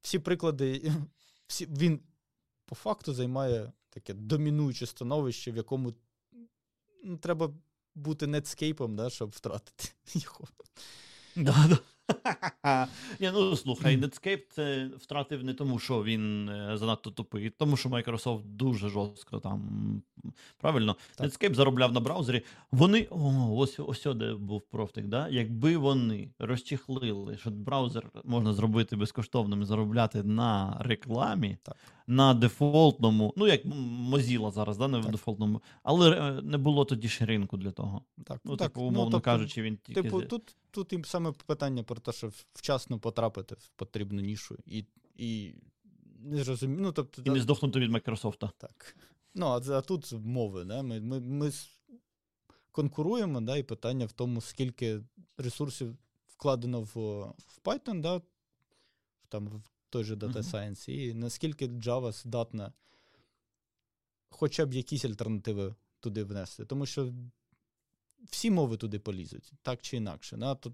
[0.00, 0.92] всі приклади,
[1.46, 2.00] всі, він
[2.64, 5.94] по факту займає таке домінуюче становище, в якому
[7.04, 7.50] ну, треба
[7.94, 10.44] бути нетскейпом, да, щоб втратити його.
[11.36, 11.78] Да, да.
[13.20, 17.88] Ні, Ну слухай, Netscape це втратив не тому, що він е, занадто тупий, тому що
[17.88, 19.62] Microsoft дуже жорстко там.
[20.58, 21.26] Правильно, так.
[21.26, 22.42] Netscape заробляв на браузері.
[22.72, 25.06] Вони о, ось ось де був профтик.
[25.06, 25.28] Да?
[25.28, 31.76] Якби вони розчехлили, що браузер можна зробити безкоштовним і заробляти на рекламі, так.
[32.06, 33.64] на дефолтному, ну як
[34.10, 38.02] Mozilla зараз, да, не в дефолтному, але е, не було тоді ще ринку для того.
[38.24, 40.02] Так, ну, так, типу, ну, умовно ну, тобто, кажучи, він тільки.
[40.02, 44.84] Типу, тут тут і саме питання про те, що вчасно потрапити в потрібну нішу, і
[45.16, 45.54] і
[46.18, 46.80] не розумію.
[46.82, 48.50] Ну, тобто, І не здохнути від Microsoft.
[48.58, 48.96] Так.
[49.34, 50.64] Ну, а, а тут мови.
[50.64, 50.82] Да?
[50.82, 51.52] Ми ми, ми
[52.72, 55.00] конкуруємо, да, і питання в тому, скільки
[55.36, 55.96] ресурсів
[56.26, 56.94] вкладено в
[57.46, 58.22] в Python, да,
[59.28, 62.72] там, в той же Data Science, і наскільки Java здатна
[64.30, 66.64] хоча б якісь альтернативи туди внести.
[66.64, 67.12] Тому що
[68.30, 70.36] всі мови туди полізуть, так чи інакше.
[70.36, 70.54] Да?
[70.54, 70.72] Тут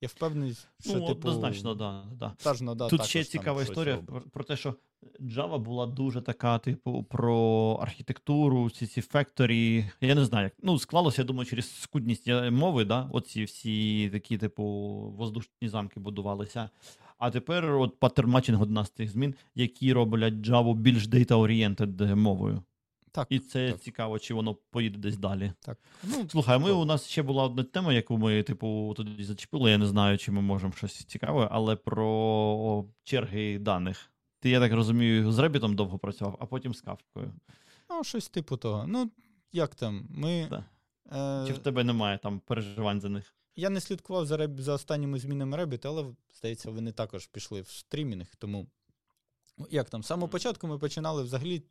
[0.00, 2.34] я впевнений, що ну, типу, однозначно, да, да.
[2.42, 4.74] Та ну, да, Тут ще цікава історія про, про те, що
[5.20, 9.90] Java була дуже така, типу, про архітектуру, ці ці фекторі.
[10.00, 14.38] Я не знаю, як ну склалося, я думаю, через скудність мови, да, оці всі такі,
[14.38, 14.64] типу,
[15.16, 16.70] воздушні замки будувалися.
[17.18, 22.62] А тепер от паттерн матчинг одна з тих змін, які роблять Java більш data-oriented мовою.
[23.12, 23.80] Так, І це так.
[23.80, 25.52] цікаво, чи воно поїде десь далі.
[25.60, 25.78] Так.
[26.04, 29.70] Ну, Слухай, ми у нас ще була одна тема, яку ми, типу, тоді зачепили.
[29.70, 34.10] Я не знаю, чи ми можемо щось цікаве, але про черги даних.
[34.40, 37.32] Ти, я так розумію, з Ребітом довго працював, а потім з кавкою.
[37.90, 38.84] Ну, щось типу того.
[38.88, 39.10] Ну,
[39.52, 40.06] як там?
[40.10, 40.46] Ми.
[40.50, 40.64] Да.
[41.42, 41.46] Е...
[41.46, 43.34] Чи в тебе немає там переживань за них?
[43.56, 44.60] Я не слідкував за Reb...
[44.60, 46.04] за останніми змінами Rебit, але,
[46.38, 48.26] здається, вони також пішли в стрімінг.
[48.38, 48.66] Тому,
[49.58, 51.62] ну, як там, з самого початку ми починали взагалі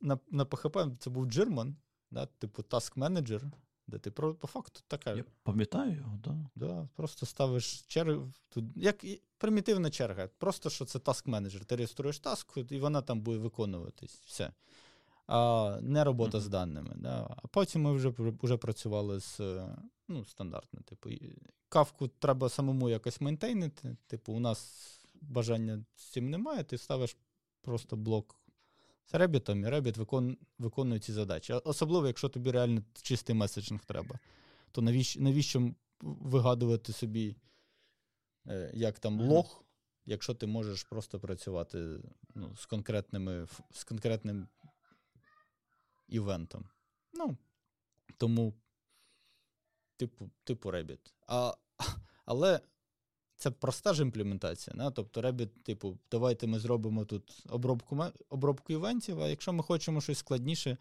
[0.00, 1.74] на на PHP це був German,
[2.10, 3.50] да, типу Task Manager,
[3.86, 5.12] де ти про, по факту така.
[5.14, 6.36] Я пам'ятаю його, да.
[6.54, 8.32] Да, Просто ставиш чергу.
[8.76, 9.04] Як
[9.38, 10.28] примітивна черга.
[10.38, 11.64] Просто що це Task Manager.
[11.64, 14.22] Ти реєструєш task, і вона там буде виконуватись.
[14.26, 14.52] Все.
[15.26, 16.40] А не робота mm-hmm.
[16.40, 16.94] з даними.
[16.96, 17.36] Да.
[17.36, 18.12] А потім ми вже
[18.42, 19.40] вже працювали з
[20.08, 20.80] ну, стандартно.
[20.80, 21.10] Типу,
[21.68, 23.96] Кафку треба самому якось мейнтейнити.
[24.06, 24.88] Типу, у нас
[25.20, 27.16] бажання з цим немає, ти ставиш
[27.60, 28.36] просто блок
[29.12, 31.52] з ребітом, і Rabbit викон, виконує ці задачі.
[31.52, 34.18] Особливо, якщо тобі реально чистий messaging треба.
[34.72, 37.36] То навіщо навіщо вигадувати собі,
[38.46, 39.64] е, як там лог,
[40.06, 42.00] якщо ти можеш просто працювати
[42.34, 44.48] ну, з конкретними, з конкретним
[46.08, 46.64] івентом.
[47.12, 47.36] Ну,
[48.16, 48.54] тому,
[49.96, 50.72] типу, типу.
[51.26, 51.54] А,
[52.24, 52.60] Але
[53.42, 54.76] це проста ж імплементація.
[54.76, 54.90] Не?
[54.90, 60.18] Тобто Rabbit, типу, давайте ми зробимо тут обробку обробку івентів, а якщо ми хочемо щось
[60.18, 60.76] складніше,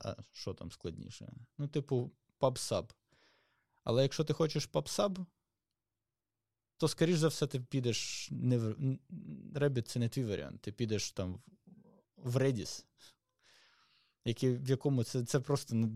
[0.00, 1.32] а що там складніше?
[1.58, 2.10] Ну, типу,
[2.40, 2.90] PubSub.
[3.84, 5.26] Але якщо ти хочеш PubSub,
[6.76, 8.74] то, скоріш за все, ти підеш не в
[9.54, 10.60] Rabbit це не твій варіант.
[10.60, 11.42] Ти підеш там
[12.16, 12.84] в Redis,
[14.24, 15.88] який, в якому це це просто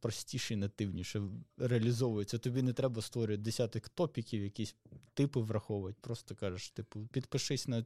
[0.00, 1.22] простіше і нативніше
[1.56, 2.38] реалізовується.
[2.38, 4.74] Тобі не треба створювати десяток топіків, якісь
[5.14, 5.98] типи враховувати.
[6.00, 7.84] Просто кажеш, типу, підпишись на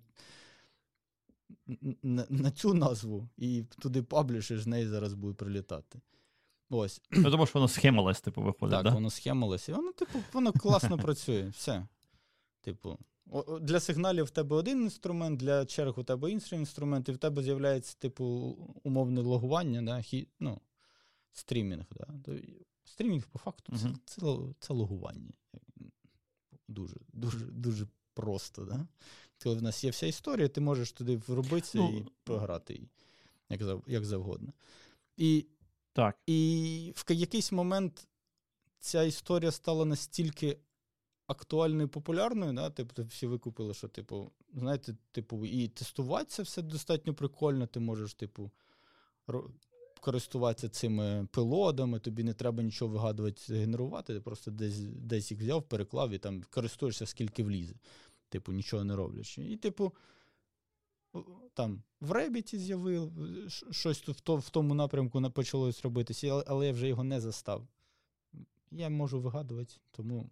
[2.02, 6.00] на, на цю назву і туди паблішиш, з неї зараз буде прилітати.
[6.70, 7.02] Ось.
[7.12, 8.74] Я думаю, що воно схемалось, типу, виходить.
[8.74, 8.90] Так, да?
[8.90, 11.48] воно схемалось, і воно, типу, воно класно працює.
[11.48, 11.86] Все.
[12.60, 12.98] Типу,
[13.60, 17.42] для сигналів в тебе один інструмент, для черг у тебе інший інструмент, і в тебе
[17.42, 18.24] з'являється, типу,
[18.82, 20.60] умовне логування, да, хі, ну,
[21.32, 21.84] стрімінг.
[21.90, 22.34] Да.
[22.84, 23.96] Стрімінг, по факту, uh-huh.
[24.04, 25.32] це, це це, логування.
[26.68, 28.64] Дуже дуже, дуже просто.
[28.64, 28.86] Да?
[29.42, 32.80] Коли в нас є вся історія, ти можеш туди вробитися ну, і програти
[33.48, 34.52] як як завгодно.
[35.16, 35.46] І
[35.92, 36.18] так.
[36.26, 38.08] і в якийсь момент
[38.78, 40.58] ця історія стала настільки
[41.26, 42.70] актуальною і популярною, да?
[42.70, 48.14] Тобто всі викупили, що, типу, знаєте, типу, і тестувати це все достатньо прикольно, ти можеш,
[48.14, 48.50] типу,
[50.02, 55.62] користуватися цими пилодами, тобі не треба нічого вигадувати, генерувати, ти просто десь десь їх взяв,
[55.62, 57.74] переклав і там користуєшся, скільки влізе.
[58.28, 59.42] Типу, нічого не роблячи.
[59.42, 59.92] І, типу,
[61.54, 63.12] там в Ребіті з'явив,
[63.70, 67.66] щось тут в тому напрямку почалось робитися, але я вже його не застав.
[68.70, 70.30] Я можу вигадувати, тому.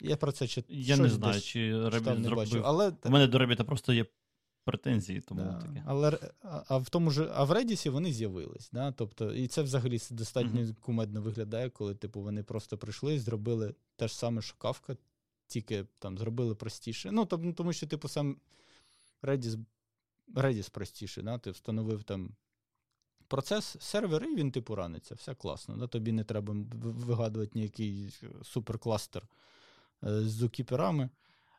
[0.00, 0.76] Я про це читав.
[0.76, 2.62] Я не знаю, чи Ребіт зробив.
[2.64, 2.92] Але...
[3.04, 4.06] У мене до Ребіта просто є
[4.64, 5.60] претензії, тому да.
[5.60, 5.82] таке.
[5.86, 8.70] Але а в тому ж, а в Redis вони з'явились.
[8.72, 8.92] Да?
[8.92, 10.74] Тобто, І це взагалі достатньо mm-hmm.
[10.80, 14.96] кумедно виглядає, коли типу, вони просто прийшли, і зробили те ж саме, що Kafka,
[15.46, 17.10] тільки там зробили простіше.
[17.12, 18.36] Ну, тому, тому що, типу, сам
[19.22, 19.64] Redis
[20.34, 21.38] Redis простіше, да?
[21.38, 22.36] ти встановив там
[23.28, 25.14] процес, сервер, і він типу раниться.
[25.14, 25.76] Все класно.
[25.76, 25.86] Да?
[25.86, 29.28] Тобі не треба вигадувати ніякий суперкластер
[30.02, 31.08] з зукіперами.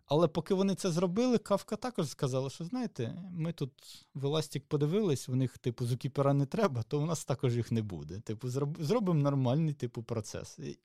[0.06, 3.72] Але поки вони це зробили, Кавка також сказала, що знаєте, ми тут
[4.14, 7.82] в Еластік подивились, в них, типу, зукіпера не треба, то у нас також їх не
[7.82, 8.20] буде.
[8.20, 8.50] Типу,
[8.80, 10.60] зробимо нормальний типу процес.
[10.60, 10.80] І,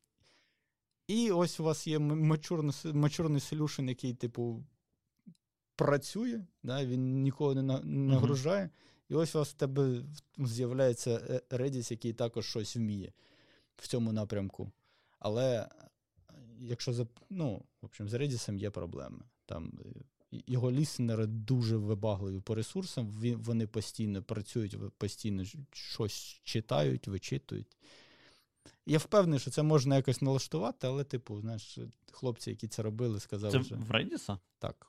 [1.07, 4.65] і ось у вас є мачурний, мачурний солюшн, який, типу,
[5.77, 8.65] працює, да, він нікого не нагружає.
[8.65, 8.89] Uh-huh.
[9.09, 10.03] І ось у вас в тебе
[10.39, 13.13] з'являється е, Redis, який також щось вміє
[13.77, 14.73] в цьому напрямку.
[15.19, 15.69] Але
[16.59, 19.21] якщо за, ну, в общем, з Redis є проблеми.
[19.47, 19.73] Там
[20.31, 27.77] його лісенери дуже вибагливі по ресурсам, вони постійно працюють, постійно щось читають, вичитують.
[28.87, 31.79] Я впевнений, що це можна якось налаштувати, але, типу, знаєш,
[32.13, 33.53] хлопці, які це робили, сказали.
[33.53, 33.75] Це що...
[33.75, 34.39] в Redis?
[34.59, 34.87] Так.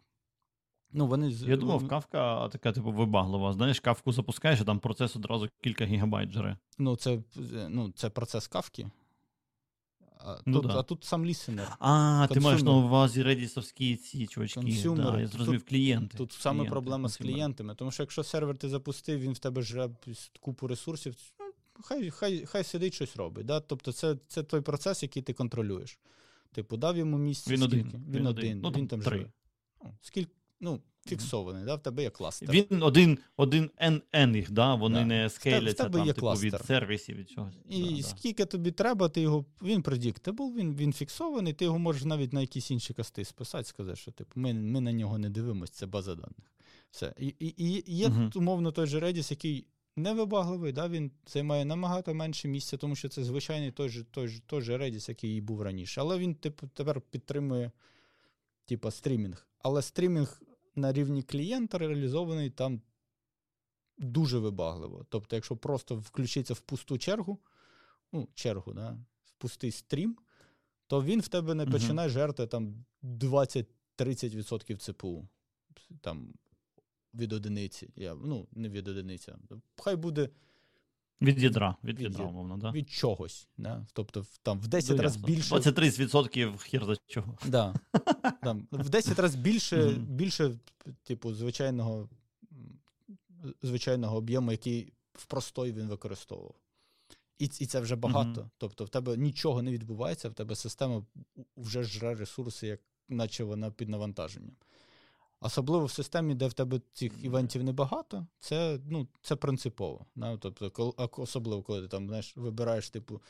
[0.91, 1.30] Ну, вони...
[1.30, 3.53] Я думав, кавка така, типу, вибаглива.
[3.53, 6.57] Знаєш, кавку запускаєш, і там процес одразу кілька гігабайт жере.
[6.78, 7.20] Ну, це
[7.70, 8.90] ну, це процес кавки.
[10.19, 10.79] А, ну, тут, да.
[10.79, 11.75] а тут сам лісенер.
[11.79, 12.33] А, Consumer.
[12.33, 14.59] ти маєш на увазі редісовські ці чувачки.
[14.59, 15.11] Consumer.
[15.11, 16.17] Да, я зрозумів, клієнти.
[16.17, 17.11] Тут саме клієнти, проблема consumer.
[17.11, 17.75] з клієнтами.
[17.75, 19.89] Тому що якщо сервер ти запустив, він в тебе жре
[20.39, 21.45] купу ресурсів, ну,
[21.81, 23.45] хай хай, хай сидить щось робить.
[23.45, 23.59] Да?
[23.59, 25.99] Тобто це це той процес, який ти контролюєш.
[26.51, 27.51] Типу, дав йому місце.
[27.51, 27.77] Він скільки?
[27.77, 28.03] один.
[28.07, 28.61] Він, він один.
[28.61, 29.17] Ну, він там три.
[29.17, 29.31] живе.
[30.01, 31.76] Скільки, ну, фіксований, да?
[31.76, 32.51] в тебе є кластер.
[32.51, 33.71] Він один один
[34.13, 34.76] N їх, да?
[34.76, 35.05] вони да.
[35.05, 37.53] не скейляться там, типу, від сервісів, від чогось.
[37.69, 38.47] І да, скільки да.
[38.47, 42.71] тобі треба, ти його, він predictable, він він фіксований, ти його можеш навіть на якісь
[42.71, 46.53] інші касти списати, сказати, що типу, ми ми на нього не дивимося, це база даних.
[46.91, 47.13] Все.
[47.19, 49.65] І і, і є, uh умовно, той же Redis, який
[49.95, 50.88] невибагливий, да?
[50.88, 54.77] він займає набагато менше місця, тому що це звичайний той же той же, той же
[54.77, 56.01] Redis, який і був раніше.
[56.01, 57.71] Але він типу, тепер підтримує
[58.65, 59.47] типу, стрімінг.
[59.59, 60.41] Але стрімінг
[60.75, 62.81] на рівні клієнта реалізований там
[63.97, 65.05] дуже вибагливо.
[65.09, 67.39] Тобто, якщо просто включиться в пусту чергу,
[68.11, 70.17] ну, чергу, да, в пустий стрім,
[70.87, 75.27] то він в тебе не починає жерти там 20-30% ЦПУ.
[76.01, 76.33] Там
[77.13, 77.89] від одиниці.
[77.95, 79.33] Я, Ну, не від одиниці.
[79.77, 80.29] Хай буде.
[81.21, 82.71] Від ядра, від, від ядра, умовно, да?
[82.71, 83.47] Від чогось.
[83.57, 83.85] Да?
[83.93, 85.55] Тобто там в 10 ну, разів більше.
[85.55, 87.37] 23% хір за чого.
[87.45, 87.75] Да.
[88.43, 90.51] Там, В 10 разів більше, більше,
[91.03, 92.09] типу, звичайного
[93.61, 96.55] звичайного об'єму, який в простой він використовував.
[97.39, 98.41] І і це вже багато.
[98.41, 98.49] Mm-hmm.
[98.57, 101.05] Тобто, в тебе нічого не відбувається, в тебе система
[101.57, 102.79] вже жре ресурси, як
[103.09, 104.55] наче вона під навантаженням.
[105.41, 110.06] Особливо в системі, де в тебе цих івентів небагато, це ну, це принципово.
[110.16, 110.38] Да?
[110.38, 113.22] Тобто, коли, Особливо, коли ти там знаєш, вибираєш, типу,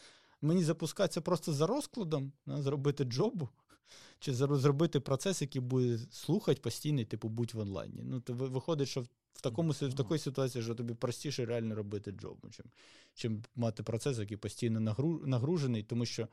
[0.41, 2.61] мені запускатися просто за розкладом, да?
[2.61, 3.49] зробити джобу,
[4.19, 8.02] чи зробити процес, який буде слухати постійно, типу, будь в онлайні.
[8.03, 9.02] Ну, то Виходить, що
[9.34, 12.65] в такому в такій ситуації, що тобі простіше реально робити джобу, чим
[13.14, 14.95] чим мати процес, який постійно
[15.26, 16.27] нагружений, тому що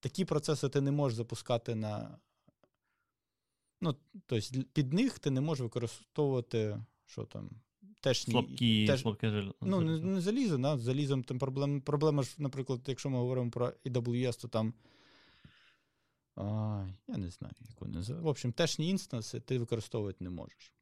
[0.00, 2.18] такі процеси ти не можеш запускати на
[3.82, 3.96] Ну,
[4.26, 6.78] тобто під них ти не можеш використовувати
[7.12, 7.50] що там.
[8.00, 9.54] Теж Слабкі, теж, слабкі залізо.
[9.60, 11.80] Ну, не, не залізо, да, з залізом там проблема.
[11.80, 14.74] Проблема ж, наприклад, якщо ми говоримо про AWS, то там.
[16.36, 18.00] А, я не знаю, як вони.
[18.00, 20.72] В общем, тешні інстанси ти використовувати не можеш.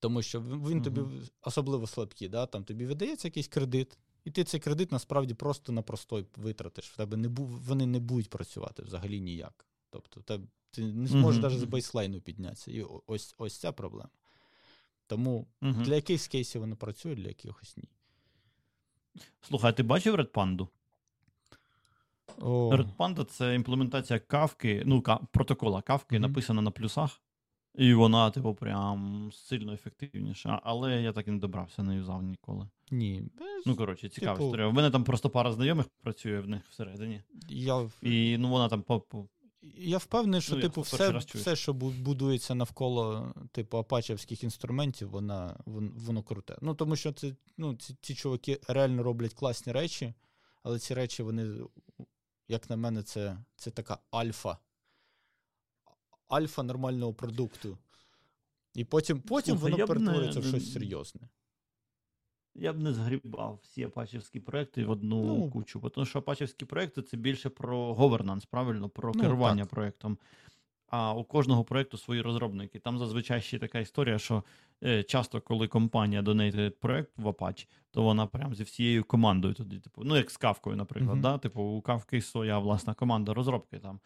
[0.00, 1.30] Тому що він тобі uh-huh.
[1.42, 5.82] особливо слабкі, да, там тобі видається якийсь кредит, і ти цей кредит насправді просто на
[5.82, 6.90] простой витратиш.
[6.90, 7.44] В тебе не бу...
[7.44, 9.66] Вони не будуть працювати взагалі ніяк.
[9.94, 12.70] Тобто, тебе ти не зможеш навіть з бейслайну піднятися.
[12.70, 14.08] І ось ось ця проблема.
[15.06, 17.84] Тому для якихось кейсів воно працює, для якихось ні.
[19.42, 20.68] Слухай, а ти бачив Red Panda?
[22.38, 22.76] Oh.
[22.76, 25.02] Red Panda це імплементація кавки, ну,
[25.32, 26.20] протокола кавки, mm-hmm.
[26.20, 27.20] написана на плюсах.
[27.74, 30.60] І вона, типу, прям сильно ефективніша.
[30.64, 32.68] Але я так і не добрався, не юзав ніколи.
[32.90, 33.22] Ні.
[33.66, 34.46] Ну, коротше, цікава типу...
[34.46, 34.66] історія.
[34.66, 37.22] У мене там просто пара знайомих працює в них всередині.
[37.48, 37.90] Я...
[38.02, 39.00] І ну, вона там по,
[39.76, 46.22] я впевнений, що ну, типу, все, все, що будується навколо типу апачівських інструментів, вона, воно
[46.22, 46.56] круте.
[46.62, 50.14] Ну, тому що це, ну, ці, ці чуваки реально роблять класні речі,
[50.62, 51.56] але ці речі, вони,
[52.48, 54.58] як на мене, це, це така альфа.
[56.28, 57.78] Альфа нормального продукту.
[58.74, 60.46] І потім потім Слухай, воно перетворюється не...
[60.46, 61.20] в щось серйозне.
[62.54, 67.02] Я б не згрібав всі апачівські проекти в одну ну, кучу, тому що апачівські проекти
[67.02, 69.70] це більше про говернанс, правильно, про ну, керування так.
[69.70, 70.18] проектом.
[70.88, 72.78] А у кожного проекту свої розробники.
[72.78, 74.44] Там зазвичай ще така історія, що
[74.84, 79.80] е, часто, коли компанія донейтує проект в Apache, то вона прям зі всією командою туди,
[79.80, 81.18] типу, ну як з кавкою, наприклад.
[81.18, 81.22] Uh-huh.
[81.22, 81.38] да?
[81.38, 84.00] Типу, у кавки своя власна команда розробки там.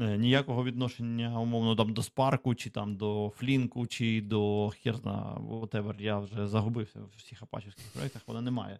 [0.00, 6.02] Е, ніякого відношення, умовно, там до спарку, чи там до флінку, чи до херна, whatever,
[6.02, 8.78] я вже загубився в всіх апачівських проєктах, вона немає.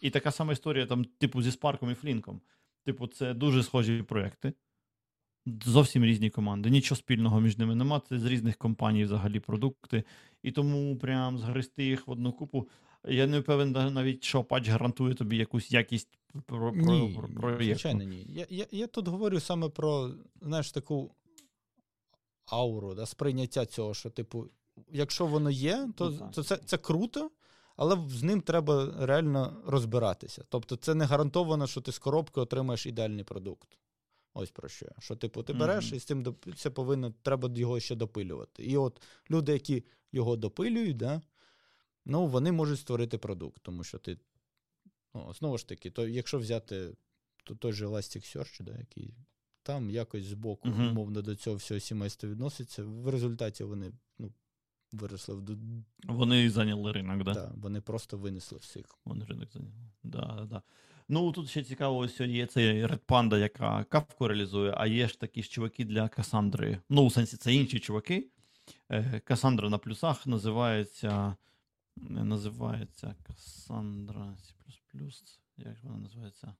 [0.00, 2.40] І така сама історія, там, типу, зі спарком і флінком.
[2.84, 4.52] Типу, це дуже схожі проєкти.
[5.64, 6.70] Зовсім різні команди.
[6.70, 8.02] Нічого спільного між ними немає.
[8.08, 10.04] Це з різних компаній взагалі продукти.
[10.42, 12.68] І тому прям згрести їх в одну купу.
[13.08, 18.04] Я не впевнений навіть, що патч гарантує тобі якусь якість про, ні, про, про Звичайно,
[18.04, 18.26] ні.
[18.28, 20.10] Я я, я тут говорю саме про
[20.42, 21.14] знаєш, таку
[22.46, 24.46] ауру, да, сприйняття цього, що, типу,
[24.92, 27.30] якщо воно є, то, ну, то це, це круто.
[27.76, 30.44] Але з ним треба реально розбиратися.
[30.48, 33.78] Тобто, це не гарантовано, що ти з коробки отримаєш ідеальний продукт.
[34.34, 34.86] Ось про що.
[34.98, 35.94] Що, типу, ти береш mm-hmm.
[35.94, 38.64] і з цим це повинно, треба його ще допилювати.
[38.64, 41.22] І от люди, які його допилюють, да,
[42.04, 44.18] ну, вони можуть створити продукт, тому що ти.
[45.14, 46.94] Ну, знову ж таки, то якщо взяти
[47.44, 49.14] то той же Elasticsearch, да, який
[49.62, 50.90] там якось збоку, uh-huh.
[50.90, 54.32] умовно, до цього всього сімейства відноситься, в результаті вони ну,
[54.92, 55.58] виросли в.
[56.04, 57.34] Вони зайняли ринок, да?
[57.34, 58.98] Так, вони просто винесли всіх.
[59.04, 59.74] Вони ринок зайняли.
[60.02, 60.62] Да, да.
[61.08, 65.20] Ну тут ще цікаво, ось є цей Red Panda, яка капку реалізує, а є ж
[65.20, 66.78] такі ж чуваки для Касандри.
[66.88, 68.28] Ну, у сенсі, це інші чуваки.
[69.24, 71.36] Касандра на плюсах називається.
[71.96, 75.38] Називається Касандра C.
[75.56, 76.54] Як вона називається?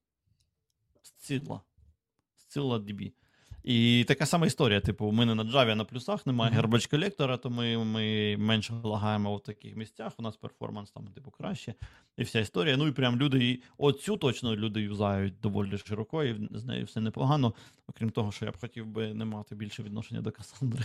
[1.03, 1.61] Сцилла.
[2.37, 3.13] Сцилла DB.
[3.65, 4.81] І така сама історія.
[4.81, 6.63] Типу, у мене на Java на плюсах немає mm-hmm.
[6.63, 10.13] garbage колектора, то ми ми менше лагаємо в таких місцях.
[10.19, 11.75] У нас перформанс там, типу, краще.
[12.17, 12.77] І вся історія.
[12.77, 13.51] Ну і прям люди.
[13.51, 17.55] і Оцю точно люди юзають доволі широко, і з нею все непогано.
[17.87, 20.85] Окрім того, що я б хотів би не мати більше відношення до Касандри.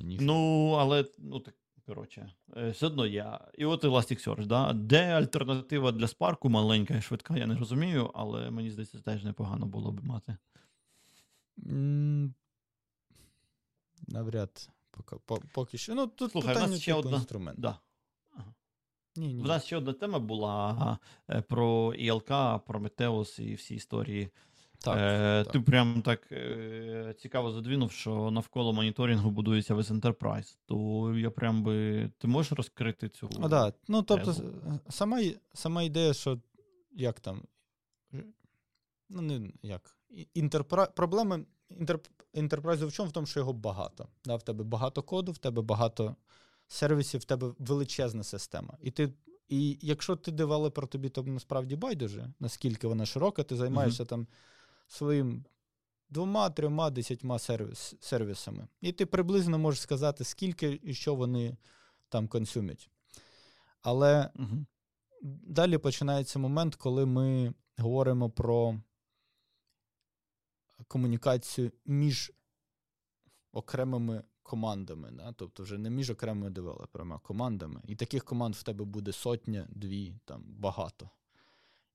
[0.00, 1.54] Ну, але ну, так,
[1.86, 3.38] Коротше, е, все одно є.
[3.58, 4.72] І от Elasticsearch, да?
[4.72, 9.66] де альтернатива для Spark маленька і швидка, я не розумію, але мені здається, теж непогано
[9.66, 10.36] було б мати.
[14.08, 15.16] Навряд поки,
[15.52, 15.94] поки що.
[15.94, 17.16] Ну, тут Слухай, питання у нас ще типу одна...
[17.16, 17.60] інструмент.
[17.60, 17.78] Да.
[18.34, 18.54] Ага.
[19.16, 19.42] Ні, ні.
[19.42, 20.98] У нас ще одна тема була
[21.30, 24.30] е, про ІЛК, Prometheus і всі історії.
[24.86, 25.52] Так, е, так.
[25.52, 30.56] Ти прям так е, цікаво задвинув, що навколо моніторингу будується весь Enterprise.
[30.66, 32.08] То я прям би.
[32.18, 33.30] Ти можеш розкрити цю.
[33.40, 33.72] А, да.
[33.88, 34.34] Ну, тобто,
[34.88, 35.20] сама
[35.54, 36.40] сама ідея, що
[36.92, 37.42] як там.
[39.08, 39.96] Ну, не як.
[40.34, 40.86] Інтерпра...
[40.86, 41.40] Проблема
[42.32, 43.08] інтерпрайзу в чому?
[43.08, 44.08] В тому, що його багато.
[44.24, 44.36] Да?
[44.36, 46.16] В тебе багато коду, в тебе багато
[46.68, 48.76] сервісів, в тебе величезна система.
[48.82, 49.12] І ти.
[49.48, 54.08] І якщо ти девелопер, тобі то насправді байдуже, наскільки вона широка, ти займаєшся uh-huh.
[54.08, 54.26] там
[54.86, 55.44] своїм
[56.08, 58.68] двома, трьома, десятьма сервіс, сервісами.
[58.80, 61.56] І ти приблизно можеш сказати, скільки і що вони
[62.08, 62.90] там консумять.
[63.82, 64.66] Але угу.
[65.42, 68.80] далі починається момент, коли ми говоримо про
[70.88, 72.32] комунікацію між
[73.52, 75.10] окремими командами.
[75.10, 75.32] Да?
[75.32, 77.80] Тобто вже не між окремими девелоперами, а командами.
[77.84, 81.10] І таких команд в тебе буде сотня, дві, там багато.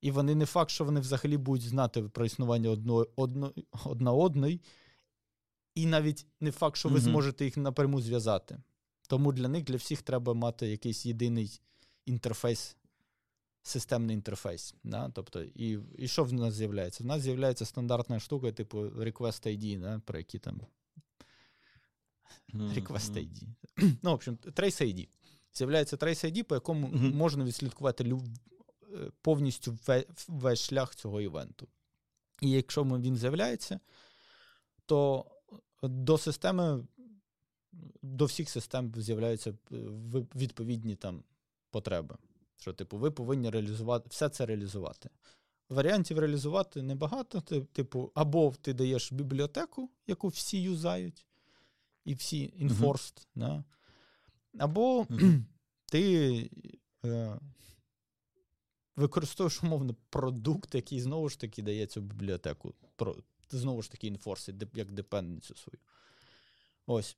[0.01, 3.53] І вони не факт, що вони взагалі будуть знати про існування одно, одно,
[3.85, 4.61] одна одної,
[5.75, 8.61] і навіть не факт, що ви mm зможете їх напряму зв'язати.
[9.07, 11.61] Тому для них, для всіх треба мати якийсь єдиний
[12.05, 12.77] інтерфейс,
[13.63, 14.75] системний інтерфейс.
[14.83, 15.09] Да?
[15.09, 17.03] Тобто, І і що в нас з'являється?
[17.03, 20.01] В нас з'являється стандартна штука, типу Request ID, да?
[20.05, 20.61] про які там.
[22.53, 23.43] Request ID.
[24.03, 25.07] Ну, в общем, Trace ID.
[25.53, 28.50] З'являється Trace ID, по якому mm можна відслідкувати Е,
[29.21, 29.77] повністю
[30.27, 31.67] весь шлях цього івенту.
[32.41, 33.79] І якщо він з'являється,
[34.85, 35.25] то
[35.83, 36.87] до системи,
[38.01, 39.55] до всіх систем з'являються е,
[40.35, 41.23] відповідні там
[41.69, 42.17] потреби.
[42.55, 45.09] Що, типу, ви повинні реалізувати все це реалізувати.
[45.69, 47.41] Варіантів реалізувати небагато.
[47.73, 51.25] Типу, або ти даєш бібліотеку, яку всі юзають,
[52.05, 53.25] і всі enforced, uh-huh.
[53.35, 53.63] да?
[54.57, 55.43] або uh-huh.
[55.85, 56.49] ти
[57.05, 57.39] е,
[58.95, 62.73] використовуєш умовно продукт, який знову ж таки дає цю бібліотеку.
[62.95, 63.15] Про,
[63.49, 65.79] Знову ж таки, інфорсить, як депенденцію свою.
[66.85, 67.17] Ось.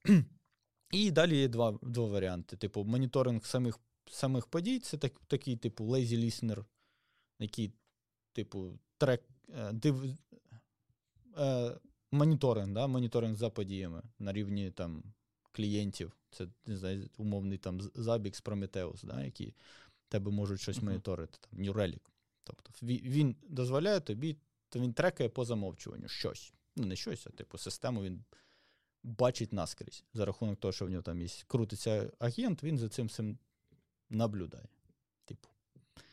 [0.92, 2.58] І далі є два два варіанти.
[2.58, 6.66] Типу, моніторинг самих самих подій це так, такий, типу, lazy listener,
[7.40, 7.72] який,
[8.34, 10.04] типу, трек, е, див,
[11.38, 11.78] е,
[12.12, 15.04] моніторинг, да, моніторинг за подіями на рівні там,
[15.52, 16.12] клієнтів.
[16.32, 19.54] Це не знаю, умовний там Zabbix, Prometheus, да, які
[20.14, 20.86] тебе можуть щось uh-huh.
[20.86, 22.02] моніторити, там, New Relic.
[22.44, 24.38] Тобто він дозволяє тобі,
[24.70, 26.54] то він трекає по замовчуванню щось.
[26.76, 28.24] Ну, не щось, а типу систему він
[29.04, 30.04] бачить наскрізь.
[30.14, 33.38] За рахунок того, що в нього там є крутиться агент, він за цим всім
[34.10, 34.68] наблюдає.
[35.26, 35.50] Типу.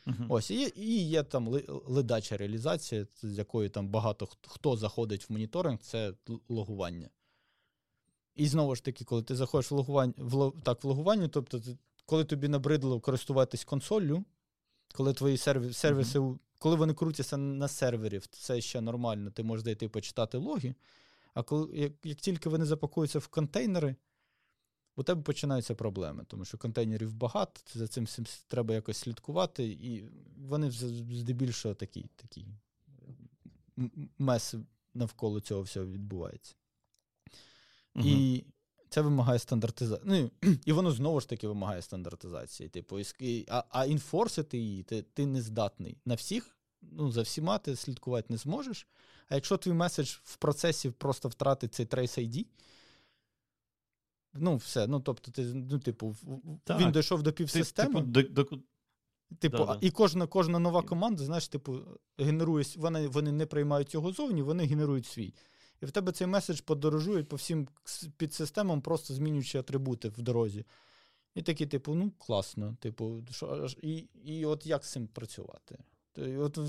[0.07, 0.25] Uh-huh.
[0.29, 5.79] Ось, І і є там ледача реалізація, з якої там багато хто заходить в моніторинг,
[5.79, 6.13] це
[6.49, 7.09] логування.
[8.35, 11.77] І знову ж таки, коли ти заходиш в логування, в, так, в логування, тобто ти
[12.11, 14.25] коли тобі набридло користуватись консолью,
[14.93, 16.39] коли твої серві, сервіси, mm-hmm.
[16.59, 20.75] коли вони крутяться на сервері, це ще нормально, ти можеш зайти почитати логи.
[21.33, 23.95] А коли, як, як тільки вони запакуються в контейнери,
[24.95, 30.09] у тебе починаються проблеми, тому що контейнерів багато, за цим всім треба якось слідкувати, і
[30.37, 32.47] вони здебільшого такі такі
[34.17, 34.55] мес
[34.93, 36.55] навколо цього всього відбувається.
[37.95, 38.05] Uh-huh.
[38.05, 38.45] І
[38.91, 40.31] це вимагає стандартизації.
[40.43, 42.69] Ну, І воно знову ж таки вимагає стандартизації.
[42.69, 42.99] Типу,
[43.47, 48.27] А а інфорсити її ти ти не здатний на всіх ну, за всіма ти слідкувати
[48.29, 48.87] не зможеш.
[49.29, 52.45] А якщо твій меседж в процесі просто втратить цей Trace ID,
[54.33, 54.87] ну, все.
[54.87, 56.15] Ну, тобто, ти, ну, типу,
[56.63, 56.81] так.
[56.81, 58.01] він дійшов до півсистеми.
[58.01, 58.57] Ти, типу, до, до...
[59.39, 61.79] Типу, да, і кожна кожна нова команда, знаєш, типу,
[62.17, 65.33] генерує, вони вони не приймають його зовні, вони генерують свій.
[65.81, 67.67] І в тебе цей меседж подорожує по всім
[68.17, 70.65] підсистемам, просто змінюючи атрибути в дорозі.
[71.35, 72.75] І такі, типу, ну, класно.
[72.79, 75.77] Типу, що, і і от як з цим працювати?
[76.17, 76.59] От,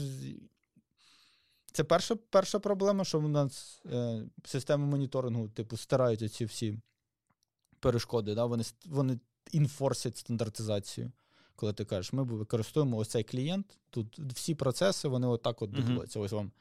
[1.72, 6.78] Це перша перша проблема, що в нас е, системи моніторингу, типу, стираються ці всі
[7.80, 8.34] перешкоди.
[8.34, 8.44] Да?
[8.44, 9.18] Вони вони
[9.52, 11.12] інфорсять стандартизацію.
[11.56, 16.18] Коли ти кажеш, ми використовуємо ось цей клієнт, тут всі процеси, вони отак от будуються.
[16.18, 16.24] Uh-huh.
[16.24, 16.52] Ось вам,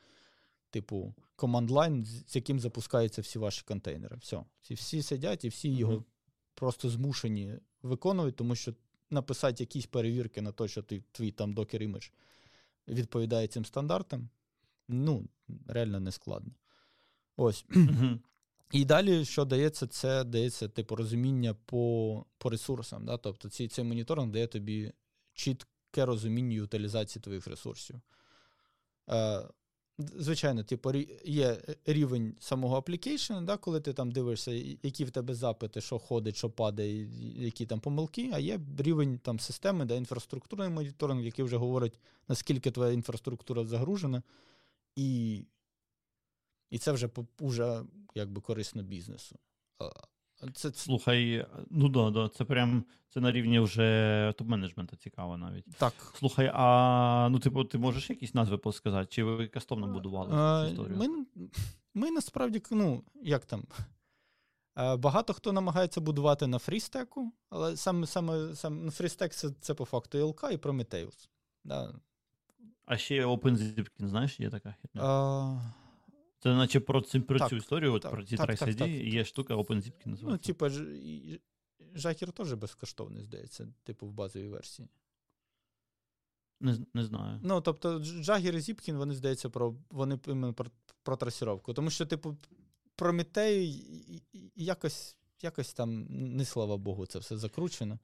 [0.72, 4.18] типу, команд-лайн, з яким запускаються всі ваші контейнери.
[4.18, 4.44] Все.
[4.62, 6.04] Всі всі сидять і всі його
[6.56, 8.74] просто змушені виконувати, тому що
[9.10, 12.08] написати якісь перевірки на те, що ти, твій там докер імідж
[12.88, 14.30] відповідає цим стандартам,
[14.88, 15.28] ну,
[15.68, 16.52] реально не складно.
[17.38, 17.66] Ось.
[17.70, 18.20] Uh-huh.
[18.72, 23.06] І далі, що дається, це дається типу розуміння по по ресурсам.
[23.06, 23.18] Да?
[23.18, 24.92] Тобто цей, цей моніторинг дає тобі
[25.34, 28.02] чітке розуміння і утилізації твоїх ресурсів.
[29.10, 29.44] Е,
[30.02, 30.92] Звичайно, типу,
[31.26, 34.52] є рівень самого аплікейшена, да, коли ти там дивишся,
[34.84, 39.40] які в тебе запити, що ходить, що падає, які там помилки, а є рівень там
[39.40, 44.24] системи, да, інфраструктурний моніторинг, який вже говорить, наскільки твоя інфраструктура загружена,
[44.96, 45.42] і
[46.70, 47.10] і це вже
[47.40, 47.84] вже
[48.16, 49.36] якби корисно бізнесу.
[50.54, 50.72] Це...
[50.74, 53.84] Слухай, ну да, да, це прям це на рівні вже
[54.38, 55.66] топ-менеджменту цікаво навіть.
[55.78, 55.94] Так.
[56.16, 59.08] Слухай, а ну, типу, ти можеш якісь назви посказати?
[59.12, 60.98] Чи ви кастомно будували а, цю історію?
[60.98, 61.26] Ми
[61.94, 63.64] ми насправді, ну, як там.
[64.98, 70.18] Багато хто намагається будувати на фрістеку, але саме саме, саме фрістек це, це по факту
[70.18, 71.30] ІЛК і Prometheus.
[71.64, 71.94] Да.
[72.86, 75.02] А ще OpenZipkin, знаєш, є така хітня?
[76.44, 79.56] Це наче про цю, про цю історію, от, про ці так, так, так, є штука
[79.56, 80.28] OpenZip ну, називається.
[80.30, 80.70] Ну, типа,
[81.96, 84.88] Жахір теж безкоштовний, здається, типу, в базовій версії.
[86.60, 87.40] Не не знаю.
[87.44, 90.66] Ну, тобто, Джагір і Зіпкін, вони, здається, про вони про,
[91.04, 91.74] про трасіровку.
[91.74, 92.38] Тому що, типу,
[92.96, 93.82] Прометею
[94.56, 98.00] якось якось там, не слава Богу, це все закручено.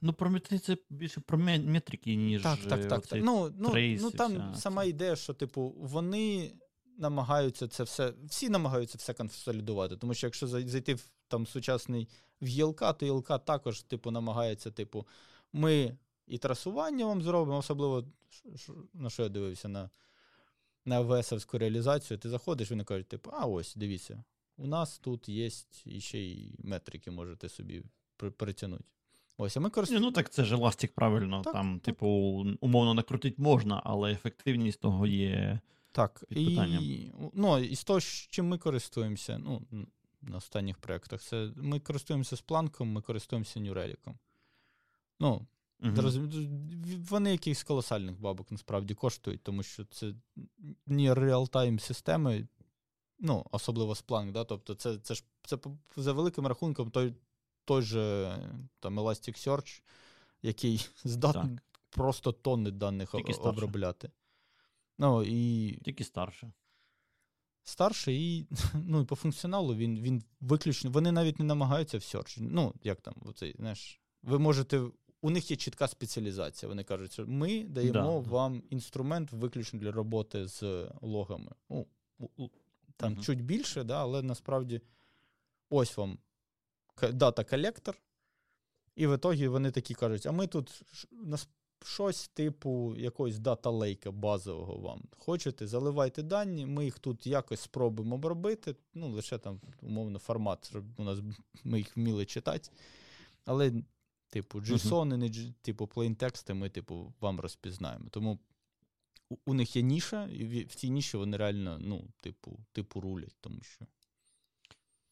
[0.00, 2.42] Ну, Прометей це більше про метрики, ніж.
[2.42, 3.06] Так, так, так.
[3.06, 3.20] так.
[3.24, 4.60] Ну, ну, ну Там вся.
[4.60, 6.52] сама ідея, що, типу, вони
[6.98, 9.96] намагаються це все, всі намагаються все консолідувати.
[9.96, 12.08] Тому що якщо зайти в там сучасний
[12.42, 15.06] в ЄЛК, то ЄЛК також, типу, намагається, типу,
[15.52, 15.96] ми
[16.26, 18.04] і трасування вам зробимо, особливо
[18.94, 19.90] на що я дивився на
[20.84, 24.24] на ВСовську реалізацію, ти заходиш, вони кажуть, типу, а ось, дивіться,
[24.56, 25.50] у нас тут є
[25.98, 27.82] ще й метрики, можете собі
[28.36, 28.84] притягнути.
[29.38, 30.06] Ось, а ми користуємо.
[30.06, 31.42] Ну так це ж еластик, правильно.
[31.42, 31.82] Так, Там, так.
[31.82, 32.06] типу,
[32.60, 35.60] умовно накрутити можна, але ефективність того є.
[35.92, 38.00] Так, і ну, і з того,
[38.30, 39.62] чим ми користуємося, ну,
[40.22, 43.96] на останніх проєктах, це ми користуємося спланком, ми користуємося New
[45.20, 45.46] Ну,
[45.80, 50.14] uh вони якихось колосальних бабок насправді коштують, тому що це
[50.86, 52.48] не реал-тайм системи,
[53.18, 54.44] ну, особливо Splunk, да?
[54.44, 55.58] тобто це це ж це
[55.96, 57.14] за великим рахунком той
[57.64, 58.34] той же
[58.80, 59.82] там Elasticsearch,
[60.42, 61.58] який здатний
[61.90, 64.10] просто тонни даних обробляти.
[64.98, 65.72] Ну, і...
[65.84, 66.52] Тільки старше.
[67.62, 70.90] Старше, і ну, і по функціоналу він він виключно.
[70.90, 72.38] Вони навіть не намагаються в Search.
[72.40, 74.82] Ну, як там, оцей, знаєш, ви можете.
[75.20, 76.68] У них є чітка спеціалізація.
[76.68, 81.52] Вони кажуть, що ми даємо да, вам інструмент виключно для роботи з логами.
[81.70, 81.86] Ну,
[82.96, 83.22] Там угу.
[83.22, 84.80] чуть більше, да, але насправді
[85.70, 86.18] ось вам
[87.12, 87.98] дата колектор.
[88.96, 90.82] І в ітогі вони такі кажуть: а ми тут
[91.84, 95.02] щось типу якогось дата лейка базового вам.
[95.18, 98.76] Хочете, заливайте дані, ми їх тут якось спробуємо обробити.
[98.94, 101.18] Ну, лише там, умовно, формат, щоб у нас
[101.64, 102.70] ми їх вміли читати.
[103.44, 103.72] Але,
[104.28, 105.30] типу, JSON, не
[105.62, 108.08] типу, плейнтексти ми, типу, вам розпізнаємо.
[108.10, 108.38] Тому
[109.28, 113.36] у, у них є ніша, і в цій ніші вони реально, ну, типу, типу, рулять,
[113.40, 113.86] тому що.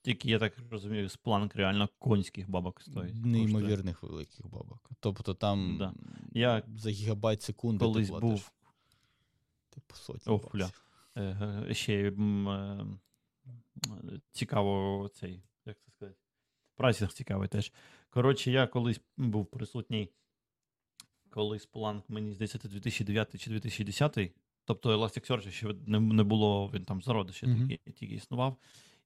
[0.06, 3.24] Тільки, я так розумію, спланк реально конських бабок стоїть.
[3.24, 4.12] Неймовірних коштує.
[4.12, 4.90] великих бабок.
[5.00, 5.94] Тобто там да.
[6.32, 8.52] я за гігабайт секунди колись ти був.
[9.70, 10.32] Типу сотні.
[10.32, 10.70] Ох, бля.
[11.16, 12.86] Е, ще е,
[14.32, 16.18] цікаво цей, як це сказати,
[16.76, 17.72] прайсинг цікавий теж.
[18.10, 20.10] Коротше, я колись був присутній,
[21.30, 24.32] коли Splunk, мені здається, 2009 чи 2010.
[24.64, 27.68] Тобто Elasticsearch ще не було, він там зародище mm-hmm.
[27.68, 28.56] тільки, тільки існував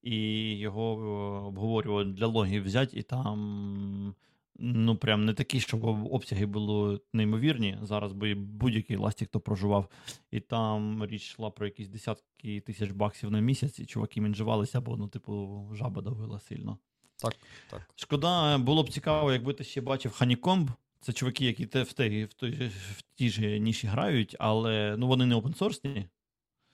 [0.02, 4.14] і його е, обговорювали для логів взяти і там
[4.60, 7.78] ну, прям не такі, щоб обсяги були неймовірні.
[7.82, 9.88] Зараз би будь-який ластік то проживав.
[10.30, 14.96] І там річ йшла про якісь десятки тисяч баксів на місяць, і чуваки мінжувалися, бо,
[14.96, 16.78] ну, типу, жаба давила сильно.
[17.16, 17.36] Так,
[17.70, 17.90] так.
[17.94, 20.68] Шкода, було б цікаво, якби ти ще бачив Honeycomb.
[21.00, 25.06] Це чуваки, які те в тій, в той, в тій ж ніші грають, але ну,
[25.06, 26.06] вони не опенсорсні.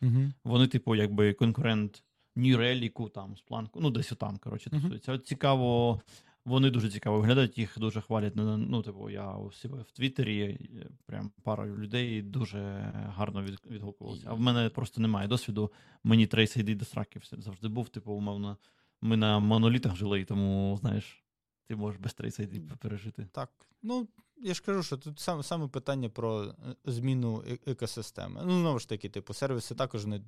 [0.03, 0.33] Угу.
[0.45, 2.03] Вони, типу, якби конкурент
[2.37, 4.83] Relic, там, Splunk, ну, десь отам, коротше, Мгм.
[4.83, 5.13] тусуються.
[5.13, 6.01] От цікаво,
[6.45, 8.37] вони дуже цікаво виглядають, їх дуже хвалять.
[8.37, 12.59] Ну, ну, типу, я у себе в Твіттері, е, прям пара людей дуже
[13.17, 14.27] гарно від, відгукувалися.
[14.31, 15.73] А в мене просто немає досвіду.
[16.05, 18.57] Мені Trace ID до сраки завжди був, типу, умовно.
[19.01, 21.25] Ми на монолітах жили, і тому, знаєш,
[21.69, 23.29] ти можеш без Trace ID пережити.
[23.33, 23.51] Так.
[23.83, 26.53] Ну, я ж кажу, що тут саме, саме питання про е,
[26.85, 28.41] зміну е- екосистеми.
[28.45, 30.21] Ну, знову ж таки, типу, сервіси також не.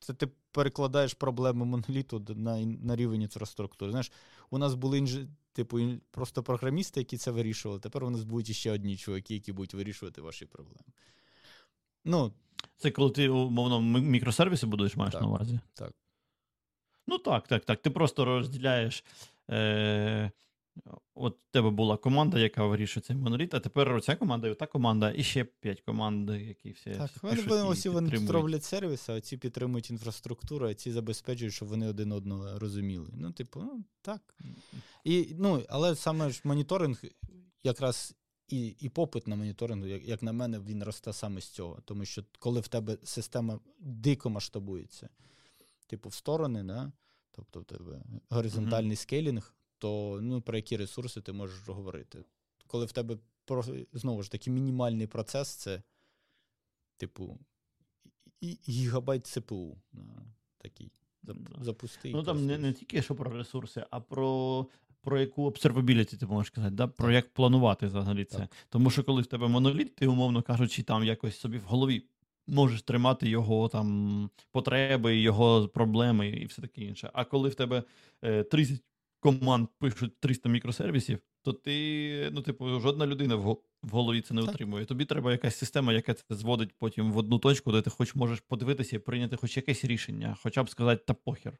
[0.00, 3.90] Це ти перекладаєш проблеми моноліту на, на рівень інфраструктури.
[3.90, 4.12] Знаєш,
[4.50, 5.18] у нас були інж...
[5.52, 5.80] типу,
[6.10, 7.80] просто програмісти, які це вирішували.
[7.80, 10.92] Тепер у нас будуть іще одні чуваки, які будуть вирішувати ваші проблеми.
[12.04, 12.32] Ну,
[12.76, 15.60] Це коли ти, умовно, мікросервіси будуєш, маєш Так, на увазі?
[15.74, 15.92] так.
[17.06, 17.82] Ну так, так, так.
[17.82, 19.04] Ти просто розділяєш.
[19.50, 20.30] Е,
[21.14, 24.66] от в тебе була команда, яка вирішує цей моноліт, а тепер оця команда і ота
[24.66, 26.90] команда, і ще п'ять команд, які всі.
[26.90, 30.92] Так, всі пишуть вони і усі вони роблять сервіси, а ці підтримують інфраструктуру, а ці
[30.92, 33.08] забезпечують, щоб вони один одного розуміли.
[33.12, 34.34] Ну, типу, ну так.
[35.04, 37.02] І, ну, але саме ж моніторинг,
[37.62, 38.14] якраз
[38.48, 41.80] і, і попит на моніторинг, як, як на мене, він росте саме з цього.
[41.84, 45.08] Тому що коли в тебе система дико масштабується,
[45.86, 46.92] типу, в сторони, да?
[47.38, 52.24] тобто в тебе горизонтальний скейлінг, то ну, про які ресурси ти можеш говорити.
[52.66, 53.18] Коли в тебе
[53.92, 55.82] знову ж таки мінімальний процес, це,
[56.96, 57.38] типу,
[58.68, 59.78] гігабайт ЦПУ.
[59.92, 60.22] Да,
[60.58, 60.92] такий.
[61.24, 62.10] Зап- Запусти.
[62.10, 64.66] Ну там не, не тільки що про ресурси, а про,
[65.00, 66.86] про яку observability ти можеш сказати, да?
[66.86, 68.38] про як планувати взагалі це.
[68.38, 68.50] Так.
[68.68, 72.04] Тому що коли в тебе моноліт, ти, умовно кажучи, там якось собі в голові
[72.46, 77.10] можеш тримати його там потреби, його проблеми і все таке інше.
[77.12, 77.82] А коли в тебе
[78.22, 78.82] е, 30
[79.20, 84.50] команд пишуть 300 мікросервісів, то ти, ну, типу, жодна людина в, голові це не Так.
[84.50, 84.84] отримує.
[84.84, 88.40] Тобі треба якась система, яка це зводить потім в одну точку, де ти хоч можеш
[88.40, 91.58] подивитися і прийняти хоч якесь рішення, хоча б сказати та похер.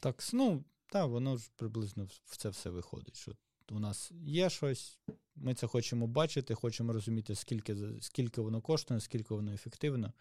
[0.00, 3.16] Так, ну, так, воно ж приблизно в- це все виходить.
[3.16, 3.32] Що
[3.70, 4.98] у нас є щось,
[5.36, 10.12] ми це хочемо бачити, хочемо розуміти, скільки, скільки воно коштує, скільки воно ефективно.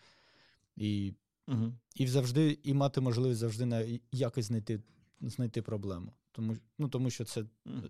[0.76, 1.14] І,
[1.49, 1.73] Угу.
[1.95, 4.81] і завжди, і мати можливість завжди на якось знайти,
[5.21, 6.13] знайти проблему.
[6.31, 7.45] Тому, ну, тому що це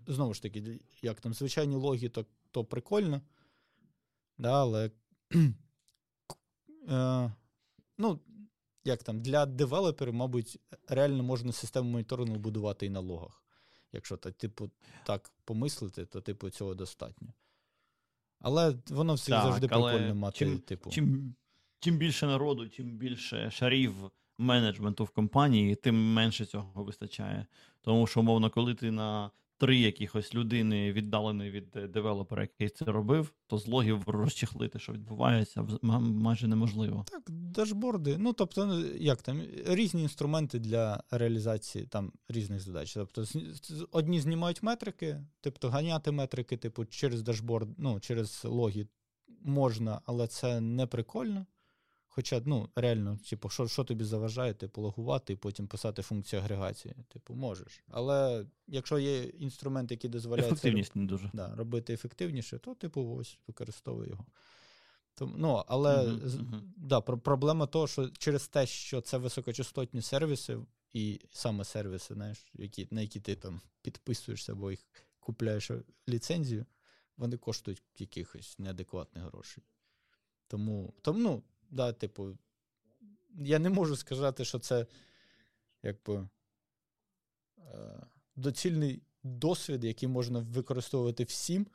[0.07, 3.21] знову ж таки, як там звичайні логи, то, то прикольно.
[4.37, 4.91] Да, але
[6.89, 7.33] е,
[7.97, 8.19] ну,
[8.83, 13.43] як там, для девелоперів, мабуть, реально можна систему моніторингу будувати і на логах.
[13.91, 14.71] Якщо та, типу,
[15.05, 17.33] так помислити, то типу цього достатньо.
[18.39, 20.89] Але воно всіх Так, завжди але прикольно мати, чим- типу.
[20.89, 21.35] Чим,
[21.79, 27.45] чим більше народу, чим більше шарів менеджменту в компанії, тим менше цього вистачає.
[27.81, 32.85] Тому що, умовно, коли ти на три якихось людини віддалений від е, девелопера, який це
[32.85, 37.05] робив, то з логів розчехлити, що відбувається, майже неможливо.
[37.07, 38.17] Так, дашборди.
[38.17, 42.93] Ну, тобто, ну, як там, різні інструменти для реалізації там різних задач.
[42.93, 43.25] Тобто,
[43.91, 48.87] одні знімають метрики, тобто ганяти метрики, типу, через дашборд, ну, через логи
[49.41, 51.45] можна, але це не прикольно.
[52.11, 56.95] Хоча, ну, реально, типу, що, що тобі заважає, типу, логувати і потім писати функцію агрегації.
[57.07, 57.83] Типу, можеш.
[57.87, 61.29] Але якщо є інструмент, який дозволяє це не дуже.
[61.33, 64.25] да, робити ефективніше, то, типу, ось використовуй його.
[65.15, 66.73] Тому, ну, але з- мгм.
[66.77, 70.59] да, про- проблема того, що через те, що це високочастотні сервіси,
[70.93, 74.79] і саме сервіси, знаєш, які, на які ти там підписуєшся або їх
[75.19, 75.71] купляєш
[76.09, 76.65] ліцензію,
[77.17, 79.63] вони коштують якихось неадекватних грошей.
[80.47, 82.37] Тому, тому ну, да, типу,
[83.35, 84.85] я не можу сказати, що це
[85.83, 86.29] якби
[87.57, 88.05] е,
[88.35, 91.67] доцільний досвід, який можна використовувати всім.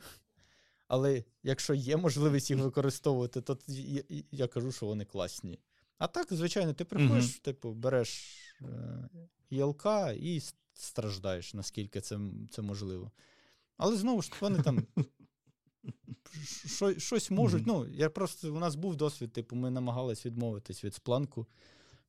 [0.88, 5.58] Але якщо є можливість їх використовувати, то я, я- кажу, що вони класні.
[5.98, 7.38] А так, звичайно, ти приходиш, Мгм.
[7.42, 9.08] типу, береш е,
[9.50, 10.42] ЄЛК і
[10.74, 12.18] страждаєш, наскільки це,
[12.50, 13.10] це можливо.
[13.76, 14.86] Але знову ж вони там
[16.98, 17.66] щось можуть.
[17.66, 21.46] Ну, я просто у нас був досвід, типу, ми намагались відмовитись від спланку,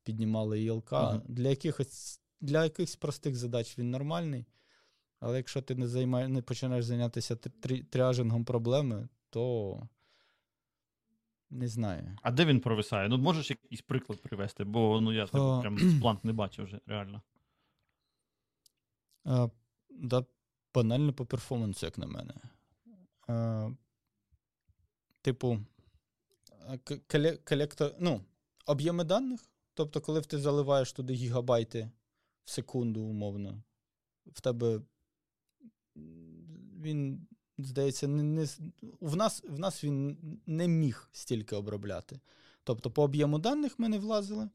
[0.03, 0.91] піднімали ЄЛК.
[0.91, 1.21] Мгм.
[1.27, 4.45] Для якихось для якихось простих задач він нормальний.
[5.19, 9.81] Але якщо ти не займає, не починаєш зайнятися трі- проблеми, то
[11.49, 12.17] не знаю.
[12.21, 13.09] А де він провисає?
[13.09, 17.21] Ну, можеш якийсь приклад привести, бо ну я типу, прям спланк не бачив вже, реально.
[19.23, 19.49] А,
[19.89, 20.25] да,
[20.73, 22.33] Банально по перформансу, як на мене.
[23.27, 23.69] А,
[25.25, 25.59] Типу,
[27.43, 28.21] колектор, ну,
[28.65, 29.39] об'єми даних.
[29.73, 31.91] Тобто, коли ти заливаєш туди гігабайти
[32.43, 33.63] в секунду, умовно,
[34.25, 34.81] в тебе
[36.81, 37.27] він,
[37.57, 38.47] здається, не, не,
[39.01, 42.19] в, нас, в нас він не міг стільки обробляти.
[42.63, 44.49] Тобто, по об'єму даних ми не влазили,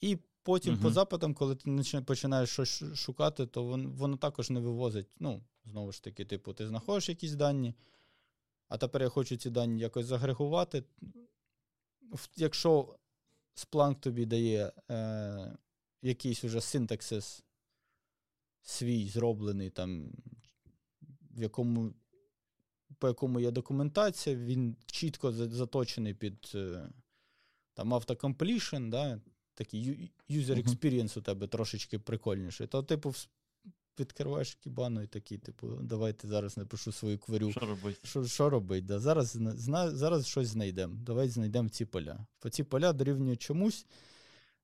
[0.00, 4.60] і потім uh по запитам, коли ти починаєш щось шукати, то воно, воно також не
[4.60, 5.08] вивозить.
[5.18, 7.74] Ну, знову ж таки, типу, ти знаходиш якісь дані,
[8.70, 10.84] а тепер я хочу ці дані якось загрегувати.
[12.36, 12.96] Якщо
[13.54, 15.56] Splunk тобі дає е,
[16.02, 17.44] якийсь уже синтаксис
[18.62, 20.12] свій зроблений, там,
[21.30, 21.94] в якому,
[22.98, 26.88] по якому є документація, він чітко заточений під е,
[27.74, 29.20] там, автокомплішн, да,
[29.54, 32.66] такий user experience у тебе трошечки прикольніший.
[32.66, 33.14] То, типу,
[34.00, 37.52] відкриваєш кібану і такий, типу, давайте зараз напишу свою кварю.
[37.52, 37.98] Що робити?
[38.02, 38.86] Що, що робить?
[38.86, 38.98] Да?
[38.98, 40.94] Зараз зна, зараз щось знайдемо.
[41.06, 42.26] Давайте знайдемо ці поля.
[42.38, 43.86] По ці поля дорівнює чомусь.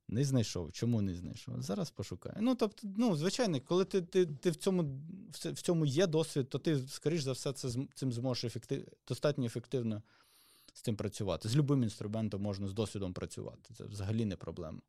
[0.08, 0.72] Не знайшов.
[0.72, 1.62] Чому не знайшов?
[1.62, 2.36] Зараз пошукаю.
[2.40, 5.00] Ну, тобто, ну, звичайно, коли ти ти, ти в цьому
[5.32, 10.02] в цьому є досвід, то ти, скоріш за все, це, цим зможеш ефектив, достатньо ефективно
[10.72, 11.48] з цим працювати.
[11.48, 13.74] З любим інструментом можна з досвідом працювати.
[13.74, 14.80] Це взагалі не проблема.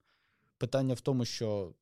[0.57, 1.73] Питання в тому, що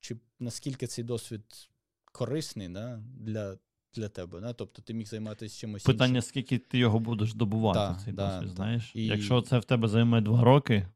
[0.00, 1.68] чи наскільки цей досвід
[2.14, 3.56] корисний да, для
[3.94, 4.40] для тебе.
[4.40, 4.52] Да?
[4.52, 5.82] Тобто ти міг займатися чимось.
[5.82, 6.28] Питання, іншим.
[6.28, 8.92] скільки ти його будеш добувати, да, цей да, досвід, знаєш?
[8.94, 9.06] І...
[9.06, 10.88] Якщо це в тебе займе два роки,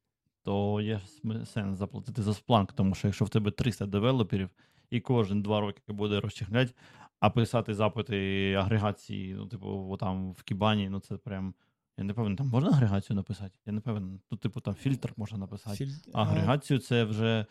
[0.43, 1.01] то є
[1.45, 4.51] сенс заплатити за спланк, тому що якщо в тебе 300 девелоперів
[4.91, 6.75] і кожен два роки буде розчехляти,
[7.21, 11.55] а писати запити агрегації, ну, типу, там в Кібані, ну це прям.
[11.99, 13.53] Я не певен, там можна агрегацію написати?
[13.67, 14.21] Я не певен.
[14.31, 15.77] Ну, типу, там фільтр можна написати.
[15.77, 15.93] Філь...
[16.13, 17.47] Агрегацію це вже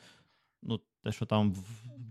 [0.64, 1.56] ну, те, що там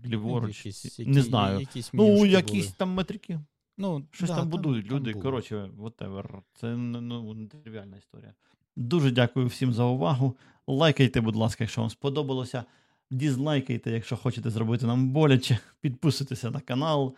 [0.07, 1.59] ліворуч, якісь, які, не знаю.
[1.59, 2.75] Якісь ну, якісь були.
[2.77, 3.39] там метрики.
[3.77, 5.13] Ну, Щось да, там будують там, люди.
[5.13, 6.41] Там Коротше, whatever.
[6.53, 8.33] Це ну, нетривіальна історія.
[8.75, 10.37] Дуже дякую всім за увагу.
[10.67, 12.63] Лайкайте, будь ласка, якщо вам сподобалося.
[13.11, 15.57] Дізлайкайте, якщо хочете зробити нам боляче.
[15.81, 17.15] Підписуйтеся на канал.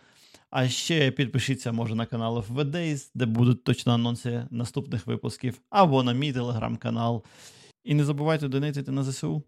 [0.50, 6.12] А ще підпишіться, може, на канал FVDays, де будуть точно анонси наступних випусків, або на
[6.12, 7.24] мій телеграм-канал.
[7.84, 9.42] І не забувайте донатити на ЗСУ.